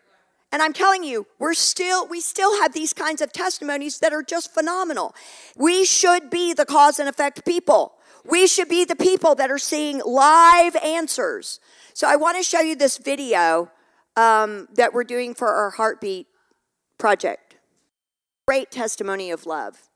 And 0.56 0.62
I'm 0.62 0.72
telling 0.72 1.04
you, 1.04 1.26
we're 1.38 1.52
still 1.52 2.08
we 2.08 2.22
still 2.22 2.62
have 2.62 2.72
these 2.72 2.94
kinds 2.94 3.20
of 3.20 3.30
testimonies 3.30 3.98
that 3.98 4.14
are 4.14 4.22
just 4.22 4.54
phenomenal. 4.54 5.14
We 5.54 5.84
should 5.84 6.30
be 6.30 6.54
the 6.54 6.64
cause 6.64 6.98
and 6.98 7.10
effect 7.10 7.44
people. 7.44 7.92
We 8.24 8.46
should 8.46 8.70
be 8.70 8.86
the 8.86 8.96
people 8.96 9.34
that 9.34 9.50
are 9.50 9.58
seeing 9.58 10.00
live 10.02 10.74
answers. 10.76 11.60
So 11.92 12.08
I 12.08 12.16
want 12.16 12.38
to 12.38 12.42
show 12.42 12.60
you 12.60 12.74
this 12.74 12.96
video 12.96 13.70
um, 14.16 14.66
that 14.76 14.94
we're 14.94 15.04
doing 15.04 15.34
for 15.34 15.48
our 15.48 15.72
heartbeat 15.72 16.26
project. 16.96 17.56
Great 18.48 18.70
testimony 18.70 19.30
of 19.30 19.44
love. 19.44 19.90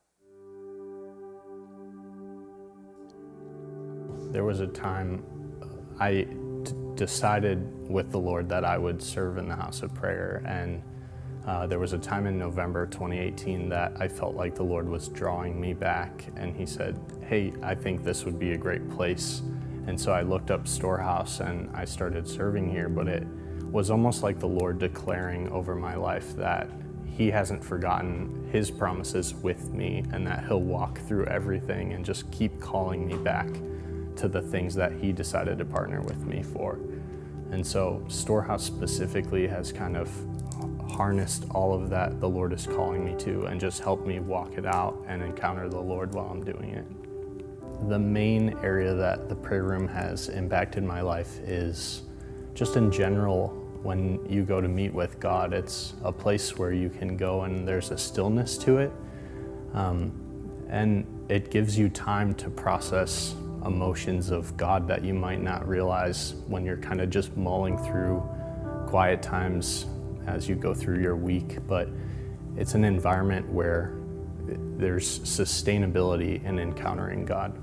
There 4.30 4.44
was 4.44 4.60
a 4.60 4.66
time 4.66 5.24
I 5.98 6.26
decided 7.00 7.88
with 7.88 8.12
the 8.12 8.18
Lord 8.18 8.46
that 8.50 8.62
I 8.62 8.76
would 8.76 9.02
serve 9.02 9.38
in 9.38 9.48
the 9.48 9.56
house 9.56 9.80
of 9.80 9.94
prayer. 9.94 10.42
And 10.44 10.82
uh, 11.46 11.66
there 11.66 11.78
was 11.78 11.94
a 11.94 11.98
time 11.98 12.26
in 12.26 12.38
November 12.38 12.84
2018 12.84 13.70
that 13.70 13.94
I 13.98 14.06
felt 14.06 14.36
like 14.36 14.54
the 14.54 14.64
Lord 14.64 14.86
was 14.86 15.08
drawing 15.08 15.58
me 15.58 15.72
back. 15.72 16.26
And 16.36 16.54
He 16.54 16.66
said, 16.66 17.00
Hey, 17.26 17.54
I 17.62 17.74
think 17.74 18.04
this 18.04 18.26
would 18.26 18.38
be 18.38 18.52
a 18.52 18.58
great 18.58 18.86
place. 18.90 19.40
And 19.86 19.98
so 19.98 20.12
I 20.12 20.20
looked 20.20 20.50
up 20.50 20.68
Storehouse 20.68 21.40
and 21.40 21.74
I 21.74 21.86
started 21.86 22.28
serving 22.28 22.70
here. 22.70 22.90
But 22.90 23.08
it 23.08 23.26
was 23.70 23.90
almost 23.90 24.22
like 24.22 24.38
the 24.38 24.48
Lord 24.48 24.78
declaring 24.78 25.48
over 25.48 25.74
my 25.74 25.94
life 25.94 26.36
that 26.36 26.68
He 27.06 27.30
hasn't 27.30 27.64
forgotten 27.64 28.46
His 28.52 28.70
promises 28.70 29.32
with 29.32 29.70
me 29.70 30.04
and 30.12 30.26
that 30.26 30.44
He'll 30.44 30.60
walk 30.60 30.98
through 31.08 31.24
everything 31.28 31.94
and 31.94 32.04
just 32.04 32.30
keep 32.30 32.60
calling 32.60 33.06
me 33.06 33.16
back 33.16 33.48
to 34.16 34.28
the 34.28 34.42
things 34.42 34.74
that 34.74 34.92
He 34.92 35.12
decided 35.12 35.56
to 35.56 35.64
partner 35.64 36.02
with 36.02 36.26
me 36.26 36.42
for. 36.42 36.78
And 37.52 37.66
so, 37.66 38.04
Storehouse 38.08 38.64
specifically 38.64 39.46
has 39.46 39.72
kind 39.72 39.96
of 39.96 40.10
harnessed 40.90 41.46
all 41.50 41.72
of 41.72 41.88
that 41.90 42.20
the 42.20 42.28
Lord 42.28 42.52
is 42.52 42.66
calling 42.66 43.04
me 43.04 43.14
to 43.24 43.46
and 43.46 43.60
just 43.60 43.80
helped 43.82 44.06
me 44.06 44.20
walk 44.20 44.58
it 44.58 44.66
out 44.66 45.02
and 45.06 45.22
encounter 45.22 45.68
the 45.68 45.80
Lord 45.80 46.14
while 46.14 46.26
I'm 46.26 46.44
doing 46.44 46.70
it. 46.70 47.88
The 47.88 47.98
main 47.98 48.56
area 48.62 48.94
that 48.94 49.28
the 49.28 49.34
prayer 49.34 49.62
room 49.62 49.88
has 49.88 50.28
impacted 50.28 50.84
my 50.84 51.00
life 51.00 51.38
is 51.40 52.02
just 52.54 52.76
in 52.76 52.92
general 52.92 53.48
when 53.82 54.20
you 54.28 54.42
go 54.42 54.60
to 54.60 54.68
meet 54.68 54.92
with 54.92 55.18
God, 55.18 55.54
it's 55.54 55.94
a 56.04 56.12
place 56.12 56.58
where 56.58 56.72
you 56.72 56.90
can 56.90 57.16
go 57.16 57.42
and 57.42 57.66
there's 57.66 57.90
a 57.90 57.96
stillness 57.96 58.58
to 58.58 58.78
it. 58.78 58.92
Um, 59.72 60.12
and 60.68 61.06
it 61.28 61.50
gives 61.50 61.78
you 61.78 61.88
time 61.88 62.34
to 62.34 62.50
process 62.50 63.34
emotions 63.66 64.30
of 64.30 64.56
God 64.56 64.88
that 64.88 65.04
you 65.04 65.14
might 65.14 65.40
not 65.40 65.66
realize 65.68 66.34
when 66.46 66.64
you're 66.64 66.76
kind 66.76 67.00
of 67.00 67.10
just 67.10 67.36
mulling 67.36 67.76
through 67.78 68.22
quiet 68.86 69.22
times 69.22 69.86
as 70.26 70.48
you 70.48 70.54
go 70.54 70.74
through 70.74 71.00
your 71.00 71.16
week. 71.16 71.58
But 71.66 71.88
it's 72.56 72.74
an 72.74 72.84
environment 72.84 73.48
where 73.50 73.94
there's 74.76 75.20
sustainability 75.20 76.42
in 76.44 76.58
encountering 76.58 77.24
God. 77.24 77.58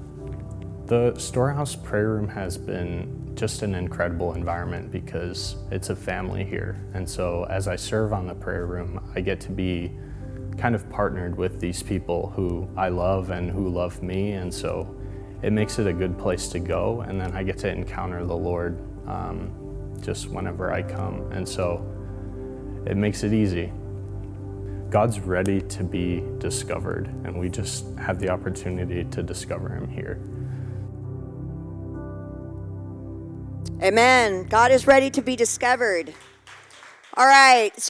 The 0.88 1.14
Storehouse 1.18 1.76
Prayer 1.76 2.10
Room 2.10 2.30
has 2.30 2.58
been 2.58 3.36
just 3.36 3.62
an 3.62 3.76
incredible 3.76 4.34
environment 4.34 4.92
because 4.92 5.58
it's 5.70 5.90
a 5.90 5.96
family 5.96 6.44
here. 6.44 6.82
And 6.94 7.08
so 7.08 7.46
as 7.50 7.68
I 7.68 7.76
serve 7.76 8.14
on 8.14 8.26
the 8.26 8.34
prayer 8.34 8.66
room, 8.66 9.00
I 9.16 9.22
get 9.22 9.40
to 9.42 9.52
be 9.52 9.92
kind 10.58 10.74
of 10.74 10.90
partnered 10.90 11.38
with 11.38 11.60
these 11.60 11.84
people 11.84 12.32
who 12.36 12.68
I 12.76 12.90
love 12.90 13.30
and 13.30 13.52
who 13.52 13.70
love 13.70 14.02
me. 14.02 14.32
And 14.32 14.52
so 14.52 14.97
it 15.42 15.54
makes 15.54 15.80
it 15.80 15.88
a 15.88 15.94
good 15.94 16.18
place 16.18 16.48
to 16.50 16.60
go. 16.60 17.02
And 17.02 17.20
then 17.20 17.34
I 17.34 17.44
get 17.44 17.58
to 17.60 17.70
encounter 17.72 18.26
the 18.26 18.36
Lord 18.36 18.80
um, 19.08 19.98
just 20.02 20.30
whenever 20.30 20.72
I 20.72 20.82
come. 20.82 21.32
And 21.32 21.48
so 21.48 21.86
it 22.86 22.98
makes 22.98 23.24
it 23.24 23.34
easy. 23.34 23.72
God's 24.90 25.20
ready 25.20 25.60
to 25.62 25.84
be 25.84 26.24
discovered, 26.38 27.08
and 27.26 27.38
we 27.38 27.50
just 27.50 27.94
have 27.98 28.20
the 28.20 28.30
opportunity 28.30 29.04
to 29.04 29.22
discover 29.22 29.68
Him 29.68 29.90
here. 29.90 30.18
Amen. 33.84 34.46
God 34.46 34.72
is 34.72 34.88
ready 34.88 35.10
to 35.10 35.22
be 35.22 35.36
discovered. 35.36 36.14
All 37.16 37.26
right 37.26 37.90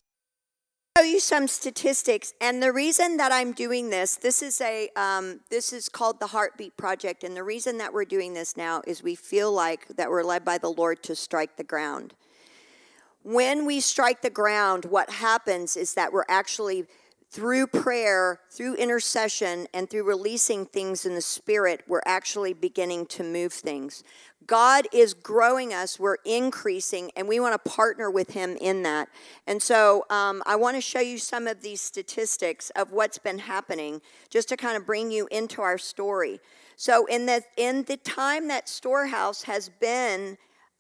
show 0.98 1.04
you 1.04 1.20
some 1.20 1.48
statistics 1.48 2.34
and 2.41 2.64
the 2.64 2.74
reason 2.74 3.18
that 3.18 3.32
i'm 3.32 3.52
doing 3.52 3.91
this 3.91 4.16
this 4.16 4.41
is 4.41 4.60
a 4.62 4.89
um, 4.95 5.39
this 5.52 5.72
is 5.72 5.89
called 5.89 6.20
the 6.20 6.26
heartbeat 6.26 6.76
project 6.76 7.24
and 7.24 7.38
the 7.38 7.43
reason 7.43 7.78
that 7.78 7.93
we're 7.93 8.04
doing 8.04 8.34
this 8.34 8.58
now 8.58 8.82
is 8.88 9.04
we 9.04 9.14
feel 9.14 9.52
like 9.52 9.88
that 9.89 10.10
we're 10.10 10.24
led 10.24 10.43
by 10.43 10.58
the 10.58 10.70
lord 10.70 11.04
to 11.04 11.16
strike 11.16 11.56
the 11.56 11.64
ground. 11.64 12.16
When 13.22 13.68
we 13.68 13.80
strike 13.80 14.24
the 14.24 14.32
ground 14.32 14.86
what 14.86 15.12
happens 15.12 15.78
is 15.78 15.93
that 15.93 16.12
we're 16.12 16.26
actually 16.28 16.86
through 17.30 17.67
prayer, 17.67 18.39
through 18.49 18.75
intercession, 18.75 19.67
and 19.73 19.89
through 19.89 20.03
releasing 20.03 20.65
things 20.65 21.05
in 21.05 21.13
the 21.13 21.21
spirit, 21.21 21.84
we're 21.88 22.01
actually 22.05 22.53
beginning 22.53 23.05
to 23.07 23.23
move 23.23 23.51
things. 23.51 24.03
God 24.45 24.88
is 24.93 25.13
growing 25.13 25.73
us, 25.73 25.99
we're 25.99 26.17
increasing, 26.23 27.11
and 27.17 27.28
we 27.28 27.39
want 27.41 27.61
to 27.61 27.69
partner 27.69 28.09
with 28.09 28.32
Him 28.32 28.55
in 28.61 28.84
that. 28.84 29.09
And 29.45 29.61
so 29.61 30.05
um, 30.09 30.41
I 30.45 30.55
want 30.55 30.78
to 30.78 30.82
show 30.82 31.01
you 31.01 31.17
some 31.17 31.47
of 31.47 31.61
these 31.61 31.82
statistics 31.82 32.69
of 32.71 32.93
what's 32.93 33.17
been 33.17 33.39
happening 33.39 34.01
just 34.30 34.47
to 34.49 34.57
kind 34.57 34.78
of 34.78 34.86
bring 34.86 35.11
you 35.11 35.28
into 35.30 35.61
our 35.61 35.78
story. 35.78 36.39
So, 36.78 37.07
in 37.07 37.25
the, 37.25 37.43
in 37.57 37.84
the 37.84 37.97
time 37.97 38.47
that 38.49 38.69
Storehouse 38.69 39.43
has 39.43 39.67
been 39.67 40.38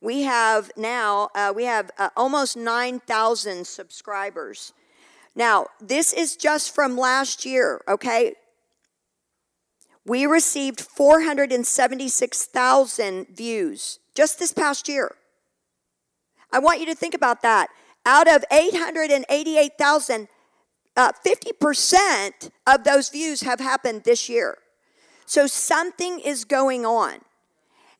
We 0.00 0.22
have 0.22 0.70
now, 0.76 1.30
uh, 1.34 1.52
we 1.54 1.64
have 1.64 1.90
uh, 1.98 2.08
almost 2.16 2.56
9,000 2.56 3.66
subscribers. 3.66 4.72
Now, 5.34 5.66
this 5.80 6.12
is 6.12 6.36
just 6.36 6.72
from 6.72 6.96
last 6.96 7.44
year, 7.44 7.80
okay? 7.88 8.34
We 10.06 10.26
received 10.26 10.80
476,000 10.80 13.26
views 13.28 13.98
just 14.14 14.38
this 14.38 14.52
past 14.52 14.88
year. 14.88 15.16
I 16.52 16.60
want 16.60 16.78
you 16.78 16.86
to 16.86 16.94
think 16.94 17.14
about 17.14 17.42
that. 17.42 17.70
Out 18.06 18.28
of 18.28 18.44
888,000, 18.52 20.28
uh, 20.96 21.12
50% 21.26 22.50
of 22.66 22.84
those 22.84 23.08
views 23.08 23.42
have 23.42 23.60
happened 23.60 24.04
this 24.04 24.28
year. 24.28 24.58
So 25.26 25.46
something 25.46 26.20
is 26.20 26.44
going 26.44 26.84
on. 26.86 27.20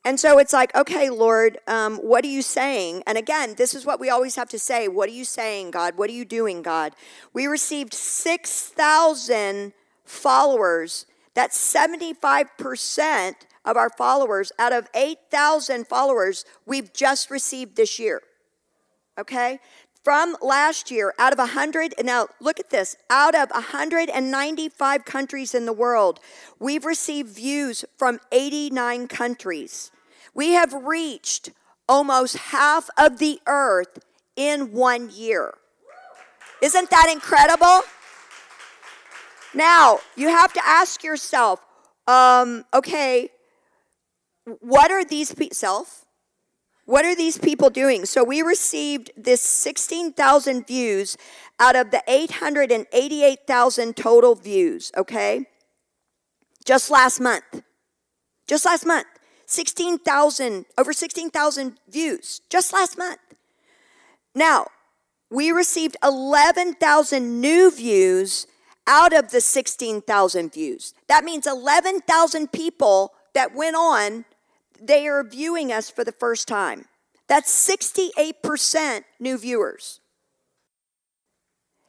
And 0.05 0.21
so 0.21 0.39
it's 0.39 0.53
like, 0.53 0.75
okay, 0.77 1.09
Lord, 1.09 1.57
um, 1.67 1.97
what 1.97 2.25
are 2.25 2.29
you 2.29 2.43
saying? 2.43 3.03
And 3.07 3.17
again, 3.17 3.55
this 3.57 3.75
is 3.75 3.87
what 3.87 3.99
we 3.99 4.11
always 4.11 4.37
have 4.37 4.51
to 4.51 4.59
say. 4.59 4.87
What 4.87 5.09
are 5.09 5.13
you 5.13 5.25
saying, 5.25 5.71
God? 5.71 5.97
What 5.97 6.11
are 6.11 6.15
you 6.15 6.27
doing, 6.27 6.61
God? 6.61 6.93
We 7.33 7.47
received 7.47 7.95
6,000 7.95 9.73
followers. 10.05 11.07
That's 11.33 11.57
75% 11.75 13.35
of 13.65 13.79
our 13.79 13.89
followers 13.89 14.53
out 14.59 14.75
of 14.75 14.89
8,000 14.95 15.87
followers 15.87 16.45
we've 16.67 16.93
just 16.93 17.31
received 17.31 17.77
this 17.77 17.99
year. 17.99 18.21
Okay? 19.17 19.59
From 20.05 20.37
last 20.43 20.91
year 20.91 21.15
out 21.19 21.33
of 21.33 21.39
100 21.39 21.95
now 22.05 22.29
look 22.39 22.61
at 22.61 22.69
this 22.69 22.95
out 23.09 23.35
of 23.35 23.51
195 23.51 25.05
countries 25.07 25.55
in 25.55 25.65
the 25.65 25.73
world 25.73 26.21
we've 26.61 26.85
received 26.85 27.31
views 27.31 27.85
from 27.97 28.21
89 28.31 29.09
countries. 29.09 29.91
We 30.35 30.51
have 30.51 30.75
reached 30.75 31.51
almost 31.89 32.37
half 32.37 32.91
of 32.99 33.19
the 33.19 33.41
earth 33.47 33.99
in 34.37 34.73
one 34.73 35.11
year. 35.11 35.55
Isn't 36.63 36.91
that 36.91 37.09
incredible? 37.11 37.83
Now 39.55 40.01
you 40.17 40.29
have 40.29 40.53
to 40.53 40.61
ask 40.67 41.03
yourself 41.03 41.61
um, 42.07 42.65
okay 42.75 43.31
what 44.61 44.91
are 44.91 45.05
these 45.05 45.35
people 45.35 45.55
self 45.55 46.04
what 46.87 47.05
are 47.05 47.15
these 47.15 47.39
people 47.39 47.71
doing? 47.71 48.05
So 48.05 48.23
we 48.23 48.43
received 48.43 49.11
this 49.17 49.41
16,000 49.41 50.67
views 50.67 51.17
out 51.59 51.77
of 51.77 51.91
the 51.91 52.03
888,000 52.07 53.97
total 53.97 54.35
views, 54.35 54.93
okay? 54.97 55.47
Just 56.65 56.91
last 56.91 57.21
month. 57.21 57.63
Just 58.47 58.67
last 58.67 58.85
month, 58.85 59.07
16,000, 59.47 60.67
over 60.77 60.93
16,000 60.93 61.79
views 61.89 62.43
just 62.51 62.73
last 62.73 62.99
month. 62.99 63.21
Now, 64.35 64.67
we 65.31 65.51
received 65.51 65.97
11,000 66.03 67.41
new 67.41 67.71
views 67.71 68.47
out 68.87 69.15
of 69.15 69.31
the 69.31 69.41
16,000 69.41 70.53
views. 70.53 70.95
That 71.09 71.25
means 71.25 71.47
11,000 71.47 72.53
people 72.53 73.15
that 73.33 73.55
went 73.55 73.77
on, 73.77 74.27
they 74.87 75.09
are 75.09 75.25
viewing 75.25 75.73
us 75.73 75.91
for 75.91 76.05
the 76.05 76.13
first 76.13 76.47
time. 76.47 76.87
That's 77.27 77.51
68% 77.51 79.05
new 79.19 79.39
viewers. 79.39 80.01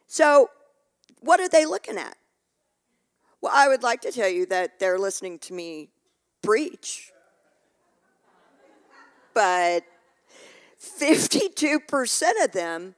So, 0.08 0.50
what 1.20 1.40
are 1.40 1.50
they 1.50 1.66
looking 1.66 1.98
at? 1.98 2.16
Well, 3.42 3.52
I 3.54 3.68
would 3.68 3.84
like 3.84 4.02
to 4.02 4.12
tell 4.12 4.30
you 4.30 4.46
that 4.48 4.80
they're 4.80 4.98
listening 4.98 5.40
to 5.40 5.54
me 5.54 5.90
preach. 6.42 7.12
But 9.34 9.84
52% 10.82 12.44
of 12.44 12.52
them 12.54 12.96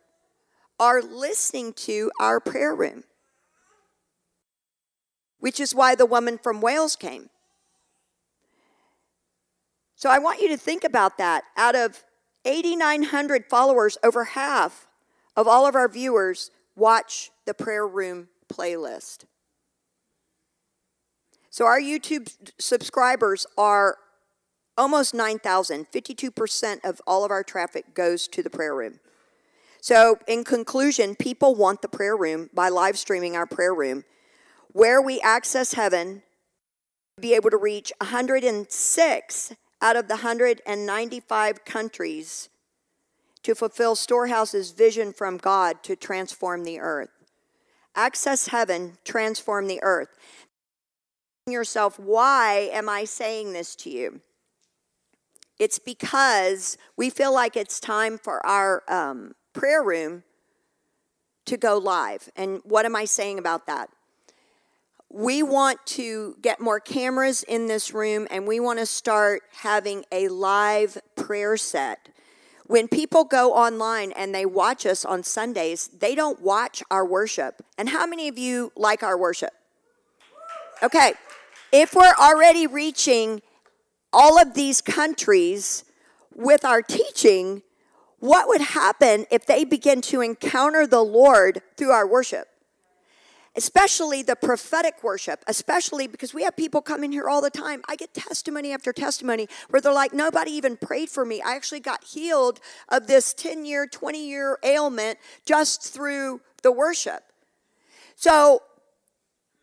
are 0.79 1.01
listening 1.01 1.73
to 1.73 2.11
our 2.19 2.39
prayer 2.39 2.75
room, 2.75 3.03
which 5.39 5.59
is 5.59 5.73
why 5.73 5.95
the 5.95 6.05
woman 6.05 6.37
from 6.37 6.61
Wales 6.61 6.95
came. 6.95 7.29
So 9.97 10.11
I 10.11 10.19
want 10.19 10.39
you 10.39 10.47
to 10.49 10.57
think 10.57 10.83
about 10.83 11.17
that. 11.17 11.43
Out 11.57 11.75
of 11.75 12.03
8,900 12.45 13.45
followers, 13.49 13.97
over 14.03 14.25
half 14.25 14.87
of 15.35 15.47
all 15.47 15.67
of 15.67 15.75
our 15.75 15.87
viewers 15.87 16.51
watch 16.75 17.31
the 17.45 17.55
prayer 17.55 17.85
room 17.85 18.27
playlist. 18.47 19.25
So 21.49 21.65
our 21.65 21.79
YouTube 21.79 22.31
subscribers 22.59 23.47
are 23.57 23.97
almost 24.77 25.15
9,000. 25.15 25.87
52% 25.91 26.85
of 26.85 27.01
all 27.07 27.25
of 27.25 27.31
our 27.31 27.43
traffic 27.43 27.95
goes 27.95 28.27
to 28.27 28.43
the 28.43 28.51
prayer 28.51 28.75
room. 28.75 28.99
So, 29.81 30.17
in 30.27 30.43
conclusion, 30.43 31.15
people 31.15 31.55
want 31.55 31.81
the 31.81 31.87
prayer 31.87 32.17
room 32.17 32.49
by 32.53 32.69
live 32.69 32.97
streaming 32.97 33.35
our 33.35 33.45
prayer 33.45 33.73
room, 33.73 34.03
where 34.73 35.01
we 35.01 35.21
access 35.21 35.73
heaven, 35.73 36.23
be 37.19 37.33
able 37.33 37.51
to 37.51 37.57
reach 37.57 37.91
106 38.01 39.53
out 39.81 39.95
of 39.95 40.07
the 40.07 40.15
195 40.15 41.65
countries 41.65 42.49
to 43.43 43.55
fulfill 43.55 43.95
Storehouse's 43.95 44.71
vision 44.71 45.13
from 45.13 45.37
God 45.37 45.83
to 45.83 45.95
transform 45.95 46.63
the 46.63 46.79
earth. 46.79 47.09
Access 47.95 48.47
heaven, 48.47 48.97
transform 49.03 49.67
the 49.67 49.81
earth. 49.81 50.09
Yourself, 51.47 51.97
why 51.97 52.69
am 52.73 52.89
I 52.89 53.05
saying 53.05 53.53
this 53.53 53.75
to 53.77 53.89
you? 53.89 54.21
It's 55.59 55.79
because 55.79 56.77
we 56.95 57.09
feel 57.09 57.33
like 57.33 57.55
it's 57.55 57.79
time 57.79 58.17
for 58.17 58.45
our 58.45 58.83
um, 58.87 59.33
prayer 59.53 59.81
room 59.81 60.23
to 61.45 61.57
go 61.57 61.77
live. 61.77 62.29
And 62.35 62.61
what 62.63 62.85
am 62.85 62.95
I 62.95 63.05
saying 63.05 63.39
about 63.39 63.65
that? 63.67 63.89
We 65.09 65.41
want 65.41 65.85
to 65.87 66.35
get 66.41 66.59
more 66.59 66.79
cameras 66.79 67.43
in 67.43 67.67
this 67.67 67.93
room 67.93 68.27
and 68.29 68.45
we 68.45 68.59
want 68.59 68.79
to 68.79 68.85
start 68.85 69.43
having 69.61 70.03
a 70.11 70.27
live 70.27 70.97
prayer 71.15 71.55
set. 71.55 72.09
When 72.65 72.89
people 72.89 73.23
go 73.23 73.53
online 73.53 74.11
and 74.11 74.35
they 74.35 74.45
watch 74.45 74.85
us 74.85 75.05
on 75.05 75.23
Sundays, 75.23 75.87
they 75.87 76.13
don't 76.13 76.41
watch 76.41 76.83
our 76.91 77.05
worship. 77.05 77.61
And 77.77 77.89
how 77.89 78.05
many 78.05 78.27
of 78.27 78.37
you 78.37 78.73
like 78.75 79.01
our 79.01 79.17
worship? 79.17 79.53
Okay, 80.83 81.13
if 81.71 81.95
we're 81.95 82.13
already 82.19 82.67
reaching 82.67 83.41
all 84.11 84.39
of 84.39 84.53
these 84.53 84.81
countries 84.81 85.85
with 86.35 86.65
our 86.65 86.81
teaching, 86.81 87.63
what 88.19 88.47
would 88.49 88.61
happen 88.61 89.25
if 89.31 89.45
they 89.45 89.63
begin 89.63 90.01
to 90.01 90.21
encounter 90.21 90.85
the 90.85 91.01
Lord 91.01 91.61
through 91.77 91.91
our 91.91 92.05
worship? 92.05 92.49
Especially 93.57 94.21
the 94.21 94.35
prophetic 94.35 95.03
worship, 95.03 95.43
especially 95.47 96.05
because 96.05 96.33
we 96.33 96.43
have 96.43 96.55
people 96.55 96.81
come 96.81 97.03
in 97.03 97.11
here 97.11 97.27
all 97.27 97.41
the 97.41 97.49
time. 97.49 97.81
I 97.89 97.95
get 97.95 98.13
testimony 98.13 98.71
after 98.71 98.93
testimony 98.93 99.47
where 99.69 99.81
they're 99.81 99.91
like, 99.91 100.13
nobody 100.13 100.51
even 100.51 100.77
prayed 100.77 101.09
for 101.09 101.25
me. 101.25 101.41
I 101.41 101.55
actually 101.55 101.79
got 101.79 102.03
healed 102.03 102.59
of 102.87 103.07
this 103.07 103.33
10 103.33 103.65
year, 103.65 103.87
20 103.87 104.27
year 104.29 104.59
ailment 104.63 105.17
just 105.45 105.91
through 105.91 106.41
the 106.61 106.71
worship. 106.71 107.23
So 108.15 108.61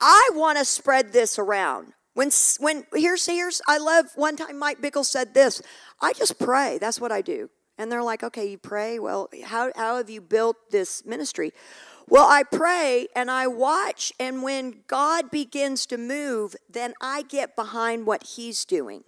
I 0.01 0.31
want 0.35 0.59
to 0.59 0.65
spread 0.65 1.13
this 1.13 1.39
around. 1.39 1.93
When, 2.15 2.31
when 2.59 2.85
here's, 2.95 3.27
here's, 3.27 3.63
I 3.69 3.79
love 3.79 4.07
one 4.17 4.37
time 4.37 4.59
Mike 4.59 4.81
Bickle 4.81 5.05
said 5.05 5.35
this 5.35 5.63
I 6.01 6.13
just 6.13 6.39
pray. 6.39 6.79
That's 6.81 7.01
what 7.01 7.13
I 7.13 7.23
do. 7.23 7.49
And 7.79 7.91
they're 7.91 8.03
like, 8.03 8.23
okay, 8.23 8.49
you 8.49 8.59
pray? 8.59 8.99
Well, 8.99 9.29
how, 9.45 9.73
how 9.75 9.97
have 9.97 10.09
you 10.09 10.21
built 10.21 10.57
this 10.71 11.05
ministry? 11.05 11.53
Well, 12.09 12.29
I 12.29 12.43
pray 12.43 13.09
and 13.17 13.31
I 13.31 13.47
watch, 13.47 14.13
and 14.21 14.43
when 14.43 14.83
God 14.87 15.31
begins 15.31 15.87
to 15.87 15.97
move, 15.97 16.55
then 16.71 16.95
I 17.01 17.23
get 17.23 17.57
behind 17.57 18.07
what 18.07 18.25
He's 18.25 18.65
doing. 18.65 19.05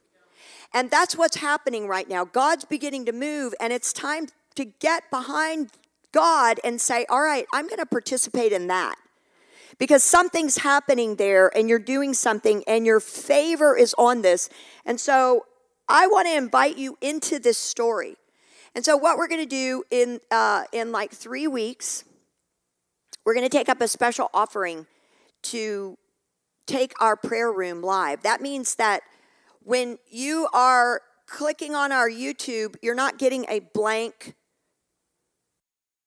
And 0.73 0.91
that's 0.91 1.17
what's 1.17 1.37
happening 1.37 1.89
right 1.89 2.09
now. 2.09 2.25
God's 2.25 2.65
beginning 2.65 3.05
to 3.07 3.13
move, 3.13 3.55
and 3.61 3.73
it's 3.73 3.93
time 3.93 4.29
to 4.55 4.65
get 4.65 5.11
behind 5.11 5.71
God 6.13 6.59
and 6.65 6.81
say, 6.81 7.05
all 7.09 7.21
right, 7.21 7.47
I'm 7.53 7.67
going 7.67 7.79
to 7.79 7.87
participate 7.87 8.53
in 8.53 8.67
that 8.69 8.97
because 9.79 10.03
something's 10.03 10.59
happening 10.59 11.17
there 11.17 11.55
and 11.57 11.69
you're 11.69 11.79
doing 11.79 12.15
something 12.15 12.65
and 12.67 12.87
your 12.87 13.01
favor 13.01 13.77
is 13.77 13.95
on 13.99 14.23
this. 14.23 14.49
And 14.85 14.99
so 14.99 15.47
I 15.89 16.07
want 16.07 16.27
to 16.27 16.35
invite 16.35 16.79
you 16.79 16.97
into 17.01 17.39
this 17.39 17.59
story. 17.59 18.17
And 18.75 18.85
so 18.85 18.97
what 18.97 19.19
we're 19.19 19.29
going 19.29 19.43
to 19.43 19.47
do 19.47 19.85
in 19.91 20.21
uh, 20.31 20.65
in 20.73 20.93
like 20.93 21.13
three 21.13 21.47
weeks, 21.47 22.05
we're 23.27 23.35
going 23.35 23.45
to 23.45 23.55
take 23.55 23.69
up 23.69 23.83
a 23.83 23.89
special 23.89 24.31
offering 24.33 24.87
to 25.43 25.99
take 26.67 26.95
our 27.01 27.17
prayer 27.17 27.53
room 27.53 27.83
live. 27.83 28.23
That 28.23 28.41
means 28.41 28.77
that 28.77 29.03
when 29.63 29.99
you 30.11 30.49
are 30.55 31.03
clicking 31.27 31.75
on 31.75 31.93
our 31.93 32.09
YouTube, 32.09 32.77
you're 32.81 32.95
not 32.95 33.19
getting 33.19 33.45
a 33.51 33.61
blank 33.75 34.35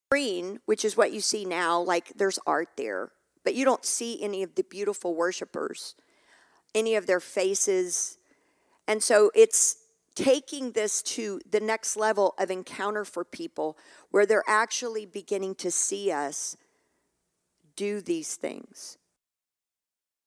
screen, 0.08 0.60
which 0.66 0.84
is 0.84 0.98
what 0.98 1.12
you 1.12 1.22
see 1.22 1.46
now. 1.46 1.80
Like 1.80 2.14
there's 2.16 2.40
art 2.48 2.70
there 2.76 3.12
but 3.44 3.56
you 3.56 3.66
don't 3.66 3.86
see 3.86 4.22
any 4.22 4.44
of 4.44 4.56
the 4.56 4.64
beautiful 4.64 5.16
worshipers, 5.16 5.96
any 6.76 6.96
of 6.96 7.08
their 7.08 7.20
faces. 7.20 8.18
And 8.88 9.02
so 9.02 9.32
it's 9.34 9.78
taking 10.16 10.74
this 10.74 11.02
to 11.02 11.40
the 11.50 11.60
next 11.60 11.96
level 11.96 12.36
of 12.38 12.52
encounter 12.52 13.06
for 13.06 13.24
people 13.24 13.78
where 14.12 14.26
they're 14.26 14.44
actually 14.48 15.06
beginning 15.06 15.56
to 15.56 15.72
see 15.72 16.12
us 16.12 16.58
do 17.80 18.02
these 18.02 18.36
things. 18.36 18.98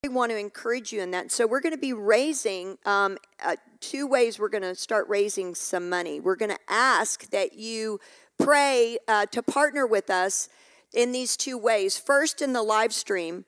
We 0.01 0.09
want 0.09 0.31
to 0.31 0.37
encourage 0.37 0.91
you 0.91 1.01
in 1.01 1.11
that. 1.11 1.31
So 1.31 1.45
we're 1.45 1.61
going 1.61 1.75
to 1.75 1.79
be 1.79 1.93
raising 1.93 2.79
um, 2.83 3.19
uh, 3.45 3.57
two 3.79 4.07
ways. 4.07 4.39
We're 4.39 4.49
going 4.49 4.63
to 4.63 4.73
start 4.73 5.07
raising 5.07 5.53
some 5.53 5.87
money. 5.87 6.19
We're 6.19 6.35
going 6.35 6.51
to 6.51 6.59
ask 6.67 7.29
that 7.29 7.53
you 7.53 7.99
pray 8.39 8.97
uh, 9.07 9.27
to 9.27 9.43
partner 9.43 9.85
with 9.85 10.09
us 10.09 10.49
in 10.93 11.11
these 11.11 11.37
two 11.37 11.55
ways. 11.55 11.95
First, 11.95 12.41
in 12.41 12.53
the 12.53 12.63
live 12.63 12.91
stream, 12.91 13.45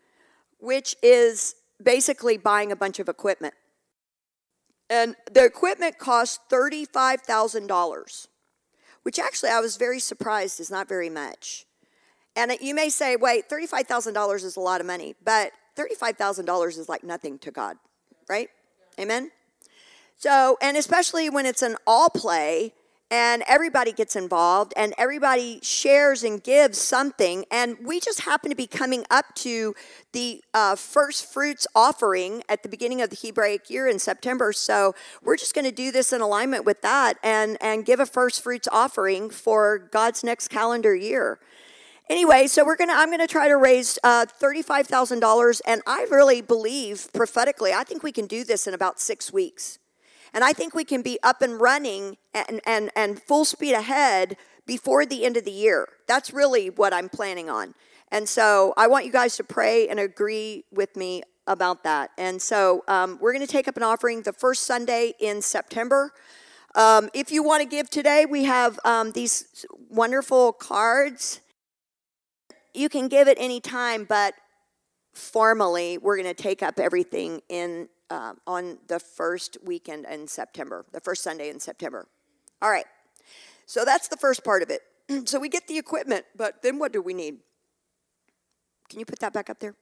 which 0.59 0.95
is 1.01 1.55
basically 1.81 2.37
buying 2.37 2.71
a 2.71 2.75
bunch 2.75 2.99
of 2.99 3.09
equipment. 3.09 3.55
And 4.87 5.15
the 5.31 5.43
equipment 5.43 5.97
costs 5.97 6.37
$35,000, 6.51 8.27
which 9.01 9.17
actually 9.17 9.49
I 9.49 9.59
was 9.61 9.77
very 9.77 9.99
surprised 9.99 10.59
is 10.59 10.69
not 10.69 10.87
very 10.87 11.09
much. 11.09 11.64
And 12.35 12.51
you 12.61 12.75
may 12.75 12.89
say, 12.89 13.15
wait, 13.15 13.49
$35,000 13.49 14.43
is 14.43 14.55
a 14.55 14.59
lot 14.59 14.81
of 14.81 14.87
money, 14.87 15.15
but 15.23 15.51
$35,000 15.77 16.67
is 16.67 16.89
like 16.89 17.03
nothing 17.03 17.39
to 17.39 17.51
God, 17.51 17.77
right? 18.29 18.49
Amen? 18.99 19.31
So, 20.17 20.57
and 20.61 20.77
especially 20.77 21.29
when 21.29 21.45
it's 21.45 21.61
an 21.61 21.75
all 21.85 22.09
play, 22.09 22.73
and 23.11 23.43
everybody 23.47 23.91
gets 23.91 24.15
involved 24.15 24.73
and 24.75 24.93
everybody 24.97 25.59
shares 25.61 26.23
and 26.23 26.43
gives 26.43 26.77
something 26.77 27.45
and 27.51 27.77
we 27.83 27.99
just 27.99 28.21
happen 28.21 28.49
to 28.49 28.55
be 28.55 28.65
coming 28.65 29.05
up 29.11 29.25
to 29.35 29.75
the 30.11 30.43
uh, 30.53 30.75
first 30.75 31.31
fruits 31.31 31.67
offering 31.75 32.41
at 32.49 32.63
the 32.63 32.69
beginning 32.69 33.01
of 33.01 33.09
the 33.11 33.15
hebraic 33.15 33.69
year 33.69 33.87
in 33.87 33.99
september 33.99 34.51
so 34.51 34.95
we're 35.23 35.37
just 35.37 35.53
going 35.53 35.65
to 35.65 35.71
do 35.71 35.91
this 35.91 36.11
in 36.11 36.21
alignment 36.21 36.65
with 36.65 36.81
that 36.81 37.17
and 37.23 37.57
and 37.61 37.85
give 37.85 37.99
a 37.99 38.05
first 38.05 38.41
fruits 38.41 38.67
offering 38.71 39.29
for 39.29 39.77
god's 39.91 40.23
next 40.23 40.47
calendar 40.47 40.95
year 40.95 41.39
anyway 42.09 42.47
so 42.47 42.65
we're 42.65 42.75
gonna 42.75 42.93
i'm 42.93 43.09
gonna 43.11 43.27
try 43.27 43.47
to 43.47 43.57
raise 43.57 43.97
uh, 44.03 44.25
$35000 44.41 45.61
and 45.65 45.81
i 45.87 46.05
really 46.11 46.41
believe 46.41 47.07
prophetically 47.13 47.73
i 47.73 47.83
think 47.83 48.03
we 48.03 48.11
can 48.11 48.27
do 48.27 48.43
this 48.43 48.67
in 48.67 48.73
about 48.73 48.99
six 48.99 49.31
weeks 49.31 49.79
and 50.35 50.43
I 50.43 50.51
think 50.51 50.75
we 50.75 50.83
can 50.83 51.01
be 51.01 51.17
up 51.23 51.41
and 51.41 51.61
running 51.61 52.17
and, 52.33 52.59
and, 52.67 52.91
and 52.93 53.23
full 53.23 53.45
speed 53.45 53.71
ahead 53.71 54.35
before 54.65 55.05
the 55.05 55.23
end 55.23 55.37
of 55.37 55.45
the 55.45 55.51
year. 55.51 55.87
That's 56.07 56.33
really 56.33 56.69
what 56.69 56.93
I'm 56.93 57.07
planning 57.07 57.49
on. 57.49 57.73
And 58.11 58.27
so 58.27 58.73
I 58.75 58.87
want 58.87 59.05
you 59.05 59.13
guys 59.13 59.37
to 59.37 59.45
pray 59.45 59.87
and 59.87 59.97
agree 59.97 60.65
with 60.73 60.97
me 60.97 61.23
about 61.47 61.85
that. 61.85 62.11
And 62.17 62.41
so 62.41 62.83
um, 62.89 63.17
we're 63.21 63.31
going 63.31 63.45
to 63.45 63.51
take 63.51 63.69
up 63.69 63.77
an 63.77 63.83
offering 63.83 64.23
the 64.23 64.33
first 64.33 64.63
Sunday 64.63 65.13
in 65.19 65.41
September. 65.41 66.11
Um, 66.75 67.09
if 67.13 67.31
you 67.31 67.41
want 67.41 67.63
to 67.63 67.69
give 67.69 67.89
today, 67.89 68.25
we 68.25 68.43
have 68.43 68.77
um, 68.83 69.13
these 69.13 69.65
wonderful 69.89 70.51
cards. 70.51 71.39
You 72.75 72.89
can 72.89 73.07
give 73.07 73.27
it 73.27 73.37
any 73.39 73.59
time, 73.59 74.05
but 74.05 74.33
formally, 75.13 75.97
we're 75.97 76.17
going 76.17 76.33
to 76.33 76.41
take 76.41 76.61
up 76.61 76.79
everything 76.79 77.41
in 77.49 77.87
uh, 78.09 78.33
on 78.45 78.77
the 78.87 78.99
first 78.99 79.57
weekend 79.63 80.05
in 80.05 80.27
September, 80.27 80.85
the 80.91 80.99
first 80.99 81.23
Sunday 81.23 81.49
in 81.49 81.59
September. 81.59 82.07
All 82.61 82.69
right. 82.69 82.85
So 83.65 83.83
that's 83.83 84.07
the 84.07 84.17
first 84.17 84.43
part 84.43 84.61
of 84.61 84.69
it. 84.69 84.81
so 85.27 85.39
we 85.39 85.49
get 85.49 85.67
the 85.67 85.77
equipment, 85.77 86.25
but 86.35 86.61
then 86.61 86.77
what 86.77 86.93
do 86.93 87.01
we 87.01 87.13
need? 87.13 87.37
Can 88.89 88.99
you 88.99 89.05
put 89.05 89.19
that 89.19 89.33
back 89.33 89.49
up 89.49 89.59
there? 89.59 89.75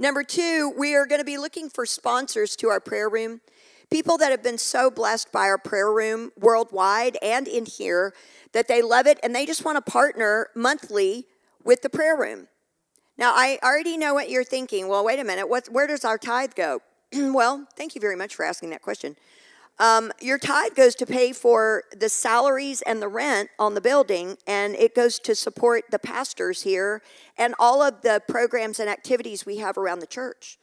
Number 0.00 0.22
two, 0.22 0.72
we 0.78 0.94
are 0.94 1.06
going 1.06 1.20
to 1.20 1.24
be 1.24 1.38
looking 1.38 1.68
for 1.68 1.84
sponsors 1.84 2.54
to 2.56 2.68
our 2.68 2.78
prayer 2.78 3.08
room. 3.08 3.40
People 3.90 4.18
that 4.18 4.30
have 4.30 4.42
been 4.42 4.58
so 4.58 4.90
blessed 4.90 5.32
by 5.32 5.46
our 5.46 5.58
prayer 5.58 5.90
room 5.90 6.30
worldwide 6.38 7.16
and 7.22 7.48
in 7.48 7.64
here 7.64 8.12
that 8.52 8.68
they 8.68 8.82
love 8.82 9.06
it 9.06 9.18
and 9.22 9.34
they 9.34 9.46
just 9.46 9.64
want 9.64 9.82
to 9.84 9.90
partner 9.90 10.48
monthly 10.54 11.26
with 11.64 11.82
the 11.82 11.88
prayer 11.88 12.16
room. 12.16 12.48
Now, 13.16 13.32
I 13.34 13.58
already 13.62 13.96
know 13.96 14.14
what 14.14 14.30
you're 14.30 14.44
thinking. 14.44 14.88
Well, 14.88 15.04
wait 15.04 15.18
a 15.18 15.24
minute. 15.24 15.48
What, 15.48 15.68
where 15.68 15.86
does 15.86 16.04
our 16.04 16.18
tithe 16.18 16.54
go? 16.54 16.80
well, 17.12 17.66
thank 17.76 17.94
you 17.94 18.00
very 18.00 18.14
much 18.14 18.34
for 18.34 18.44
asking 18.44 18.70
that 18.70 18.82
question. 18.82 19.16
Um, 19.80 20.12
your 20.20 20.38
tithe 20.38 20.74
goes 20.74 20.94
to 20.96 21.06
pay 21.06 21.32
for 21.32 21.84
the 21.96 22.08
salaries 22.08 22.82
and 22.82 23.00
the 23.00 23.08
rent 23.08 23.48
on 23.58 23.74
the 23.74 23.80
building, 23.80 24.36
and 24.46 24.74
it 24.74 24.94
goes 24.94 25.20
to 25.20 25.36
support 25.36 25.84
the 25.90 26.00
pastors 26.00 26.62
here 26.62 27.00
and 27.36 27.54
all 27.60 27.80
of 27.80 28.02
the 28.02 28.20
programs 28.28 28.80
and 28.80 28.90
activities 28.90 29.46
we 29.46 29.58
have 29.58 29.78
around 29.78 30.00
the 30.00 30.06
church. 30.06 30.58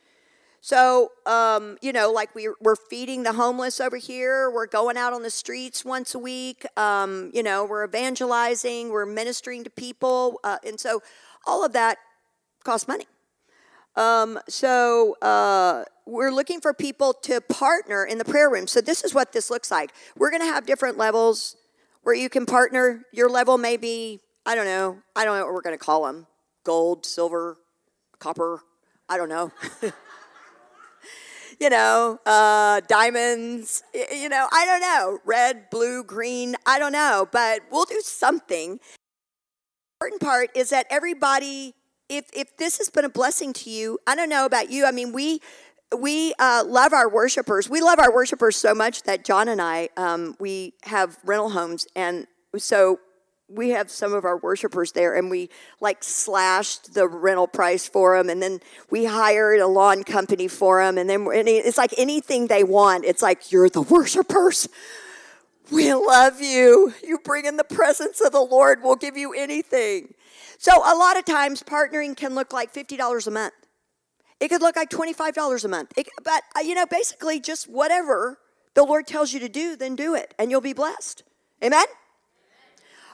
So, 0.65 1.11
um, 1.27 1.77
you 1.83 1.93
know, 1.93 2.11
like 2.11 2.33
we, 2.33 2.49
we're 2.59 2.75
feeding 2.75 3.21
the 3.21 3.33
homeless 3.33 3.79
over 3.79 3.97
here. 3.97 4.49
We're 4.49 4.65
going 4.65 4.97
out 4.97 5.13
on 5.13 5.21
the 5.21 5.29
streets 5.29 5.85
once 5.85 6.15
a 6.15 6.17
week. 6.17 6.65
Um, 6.75 7.29
you 7.35 7.43
know, 7.43 7.65
we're 7.65 7.85
evangelizing. 7.85 8.89
We're 8.89 9.05
ministering 9.05 9.63
to 9.65 9.69
people. 9.69 10.39
Uh, 10.43 10.57
and 10.65 10.79
so 10.79 11.03
all 11.45 11.63
of 11.63 11.73
that 11.73 11.99
costs 12.63 12.87
money. 12.87 13.05
Um, 13.95 14.39
so 14.49 15.17
uh, 15.21 15.83
we're 16.07 16.31
looking 16.31 16.59
for 16.61 16.73
people 16.73 17.13
to 17.13 17.41
partner 17.41 18.03
in 18.03 18.17
the 18.17 18.25
prayer 18.25 18.49
room. 18.49 18.65
So 18.65 18.81
this 18.81 19.03
is 19.03 19.13
what 19.13 19.33
this 19.33 19.51
looks 19.51 19.69
like. 19.69 19.91
We're 20.17 20.31
going 20.31 20.41
to 20.41 20.47
have 20.47 20.65
different 20.65 20.97
levels 20.97 21.57
where 22.01 22.15
you 22.15 22.27
can 22.27 22.47
partner. 22.47 23.03
Your 23.13 23.29
level 23.29 23.59
may 23.59 23.77
be, 23.77 24.19
I 24.47 24.55
don't 24.55 24.65
know, 24.65 24.97
I 25.15 25.25
don't 25.25 25.37
know 25.37 25.45
what 25.45 25.53
we're 25.53 25.61
going 25.61 25.77
to 25.77 25.85
call 25.85 26.07
them 26.07 26.25
gold, 26.63 27.05
silver, 27.05 27.57
copper, 28.17 28.61
I 29.07 29.17
don't 29.17 29.29
know. 29.29 29.51
you 31.59 31.69
know, 31.69 32.19
uh, 32.25 32.81
diamonds, 32.87 33.83
you 33.93 34.29
know, 34.29 34.47
I 34.51 34.65
don't 34.65 34.81
know, 34.81 35.19
red, 35.25 35.69
blue, 35.69 36.03
green, 36.03 36.55
I 36.65 36.79
don't 36.79 36.91
know, 36.91 37.27
but 37.31 37.61
we'll 37.71 37.85
do 37.85 38.01
something. 38.03 38.79
The 39.99 40.07
important 40.07 40.21
part 40.21 40.49
is 40.55 40.69
that 40.69 40.87
everybody, 40.89 41.73
if, 42.09 42.25
if 42.33 42.57
this 42.57 42.77
has 42.77 42.89
been 42.89 43.05
a 43.05 43.09
blessing 43.09 43.53
to 43.53 43.69
you, 43.69 43.99
I 44.07 44.15
don't 44.15 44.29
know 44.29 44.45
about 44.45 44.69
you, 44.69 44.85
I 44.85 44.91
mean, 44.91 45.13
we, 45.13 45.39
we 45.97 46.33
uh, 46.39 46.63
love 46.65 46.93
our 46.93 47.09
worshipers. 47.09 47.69
We 47.69 47.81
love 47.81 47.99
our 47.99 48.13
worshipers 48.13 48.55
so 48.55 48.73
much 48.73 49.03
that 49.03 49.23
John 49.23 49.47
and 49.47 49.61
I, 49.61 49.89
um, 49.97 50.35
we 50.39 50.73
have 50.83 51.17
rental 51.23 51.49
homes, 51.49 51.87
and 51.95 52.27
so 52.57 52.99
we 53.47 53.69
have 53.69 53.91
some 53.91 54.13
of 54.13 54.25
our 54.25 54.37
worshipers 54.37 54.91
there 54.93 55.15
and 55.15 55.29
we 55.29 55.49
like 55.79 56.03
slashed 56.03 56.93
the 56.93 57.07
rental 57.07 57.47
price 57.47 57.87
for 57.87 58.17
them 58.17 58.29
and 58.29 58.41
then 58.41 58.59
we 58.89 59.05
hired 59.05 59.59
a 59.59 59.67
lawn 59.67 60.03
company 60.03 60.47
for 60.47 60.83
them 60.83 60.97
and 60.97 61.09
then 61.09 61.27
it's 61.29 61.77
like 61.77 61.93
anything 61.97 62.47
they 62.47 62.63
want 62.63 63.05
it's 63.05 63.21
like 63.21 63.51
you're 63.51 63.69
the 63.69 63.81
worshipers. 63.81 64.67
We 65.71 65.91
love 65.93 66.41
you. 66.41 66.93
You 67.03 67.17
bring 67.19 67.45
in 67.45 67.57
the 67.57 67.63
presence 67.63 68.21
of 68.21 68.31
the 68.31 68.41
lord. 68.41 68.79
We'll 68.83 68.95
give 68.95 69.17
you 69.17 69.33
anything. 69.33 70.13
So 70.59 70.71
a 70.77 70.93
lot 70.95 71.17
of 71.17 71.25
times 71.25 71.63
partnering 71.63 72.15
can 72.15 72.35
look 72.35 72.53
like 72.53 72.71
$50 72.71 73.27
a 73.27 73.31
month. 73.31 73.53
It 74.39 74.49
could 74.49 74.61
look 74.61 74.75
like 74.75 74.91
$25 74.91 75.65
a 75.65 75.67
month. 75.67 75.91
It, 75.97 76.07
but 76.23 76.43
uh, 76.55 76.59
you 76.59 76.75
know 76.75 76.85
basically 76.85 77.39
just 77.39 77.69
whatever 77.69 78.39
the 78.75 78.83
lord 78.83 79.07
tells 79.07 79.33
you 79.33 79.39
to 79.39 79.49
do 79.49 79.75
then 79.75 79.95
do 79.95 80.15
it 80.15 80.33
and 80.37 80.49
you'll 80.51 80.61
be 80.61 80.73
blessed. 80.73 81.23
Amen 81.63 81.85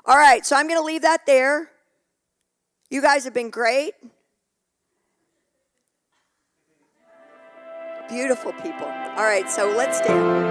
all 0.05 0.17
right, 0.17 0.45
so 0.45 0.55
I'm 0.55 0.67
going 0.67 0.79
to 0.79 0.85
leave 0.85 1.03
that 1.03 1.25
there. 1.25 1.69
You 2.89 3.01
guys 3.01 3.23
have 3.23 3.33
been 3.33 3.49
great. 3.49 3.93
Beautiful 8.09 8.51
people. 8.53 8.87
All 8.87 9.23
right, 9.23 9.49
so 9.49 9.73
let's 9.77 9.99
stand. 9.99 10.50